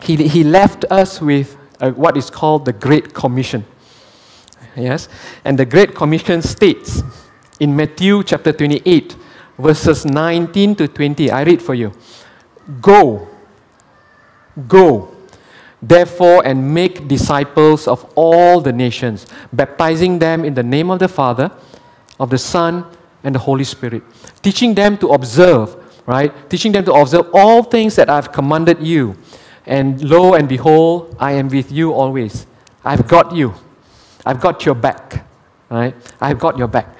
He, 0.00 0.16
he 0.28 0.44
left 0.44 0.84
us 0.88 1.20
with 1.20 1.56
uh, 1.80 1.90
what 1.90 2.16
is 2.16 2.30
called 2.30 2.64
the 2.64 2.72
Great 2.72 3.12
Commission. 3.12 3.64
Yes? 4.76 5.08
And 5.44 5.58
the 5.58 5.66
Great 5.66 5.96
Commission 5.96 6.42
states 6.42 7.02
in 7.58 7.74
Matthew 7.74 8.22
chapter 8.22 8.52
28, 8.52 9.16
verses 9.58 10.04
19 10.04 10.76
to 10.76 10.86
20. 10.86 11.30
I 11.32 11.42
read 11.42 11.60
for 11.60 11.74
you. 11.74 11.92
Go, 12.80 13.26
go, 14.68 15.12
therefore, 15.82 16.46
and 16.46 16.72
make 16.72 17.08
disciples 17.08 17.88
of 17.88 18.04
all 18.14 18.60
the 18.60 18.72
nations, 18.72 19.26
baptizing 19.52 20.20
them 20.20 20.44
in 20.44 20.54
the 20.54 20.62
name 20.62 20.88
of 20.88 21.00
the 21.00 21.08
Father, 21.08 21.50
of 22.20 22.30
the 22.30 22.38
Son, 22.38 22.86
and 23.24 23.34
the 23.34 23.38
Holy 23.38 23.64
Spirit, 23.64 24.02
teaching 24.42 24.74
them 24.74 24.96
to 24.98 25.08
observe, 25.08 25.76
right? 26.06 26.32
Teaching 26.50 26.72
them 26.72 26.84
to 26.84 26.92
observe 26.92 27.28
all 27.34 27.62
things 27.62 27.96
that 27.96 28.08
I've 28.08 28.32
commanded 28.32 28.80
you. 28.80 29.16
And 29.66 30.02
lo 30.02 30.34
and 30.34 30.48
behold, 30.48 31.16
I 31.18 31.32
am 31.32 31.48
with 31.48 31.70
you 31.70 31.92
always. 31.92 32.46
I've 32.84 33.06
got 33.06 33.34
you. 33.34 33.54
I've 34.24 34.40
got 34.40 34.64
your 34.64 34.74
back, 34.74 35.26
right? 35.68 35.94
I've 36.20 36.38
got 36.38 36.56
your 36.56 36.68
back 36.68 36.96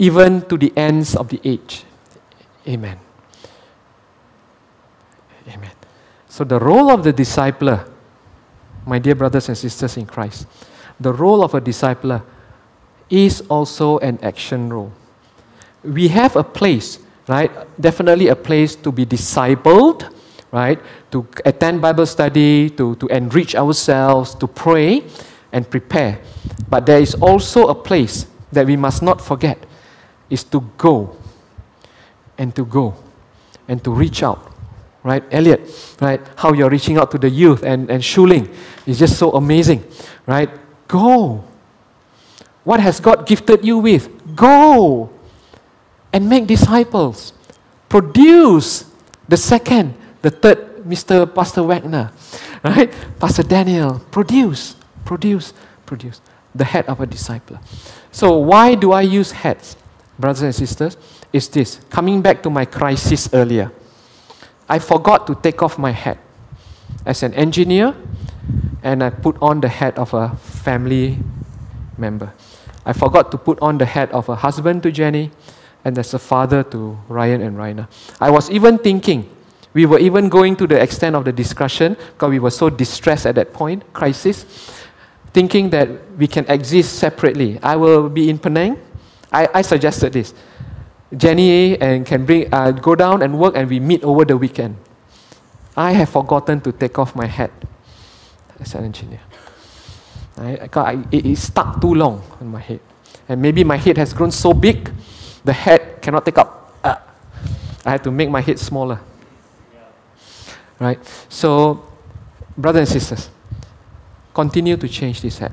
even 0.00 0.40
to 0.48 0.56
the 0.56 0.72
ends 0.76 1.14
of 1.14 1.28
the 1.28 1.38
age. 1.44 1.84
Amen. 2.66 2.98
Amen. 5.46 5.70
So, 6.26 6.42
the 6.42 6.58
role 6.58 6.90
of 6.90 7.04
the 7.04 7.12
discipler, 7.12 7.86
my 8.86 8.98
dear 8.98 9.14
brothers 9.14 9.48
and 9.48 9.58
sisters 9.58 9.98
in 9.98 10.06
Christ, 10.06 10.46
the 10.98 11.12
role 11.12 11.44
of 11.44 11.54
a 11.54 11.60
discipler 11.60 12.22
is 13.10 13.42
also 13.42 13.98
an 13.98 14.18
action 14.22 14.72
role. 14.72 14.92
We 15.82 16.08
have 16.08 16.36
a 16.36 16.44
place, 16.44 16.98
right? 17.28 17.50
Definitely 17.80 18.28
a 18.28 18.36
place 18.36 18.76
to 18.76 18.92
be 18.92 19.06
discipled, 19.06 20.12
right? 20.52 20.78
To 21.10 21.26
attend 21.44 21.80
Bible 21.80 22.06
study, 22.06 22.70
to, 22.70 22.94
to 22.96 23.06
enrich 23.06 23.54
ourselves, 23.54 24.34
to 24.36 24.46
pray 24.46 25.04
and 25.52 25.68
prepare. 25.68 26.20
But 26.68 26.86
there 26.86 27.00
is 27.00 27.14
also 27.14 27.68
a 27.68 27.74
place 27.74 28.26
that 28.52 28.66
we 28.66 28.76
must 28.76 29.02
not 29.02 29.20
forget 29.20 29.58
is 30.28 30.44
to 30.44 30.60
go 30.76 31.16
and 32.38 32.54
to 32.56 32.64
go 32.64 32.94
and 33.68 33.82
to 33.84 33.90
reach 33.90 34.22
out. 34.22 34.46
Right, 35.02 35.24
Elliot, 35.30 35.96
right? 36.02 36.20
How 36.36 36.52
you're 36.52 36.68
reaching 36.68 36.98
out 36.98 37.10
to 37.12 37.18
the 37.18 37.30
youth 37.30 37.62
and, 37.62 37.90
and 37.90 38.02
Shuling 38.02 38.54
is 38.84 38.98
just 38.98 39.18
so 39.18 39.30
amazing, 39.32 39.82
right? 40.26 40.50
Go. 40.88 41.42
What 42.64 42.80
has 42.80 43.00
God 43.00 43.26
gifted 43.26 43.64
you 43.64 43.78
with? 43.78 44.36
Go 44.36 45.08
and 46.12 46.28
make 46.28 46.46
disciples. 46.46 47.32
Produce 47.88 48.84
the 49.28 49.36
second, 49.36 49.94
the 50.22 50.30
third, 50.30 50.84
Mr. 50.84 51.32
Pastor 51.32 51.62
Wagner, 51.62 52.12
right? 52.64 52.92
Pastor 53.18 53.42
Daniel, 53.42 54.00
produce, 54.10 54.76
produce, 55.04 55.52
produce. 55.86 56.20
The 56.54 56.64
head 56.64 56.86
of 56.86 57.00
a 57.00 57.06
disciple. 57.06 57.60
So, 58.10 58.38
why 58.38 58.74
do 58.74 58.90
I 58.90 59.02
use 59.02 59.30
heads, 59.30 59.76
brothers 60.18 60.42
and 60.42 60.54
sisters? 60.54 60.96
Is 61.32 61.46
this 61.46 61.78
coming 61.90 62.22
back 62.22 62.42
to 62.42 62.50
my 62.50 62.64
crisis 62.64 63.28
earlier? 63.32 63.70
I 64.68 64.80
forgot 64.80 65.26
to 65.28 65.34
take 65.36 65.62
off 65.62 65.78
my 65.78 65.92
hat 65.92 66.18
as 67.06 67.22
an 67.22 67.34
engineer 67.34 67.94
and 68.82 69.02
I 69.02 69.10
put 69.10 69.36
on 69.40 69.60
the 69.60 69.68
hat 69.68 69.98
of 69.98 70.14
a 70.14 70.30
family 70.36 71.18
member. 71.96 72.32
I 72.84 72.92
forgot 72.92 73.30
to 73.30 73.38
put 73.38 73.60
on 73.60 73.78
the 73.78 73.86
hat 73.86 74.10
of 74.12 74.28
a 74.28 74.36
husband 74.36 74.82
to 74.84 74.90
Jenny 74.90 75.30
and 75.84 75.98
as 75.98 76.14
a 76.14 76.18
father 76.18 76.62
to 76.64 76.98
Ryan 77.08 77.42
and 77.42 77.56
Raina. 77.56 77.88
I 78.20 78.30
was 78.30 78.50
even 78.50 78.78
thinking, 78.78 79.28
we 79.72 79.86
were 79.86 79.98
even 79.98 80.28
going 80.28 80.56
to 80.56 80.66
the 80.66 80.80
extent 80.80 81.16
of 81.16 81.24
the 81.24 81.32
discussion 81.32 81.94
because 81.94 82.30
we 82.30 82.38
were 82.38 82.50
so 82.50 82.70
distressed 82.70 83.26
at 83.26 83.36
that 83.36 83.52
point, 83.52 83.84
crisis, 83.92 84.44
thinking 85.32 85.70
that 85.70 85.88
we 86.18 86.26
can 86.26 86.44
exist 86.50 86.98
separately. 86.98 87.58
I 87.62 87.76
will 87.76 88.08
be 88.08 88.28
in 88.28 88.38
Penang. 88.38 88.80
I, 89.32 89.48
I 89.54 89.62
suggested 89.62 90.12
this. 90.12 90.34
Jenny 91.16 91.80
and 91.80 92.06
can 92.06 92.24
bring, 92.24 92.52
uh, 92.52 92.70
go 92.72 92.94
down 92.94 93.22
and 93.22 93.38
work 93.38 93.56
and 93.56 93.68
we 93.68 93.80
meet 93.80 94.02
over 94.04 94.24
the 94.24 94.36
weekend. 94.36 94.76
I 95.76 95.92
have 95.92 96.08
forgotten 96.08 96.60
to 96.62 96.72
take 96.72 96.98
off 96.98 97.14
my 97.14 97.26
hat 97.26 97.50
as 98.58 98.74
an 98.74 98.84
engineer. 98.84 99.20
I, 100.36 100.68
I, 100.74 101.04
it, 101.10 101.26
it 101.26 101.36
stuck 101.38 101.80
too 101.80 101.94
long 101.94 102.22
on 102.40 102.48
my 102.48 102.60
head. 102.60 102.80
And 103.28 103.40
maybe 103.40 103.62
my 103.62 103.76
head 103.76 103.96
has 103.98 104.12
grown 104.12 104.30
so 104.30 104.52
big, 104.52 104.90
the 105.44 105.52
head 105.52 106.02
cannot 106.02 106.24
take 106.24 106.38
up. 106.38 106.74
Uh, 106.82 106.96
I 107.84 107.90
have 107.92 108.02
to 108.02 108.10
make 108.10 108.30
my 108.30 108.40
head 108.40 108.58
smaller. 108.58 109.00
Right? 110.78 110.98
So, 111.28 111.86
brothers 112.56 112.90
and 112.92 113.00
sisters, 113.00 113.30
continue 114.34 114.76
to 114.76 114.88
change 114.88 115.20
this 115.20 115.38
head. 115.38 115.52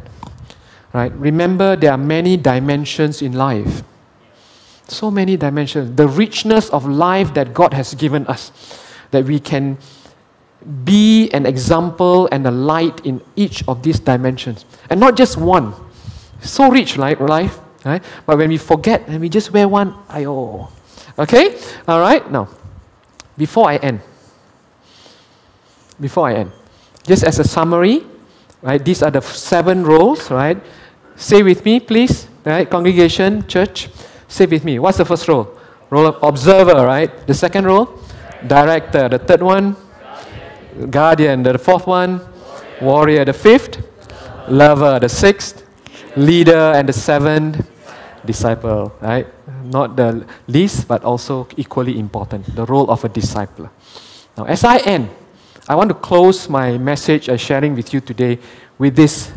Right? 0.93 1.11
Remember, 1.13 1.75
there 1.75 1.91
are 1.91 1.97
many 1.97 2.37
dimensions 2.37 3.21
in 3.21 3.33
life. 3.33 3.83
So 4.87 5.11
many 5.11 5.35
dimensions. 5.35 5.95
The 5.95 6.07
richness 6.07 6.69
of 6.69 6.85
life 6.85 7.33
that 7.33 7.53
God 7.53 7.73
has 7.73 7.93
given 7.93 8.25
us, 8.27 8.51
that 9.11 9.25
we 9.25 9.39
can 9.39 9.77
be 10.83 11.29
an 11.31 11.45
example 11.45 12.27
and 12.31 12.45
a 12.47 12.51
light 12.51 13.05
in 13.05 13.21
each 13.35 13.67
of 13.67 13.83
these 13.83 13.99
dimensions. 13.99 14.65
And 14.89 14.99
not 14.99 15.17
just 15.17 15.37
one. 15.37 15.73
So 16.41 16.69
rich, 16.69 16.97
like 16.97 17.19
life, 17.19 17.59
right? 17.85 18.03
But 18.25 18.37
when 18.37 18.49
we 18.49 18.57
forget 18.57 19.07
and 19.07 19.19
we 19.19 19.29
just 19.29 19.51
wear 19.51 19.67
one, 19.67 19.93
ayo. 20.09 20.69
Okay? 21.17 21.57
All 21.87 21.99
right? 21.99 22.29
Now, 22.31 22.47
before 23.37 23.69
I 23.69 23.77
end, 23.77 24.01
before 25.99 26.27
I 26.27 26.33
end, 26.35 26.51
just 27.03 27.23
as 27.23 27.39
a 27.39 27.43
summary, 27.43 28.03
right? 28.61 28.83
These 28.83 29.01
are 29.01 29.11
the 29.11 29.21
seven 29.21 29.83
roles, 29.83 30.29
right? 30.29 30.57
Say 31.15 31.41
with 31.41 31.65
me, 31.65 31.79
please, 31.79 32.27
right? 32.45 32.69
Congregation, 32.69 33.47
church. 33.47 33.89
Say 34.27 34.45
with 34.45 34.63
me. 34.63 34.77
What's 34.79 34.97
the 34.97 35.05
first 35.05 35.27
role? 35.27 35.47
Role 35.89 36.07
of 36.07 36.21
observer, 36.21 36.85
right? 36.85 37.25
The 37.25 37.33
second 37.33 37.65
role? 37.65 37.89
Director. 38.45 39.09
The 39.09 39.19
third 39.19 39.41
one? 39.41 39.75
Guardian. 40.89 41.43
The 41.43 41.57
fourth 41.57 41.87
one? 41.87 42.21
Warrior. 42.81 43.25
The 43.25 43.33
fifth? 43.33 43.81
Lover. 44.49 44.99
The 44.99 45.09
sixth? 45.09 45.63
Leader. 46.17 46.73
And 46.75 46.89
the 46.89 46.93
seventh? 46.93 47.65
Disciple, 48.25 48.91
right? 48.99 49.27
Not 49.63 49.95
the 49.95 50.25
least, 50.47 50.87
but 50.87 51.03
also 51.03 51.47
equally 51.55 51.97
important. 51.97 52.55
The 52.55 52.65
role 52.65 52.89
of 52.91 53.05
a 53.05 53.09
disciple. 53.09 53.69
Now, 54.37 54.45
as 54.45 54.63
I 54.63 54.77
end, 54.79 55.09
I 55.69 55.75
want 55.75 55.89
to 55.89 55.95
close 55.95 56.49
my 56.49 56.77
message 56.77 57.29
uh, 57.29 57.37
sharing 57.37 57.75
with 57.75 57.93
you 57.93 58.01
today 58.01 58.39
with 58.77 58.95
this 58.95 59.31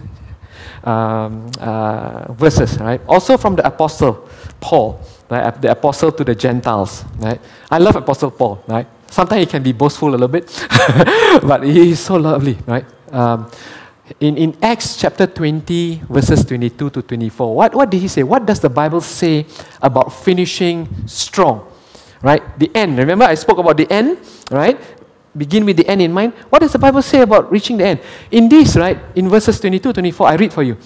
um, 0.85 1.51
uh, 1.61 2.33
verses, 2.33 2.79
right? 2.79 3.01
Also 3.09 3.37
from 3.37 3.57
the 3.57 3.67
Apostle 3.67 4.29
Paul, 4.61 5.01
right? 5.29 5.61
The 5.61 5.73
Apostle 5.73 6.13
to 6.13 6.25
the 6.25 6.35
Gentiles, 6.35 7.05
right? 7.19 7.41
I 7.71 7.79
love 7.79 7.97
Apostle 7.97 8.31
Paul, 8.31 8.63
right? 8.67 8.87
Sometimes 9.11 9.41
he 9.41 9.47
can 9.47 9.63
be 9.63 9.73
boastful 9.73 10.11
a 10.11 10.13
little 10.13 10.29
bit, 10.29 10.47
but 11.43 11.65
he 11.65 11.91
is 11.91 12.01
so 12.01 12.17
lovely, 12.17 12.57
right? 12.67 12.85
Um, 13.11 13.51
in, 14.19 14.37
in 14.37 14.57
Acts 14.63 14.97
chapter 14.97 15.27
20, 15.27 16.03
verses 16.09 16.45
22 16.45 16.91
to 16.91 17.03
24, 17.03 17.55
what, 17.55 17.75
what 17.75 17.91
did 17.91 18.01
he 18.01 18.09
say? 18.09 18.23
What 18.23 18.47
does 18.47 18.61
the 18.61 18.71
Bible 18.71 19.01
say 19.01 19.47
about 19.81 20.13
finishing 20.13 20.89
strong? 21.07 21.71
Right? 22.23 22.43
The 22.59 22.71
end. 22.75 22.99
Remember, 22.99 23.25
I 23.25 23.35
spoke 23.35 23.59
about 23.59 23.77
the 23.77 23.91
end, 23.91 24.19
right? 24.51 24.79
begin 25.37 25.65
with 25.65 25.77
the 25.77 25.87
end 25.87 26.03
in 26.03 26.13
mind. 26.13 26.33
What 26.51 26.61
does 26.61 26.73
the 26.73 26.79
Bible 26.79 27.03
say 27.03 27.21
about 27.21 27.51
reaching 27.51 27.77
the 27.77 27.85
end? 27.85 28.01
In 28.31 28.49
this, 28.49 28.77
right, 28.77 28.99
in 29.15 29.29
verses 29.29 29.61
22, 29.61 29.93
24, 29.93 30.27
I 30.27 30.35
read 30.35 30.53
for 30.53 30.63
you. 30.63 30.77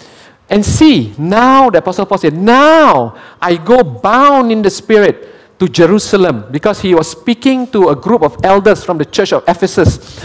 And 0.49 0.65
see, 0.65 1.15
now, 1.17 1.71
the 1.71 1.79
Apostle 1.79 2.05
Paul 2.05 2.19
said, 2.19 2.35
Now 2.35 3.17
I 3.41 3.57
go 3.57 3.83
bound 3.83 4.53
in 4.53 4.61
the 4.61 4.71
Spirit 4.71 5.59
to 5.59 5.69
Jerusalem, 5.69 6.47
because 6.51 6.81
he 6.81 6.95
was 6.95 7.11
speaking 7.11 7.67
to 7.69 7.89
a 7.89 7.97
group 7.97 8.23
of 8.23 8.37
elders 8.45 8.85
from 8.85 8.99
the 8.99 9.05
church 9.05 9.33
of 9.33 9.45
Ephesus. 9.47 10.23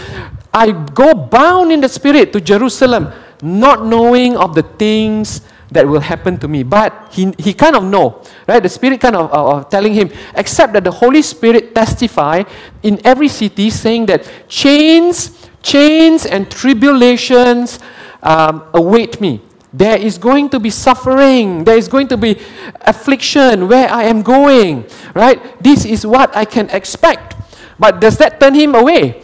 I 0.52 0.72
go 0.72 1.14
bound 1.14 1.72
in 1.72 1.80
the 1.80 1.88
Spirit 1.88 2.32
to 2.32 2.40
Jerusalem, 2.40 3.12
not 3.42 3.86
knowing 3.86 4.36
of 4.36 4.54
the 4.54 4.62
things 4.62 5.42
that 5.70 5.86
will 5.86 6.00
happen 6.00 6.38
to 6.38 6.48
me. 6.48 6.62
But 6.62 7.08
he, 7.12 7.32
he 7.38 7.54
kind 7.54 7.76
of 7.76 7.84
know, 7.84 8.22
right? 8.46 8.62
The 8.62 8.68
Spirit 8.68 9.00
kind 9.00 9.16
of 9.16 9.30
uh, 9.32 9.64
telling 9.64 9.94
him, 9.94 10.10
except 10.34 10.72
that 10.72 10.84
the 10.84 10.90
Holy 10.90 11.22
Spirit 11.22 11.74
testify 11.74 12.42
in 12.82 13.00
every 13.04 13.28
city 13.28 13.70
saying 13.70 14.06
that 14.06 14.28
chains, 14.48 15.48
chains 15.62 16.26
and 16.26 16.50
tribulations 16.50 17.78
um, 18.22 18.64
await 18.74 19.20
me. 19.20 19.40
There 19.72 19.96
is 19.96 20.18
going 20.18 20.50
to 20.50 20.58
be 20.58 20.70
suffering. 20.70 21.62
There 21.62 21.76
is 21.76 21.86
going 21.86 22.08
to 22.08 22.16
be 22.16 22.40
affliction 22.80 23.68
where 23.68 23.88
I 23.88 24.04
am 24.04 24.22
going, 24.22 24.84
right? 25.14 25.62
This 25.62 25.84
is 25.84 26.04
what 26.04 26.34
I 26.36 26.44
can 26.44 26.68
expect. 26.70 27.36
But 27.78 28.00
does 28.00 28.18
that 28.18 28.40
turn 28.40 28.54
him 28.54 28.74
away? 28.74 29.22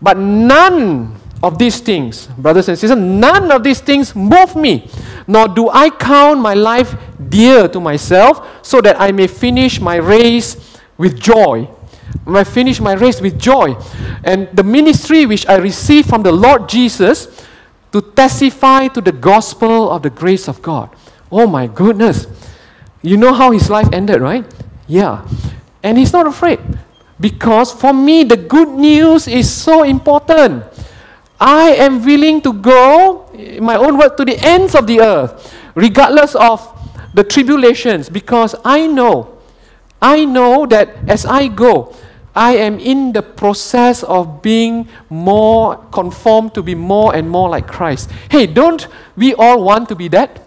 But 0.00 0.18
none 0.18 1.16
of 1.42 1.58
these 1.58 1.80
things, 1.80 2.26
brothers 2.26 2.68
and 2.68 2.78
sisters, 2.78 2.98
none 2.98 3.50
of 3.50 3.62
these 3.62 3.80
things 3.80 4.14
move 4.14 4.56
me, 4.56 4.90
nor 5.26 5.48
do 5.48 5.68
I 5.68 5.90
count 5.90 6.40
my 6.40 6.54
life 6.54 6.94
dear 7.28 7.68
to 7.68 7.80
myself, 7.80 8.46
so 8.62 8.80
that 8.80 9.00
I 9.00 9.12
may 9.12 9.26
finish 9.26 9.80
my 9.80 9.96
race 9.96 10.78
with 10.98 11.18
joy. 11.20 11.68
I 12.26 12.44
finish 12.44 12.80
my 12.80 12.94
race 12.94 13.20
with 13.20 13.38
joy. 13.38 13.76
And 14.24 14.48
the 14.52 14.62
ministry 14.62 15.26
which 15.26 15.46
I 15.46 15.56
receive 15.56 16.06
from 16.06 16.22
the 16.22 16.32
Lord 16.32 16.68
Jesus 16.68 17.44
to 17.92 18.00
testify 18.00 18.88
to 18.88 19.00
the 19.00 19.12
gospel 19.12 19.90
of 19.90 20.02
the 20.02 20.10
grace 20.10 20.48
of 20.48 20.60
God. 20.62 20.90
Oh 21.30 21.46
my 21.46 21.66
goodness. 21.66 22.26
You 23.02 23.16
know 23.16 23.32
how 23.32 23.52
his 23.52 23.70
life 23.70 23.88
ended, 23.92 24.20
right? 24.20 24.44
Yeah. 24.86 25.26
And 25.82 25.98
he's 25.98 26.12
not 26.12 26.26
afraid. 26.26 26.60
Because 27.18 27.72
for 27.72 27.92
me, 27.92 28.24
the 28.24 28.36
good 28.36 28.68
news 28.68 29.26
is 29.26 29.50
so 29.50 29.82
important. 29.82 30.64
I 31.40 31.70
am 31.76 32.04
willing 32.04 32.40
to 32.42 32.52
go, 32.52 33.28
in 33.32 33.64
my 33.64 33.76
own 33.76 33.98
word, 33.98 34.16
to 34.16 34.24
the 34.24 34.38
ends 34.38 34.74
of 34.74 34.86
the 34.86 35.00
earth, 35.00 35.54
regardless 35.74 36.34
of 36.34 36.60
the 37.14 37.24
tribulations, 37.24 38.08
because 38.08 38.54
I 38.64 38.86
know, 38.86 39.38
I 40.00 40.24
know 40.24 40.66
that 40.66 40.96
as 41.08 41.24
I 41.24 41.48
go, 41.48 41.94
I 42.34 42.56
am 42.56 42.78
in 42.78 43.12
the 43.12 43.22
process 43.22 44.02
of 44.02 44.42
being 44.42 44.88
more 45.08 45.76
conformed 45.90 46.54
to 46.54 46.62
be 46.62 46.74
more 46.74 47.14
and 47.16 47.30
more 47.30 47.48
like 47.48 47.66
Christ. 47.66 48.10
Hey, 48.30 48.46
don't 48.46 48.86
we 49.16 49.32
all 49.32 49.62
want 49.64 49.88
to 49.88 49.96
be 49.96 50.08
that? 50.08 50.42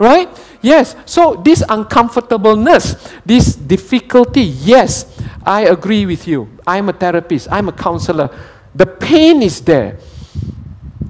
Right? 0.00 0.28
Yes. 0.62 0.94
So, 1.06 1.34
this 1.36 1.62
uncomfortableness, 1.68 3.12
this 3.24 3.54
difficulty, 3.54 4.42
yes, 4.42 5.18
I 5.44 5.62
agree 5.62 6.06
with 6.06 6.28
you. 6.28 6.48
I'm 6.66 6.88
a 6.88 6.92
therapist, 6.92 7.48
I'm 7.50 7.68
a 7.68 7.72
counselor. 7.72 8.30
The 8.74 8.86
pain 8.86 9.42
is 9.42 9.60
there. 9.62 9.98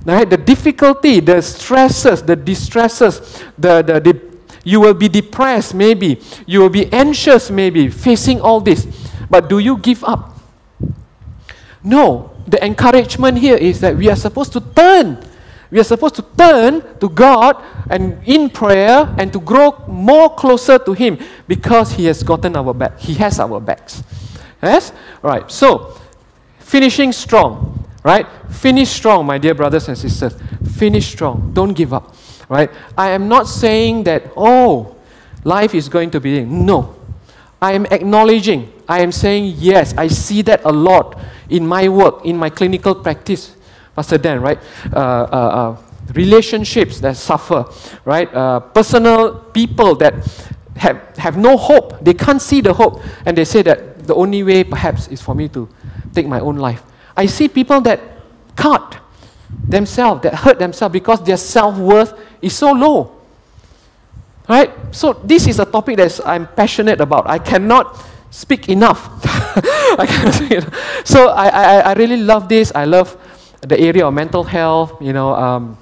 Right? 0.05 0.29
The 0.29 0.39
difficulty, 0.39 1.21
the 1.21 1.43
stresses, 1.43 2.23
the 2.23 2.37
distresses, 2.37 3.43
the, 3.59 3.83
the, 3.83 4.01
the, 4.01 4.21
you 4.65 4.81
will 4.81 4.95
be 4.95 5.09
depressed 5.09 5.75
maybe, 5.75 6.21
you 6.47 6.61
will 6.61 6.71
be 6.71 6.91
anxious 6.93 7.51
maybe, 7.51 7.89
facing 7.89 8.41
all 8.41 8.61
this. 8.61 8.87
But 9.29 9.49
do 9.49 9.59
you 9.59 9.77
give 9.79 10.03
up? 10.05 10.39
No. 11.83 12.31
The 12.47 12.65
encouragement 12.65 13.39
here 13.39 13.57
is 13.57 13.81
that 13.81 13.97
we 13.97 14.09
are 14.11 14.17
supposed 14.17 14.53
to 14.55 14.61
turn. 14.61 15.25
We 15.71 15.79
are 15.79 15.85
supposed 15.85 16.17
to 16.17 16.23
turn 16.37 16.99
to 16.99 17.09
God 17.09 17.63
and 17.89 18.21
in 18.27 18.51
prayer 18.51 19.15
and 19.19 19.33
to 19.33 19.41
grow 19.41 19.85
more 19.87 20.35
closer 20.35 20.79
to 20.79 20.93
Him 20.93 21.19
because 21.47 21.93
He 21.93 22.07
has 22.07 22.23
gotten 22.23 22.57
our 22.57 22.75
back. 22.75 22.99
He 22.99 23.15
has 23.15 23.39
our 23.39 23.61
backs. 23.61 24.03
Yes? 24.63 24.93
Right. 25.23 25.51
So, 25.51 25.97
finishing 26.59 27.13
strong. 27.13 27.85
Right? 28.03 28.27
Finish 28.51 28.89
strong, 28.89 29.27
my 29.27 29.39
dear 29.39 29.55
brothers 29.55 29.89
and 29.89 29.97
sisters. 29.97 30.35
Finish 30.77 31.09
strong. 31.13 31.53
Don't 31.53 31.75
give 31.75 31.93
up. 31.93 32.17
Right? 32.49 32.71
I 32.97 33.11
am 33.11 33.29
not 33.29 33.47
saying 33.47 34.05
that, 34.05 34.33
oh, 34.37 34.97
life 35.45 35.75
is 35.75 35.89
going 35.89 36.11
to 36.13 36.21
be. 36.21 36.45
No. 36.45 36.97
I 37.63 37.73
am 37.73 37.87
acknowledging. 37.87 38.73
I 38.89 39.01
am 39.01 39.13
saying, 39.13 39.55
yes, 39.59 39.95
I 39.97 40.09
see 40.09 40.43
that 40.43 40.63
a 40.65 40.73
lot 40.73 41.21
in 41.49 41.67
my 41.67 41.89
work, 41.89 42.25
in 42.25 42.37
my 42.37 42.51
clinical 42.51 42.95
practice. 42.95 43.55
Pastor 43.95 44.19
Dan, 44.19 44.41
right? 44.41 44.59
Uh, 44.93 44.97
uh, 44.97 45.01
uh, 45.33 45.77
relationships 46.15 47.01
that 47.01 47.17
suffer, 47.17 47.65
right? 48.05 48.33
Uh, 48.35 48.61
personal 48.61 49.35
people 49.53 49.95
that 49.97 50.15
have, 50.77 51.17
have 51.17 51.37
no 51.37 51.57
hope. 51.57 52.03
They 52.03 52.15
can't 52.15 52.41
see 52.41 52.61
the 52.61 52.73
hope. 52.73 53.03
And 53.27 53.37
they 53.37 53.45
say 53.45 53.63
that 53.63 54.07
the 54.07 54.15
only 54.15 54.43
way, 54.43 54.65
perhaps, 54.65 55.09
is 55.09 55.21
for 55.21 55.35
me 55.35 55.49
to 55.49 55.69
take 56.15 56.27
my 56.27 56.41
own 56.41 56.57
life. 56.57 56.83
I 57.17 57.27
see 57.27 57.49
people 57.49 57.81
that 57.83 58.01
cut 58.57 58.99
themselves, 59.69 60.23
that 60.23 60.35
hurt 60.35 60.59
themselves 60.59 60.93
because 60.93 61.23
their 61.25 61.37
self 61.37 61.77
worth 61.77 62.19
is 62.41 62.57
so 62.57 62.73
low. 62.73 63.17
Right? 64.49 64.73
So, 64.91 65.13
this 65.13 65.47
is 65.47 65.61
a 65.61 65.65
topic 65.65 65.97
that 65.99 66.21
I'm 66.27 66.49
passionate 66.49 67.01
about. 67.01 67.29
I 67.29 67.39
cannot 67.39 68.05
speak 68.31 68.69
enough. 68.69 69.09
I 69.99 70.07
cannot 70.09 70.35
speak. 70.35 70.65
So, 71.05 71.29
I, 71.29 71.49
I, 71.49 71.77
I 71.79 71.93
really 71.93 72.17
love 72.17 72.49
this. 72.49 72.73
I 72.75 72.85
love 72.85 73.17
the 73.61 73.79
area 73.79 74.07
of 74.07 74.15
mental 74.15 74.45
health, 74.45 75.01
you 75.01 75.13
know. 75.13 75.35
Um, 75.35 75.79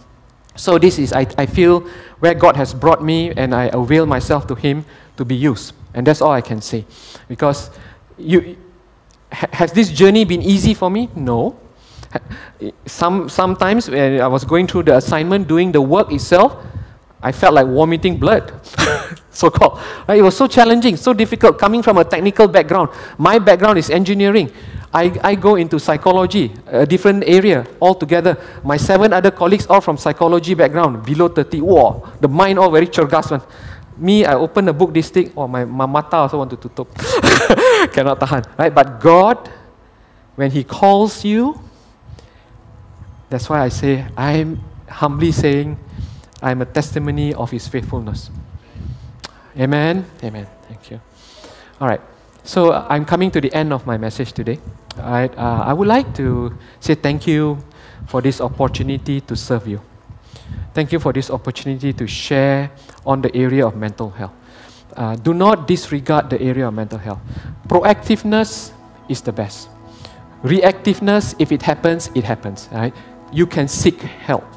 so 0.56 0.78
this 0.78 0.98
is, 0.98 1.12
I, 1.12 1.26
I 1.38 1.46
feel, 1.46 1.80
where 2.18 2.34
God 2.34 2.56
has 2.56 2.74
brought 2.74 3.02
me 3.02 3.30
and 3.30 3.54
I 3.54 3.70
avail 3.72 4.06
myself 4.06 4.46
to 4.48 4.54
Him 4.54 4.84
to 5.16 5.24
be 5.24 5.36
used. 5.36 5.72
And 5.94 6.06
that's 6.06 6.20
all 6.20 6.32
I 6.32 6.40
can 6.40 6.60
say. 6.60 6.84
Because 7.28 7.70
you, 8.18 8.56
has 9.30 9.72
this 9.72 9.90
journey 9.90 10.24
been 10.24 10.42
easy 10.42 10.74
for 10.74 10.90
me? 10.90 11.08
No. 11.14 11.58
Some, 12.86 13.28
sometimes 13.28 13.88
when 13.88 14.20
I 14.20 14.26
was 14.26 14.44
going 14.44 14.66
through 14.66 14.84
the 14.84 14.96
assignment, 14.96 15.46
doing 15.46 15.72
the 15.72 15.80
work 15.80 16.10
itself, 16.10 16.56
I 17.22 17.32
felt 17.32 17.54
like 17.54 17.66
vomiting 17.66 18.16
blood, 18.16 18.52
so 19.30 19.50
called. 19.50 19.80
It 20.08 20.22
was 20.22 20.36
so 20.36 20.46
challenging, 20.46 20.96
so 20.96 21.12
difficult, 21.12 21.58
coming 21.58 21.82
from 21.82 21.98
a 21.98 22.04
technical 22.04 22.46
background. 22.46 22.90
My 23.18 23.38
background 23.40 23.78
is 23.78 23.90
engineering. 23.90 24.52
I, 24.92 25.12
I 25.22 25.34
go 25.34 25.56
into 25.56 25.78
psychology, 25.78 26.52
a 26.66 26.86
different 26.86 27.24
area 27.26 27.66
altogether. 27.80 28.38
My 28.64 28.76
seven 28.78 29.12
other 29.12 29.30
colleagues 29.30 29.66
all 29.66 29.80
from 29.80 29.98
psychology 29.98 30.54
background, 30.54 31.04
below 31.04 31.28
30. 31.28 31.60
Wow, 31.60 32.10
the 32.20 32.28
mind 32.28 32.58
all 32.58 32.70
very 32.70 32.86
cergas 32.86 33.30
one. 33.30 33.42
Me, 33.98 34.24
I 34.24 34.34
open 34.34 34.68
a 34.68 34.72
book 34.72 34.94
this 34.94 35.10
thing, 35.10 35.32
oh, 35.36 35.48
my, 35.48 35.64
my 35.64 35.84
mata 35.84 36.16
also 36.16 36.38
want 36.38 36.50
to 36.50 36.56
tutup. 36.56 36.88
Cannot 37.92 38.20
tahan. 38.20 38.46
Right? 38.56 38.72
But 38.72 39.00
God, 39.00 39.50
when 40.36 40.50
He 40.50 40.64
calls 40.64 41.24
you, 41.24 41.60
that's 43.28 43.48
why 43.48 43.60
I 43.60 43.68
say, 43.68 44.06
I'm 44.16 44.62
humbly 44.88 45.32
saying, 45.32 45.78
I'm 46.40 46.62
a 46.62 46.66
testimony 46.66 47.34
of 47.34 47.50
His 47.50 47.68
faithfulness. 47.68 48.30
Amen. 49.58 50.06
Amen. 50.22 50.46
Thank 50.68 50.90
you. 50.92 51.00
All 51.80 51.88
right. 51.88 52.00
So 52.48 52.72
I'm 52.72 53.04
coming 53.04 53.30
to 53.32 53.42
the 53.42 53.52
end 53.52 53.74
of 53.74 53.86
my 53.86 53.98
message 53.98 54.32
today. 54.32 54.58
Right, 54.96 55.30
uh, 55.36 55.64
I 55.66 55.74
would 55.74 55.86
like 55.86 56.14
to 56.14 56.56
say 56.80 56.94
thank 56.94 57.26
you 57.26 57.58
for 58.06 58.22
this 58.22 58.40
opportunity 58.40 59.20
to 59.20 59.36
serve 59.36 59.68
you. 59.68 59.82
Thank 60.72 60.90
you 60.90 60.98
for 60.98 61.12
this 61.12 61.30
opportunity 61.30 61.92
to 61.92 62.06
share 62.06 62.70
on 63.04 63.20
the 63.20 63.36
area 63.36 63.66
of 63.66 63.76
mental 63.76 64.08
health. 64.08 64.32
Uh, 64.96 65.14
do 65.16 65.34
not 65.34 65.68
disregard 65.68 66.30
the 66.30 66.40
area 66.40 66.66
of 66.66 66.72
mental 66.72 66.98
health. 66.98 67.20
Proactiveness 67.68 68.72
is 69.10 69.20
the 69.20 69.32
best. 69.32 69.68
Reactiveness, 70.42 71.34
if 71.38 71.52
it 71.52 71.60
happens, 71.60 72.10
it 72.14 72.24
happens. 72.24 72.70
Right? 72.72 72.96
You 73.30 73.46
can 73.46 73.68
seek 73.68 74.00
help. 74.00 74.48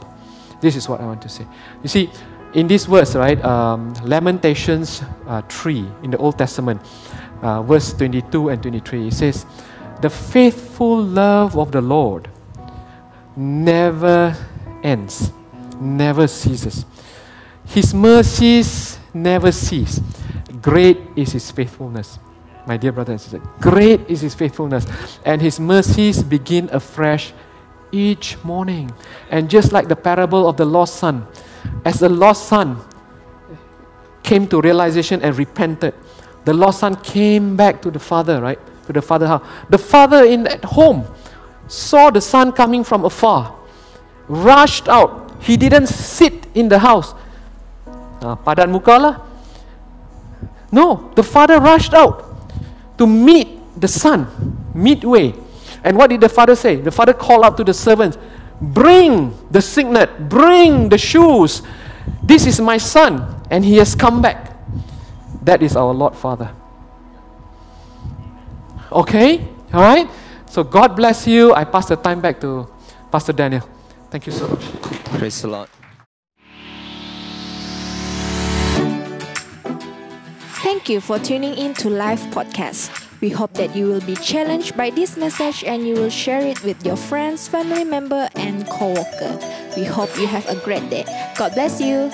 This 0.61 0.77
is 0.77 0.87
what 0.87 1.01
I 1.01 1.05
want 1.05 1.21
to 1.23 1.29
say. 1.29 1.45
You 1.83 1.89
see, 1.89 2.09
in 2.53 2.67
this 2.67 2.85
verse, 2.85 3.15
right, 3.15 3.43
um, 3.43 3.93
Lamentations 4.03 5.03
uh, 5.27 5.41
3 5.49 5.85
in 6.03 6.11
the 6.11 6.17
Old 6.17 6.37
Testament, 6.37 6.81
uh, 7.41 7.61
verse 7.63 7.93
22 7.93 8.49
and 8.49 8.61
23. 8.61 9.07
It 9.07 9.13
says, 9.13 9.45
The 10.01 10.09
faithful 10.09 11.01
love 11.01 11.57
of 11.57 11.71
the 11.71 11.81
Lord 11.81 12.29
never 13.35 14.35
ends, 14.83 15.31
never 15.79 16.27
ceases. 16.27 16.85
His 17.65 17.93
mercies 17.93 18.99
never 19.13 19.51
cease. 19.51 20.01
Great 20.61 20.99
is 21.15 21.31
His 21.31 21.49
faithfulness. 21.51 22.19
My 22.67 22.77
dear 22.77 22.91
brother 22.91 23.13
and 23.13 23.41
great 23.59 24.01
is 24.07 24.21
His 24.21 24.35
faithfulness, 24.35 24.85
and 25.25 25.41
His 25.41 25.59
mercies 25.59 26.21
begin 26.21 26.69
afresh 26.71 27.33
each 27.91 28.41
morning. 28.43 28.91
And 29.29 29.49
just 29.49 29.71
like 29.71 29.87
the 29.87 29.95
parable 29.95 30.47
of 30.47 30.57
the 30.57 30.65
lost 30.65 30.95
son, 30.95 31.27
as 31.83 31.99
the 31.99 32.09
lost 32.09 32.47
son 32.47 32.79
came 34.23 34.47
to 34.47 34.61
realization 34.61 35.21
and 35.21 35.37
repented, 35.37 35.93
the 36.45 36.53
lost 36.53 36.79
son 36.79 36.95
came 36.95 37.55
back 37.55 37.81
to 37.81 37.91
the 37.91 37.99
father, 37.99 38.41
right? 38.41 38.59
To 38.87 38.93
the 38.93 39.01
father 39.01 39.27
house. 39.27 39.45
The 39.69 39.77
father 39.77 40.23
in 40.25 40.47
at 40.47 40.63
home 40.65 41.05
saw 41.67 42.09
the 42.09 42.21
son 42.21 42.51
coming 42.51 42.83
from 42.83 43.05
afar, 43.05 43.55
rushed 44.27 44.87
out. 44.87 45.31
He 45.41 45.57
didn't 45.57 45.87
sit 45.87 46.47
in 46.53 46.69
the 46.69 46.79
house. 46.79 47.13
Ah, 48.21 48.37
muka 48.67 48.97
lah. 48.97 49.21
No, 50.71 51.11
the 51.15 51.23
father 51.23 51.59
rushed 51.59 51.93
out 51.93 52.49
to 52.97 53.05
meet 53.07 53.59
the 53.79 53.87
son 53.87 54.27
midway. 54.73 55.33
And 55.83 55.97
what 55.97 56.09
did 56.09 56.21
the 56.21 56.29
father 56.29 56.55
say? 56.55 56.75
The 56.75 56.91
father 56.91 57.13
called 57.13 57.43
out 57.43 57.57
to 57.57 57.63
the 57.63 57.73
servants, 57.73 58.17
Bring 58.61 59.33
the 59.49 59.61
signet, 59.61 60.29
bring 60.29 60.87
the 60.89 60.97
shoes. 60.97 61.63
This 62.21 62.45
is 62.45 62.61
my 62.61 62.77
son, 62.77 63.41
and 63.49 63.65
he 63.65 63.77
has 63.77 63.95
come 63.95 64.21
back. 64.21 64.50
That 65.41 65.61
is 65.61 65.75
our 65.75 65.93
Lord 65.93 66.15
Father. 66.15 66.51
Okay? 68.91 69.47
All 69.73 69.81
right? 69.81 70.07
So 70.45 70.63
God 70.63 70.95
bless 70.95 71.27
you. 71.27 71.53
I 71.53 71.63
pass 71.63 71.87
the 71.87 71.95
time 71.95 72.21
back 72.21 72.39
to 72.41 72.67
Pastor 73.11 73.33
Daniel. 73.33 73.67
Thank 74.09 74.27
you 74.27 74.33
so 74.33 74.47
much. 74.47 74.61
Praise 75.17 75.41
the 75.41 75.47
Lord. 75.47 75.69
Thank 80.61 80.89
you 80.89 81.01
for 81.01 81.17
tuning 81.17 81.55
in 81.57 81.73
to 81.75 81.89
Live 81.89 82.21
Podcast. 82.31 82.91
We 83.21 83.29
hope 83.29 83.53
that 83.53 83.75
you 83.75 83.85
will 83.85 84.01
be 84.01 84.15
challenged 84.15 84.75
by 84.75 84.89
this 84.89 85.15
message 85.15 85.63
and 85.63 85.87
you 85.87 85.93
will 85.93 86.09
share 86.09 86.41
it 86.41 86.63
with 86.63 86.85
your 86.85 86.95
friends, 86.95 87.47
family 87.47 87.83
member, 87.83 88.29
and 88.35 88.67
co-worker. 88.67 89.39
We 89.77 89.85
hope 89.85 90.09
you 90.17 90.27
have 90.27 90.47
a 90.49 90.55
great 90.65 90.89
day. 90.89 91.05
God 91.37 91.53
bless 91.53 91.79
you. 91.79 92.11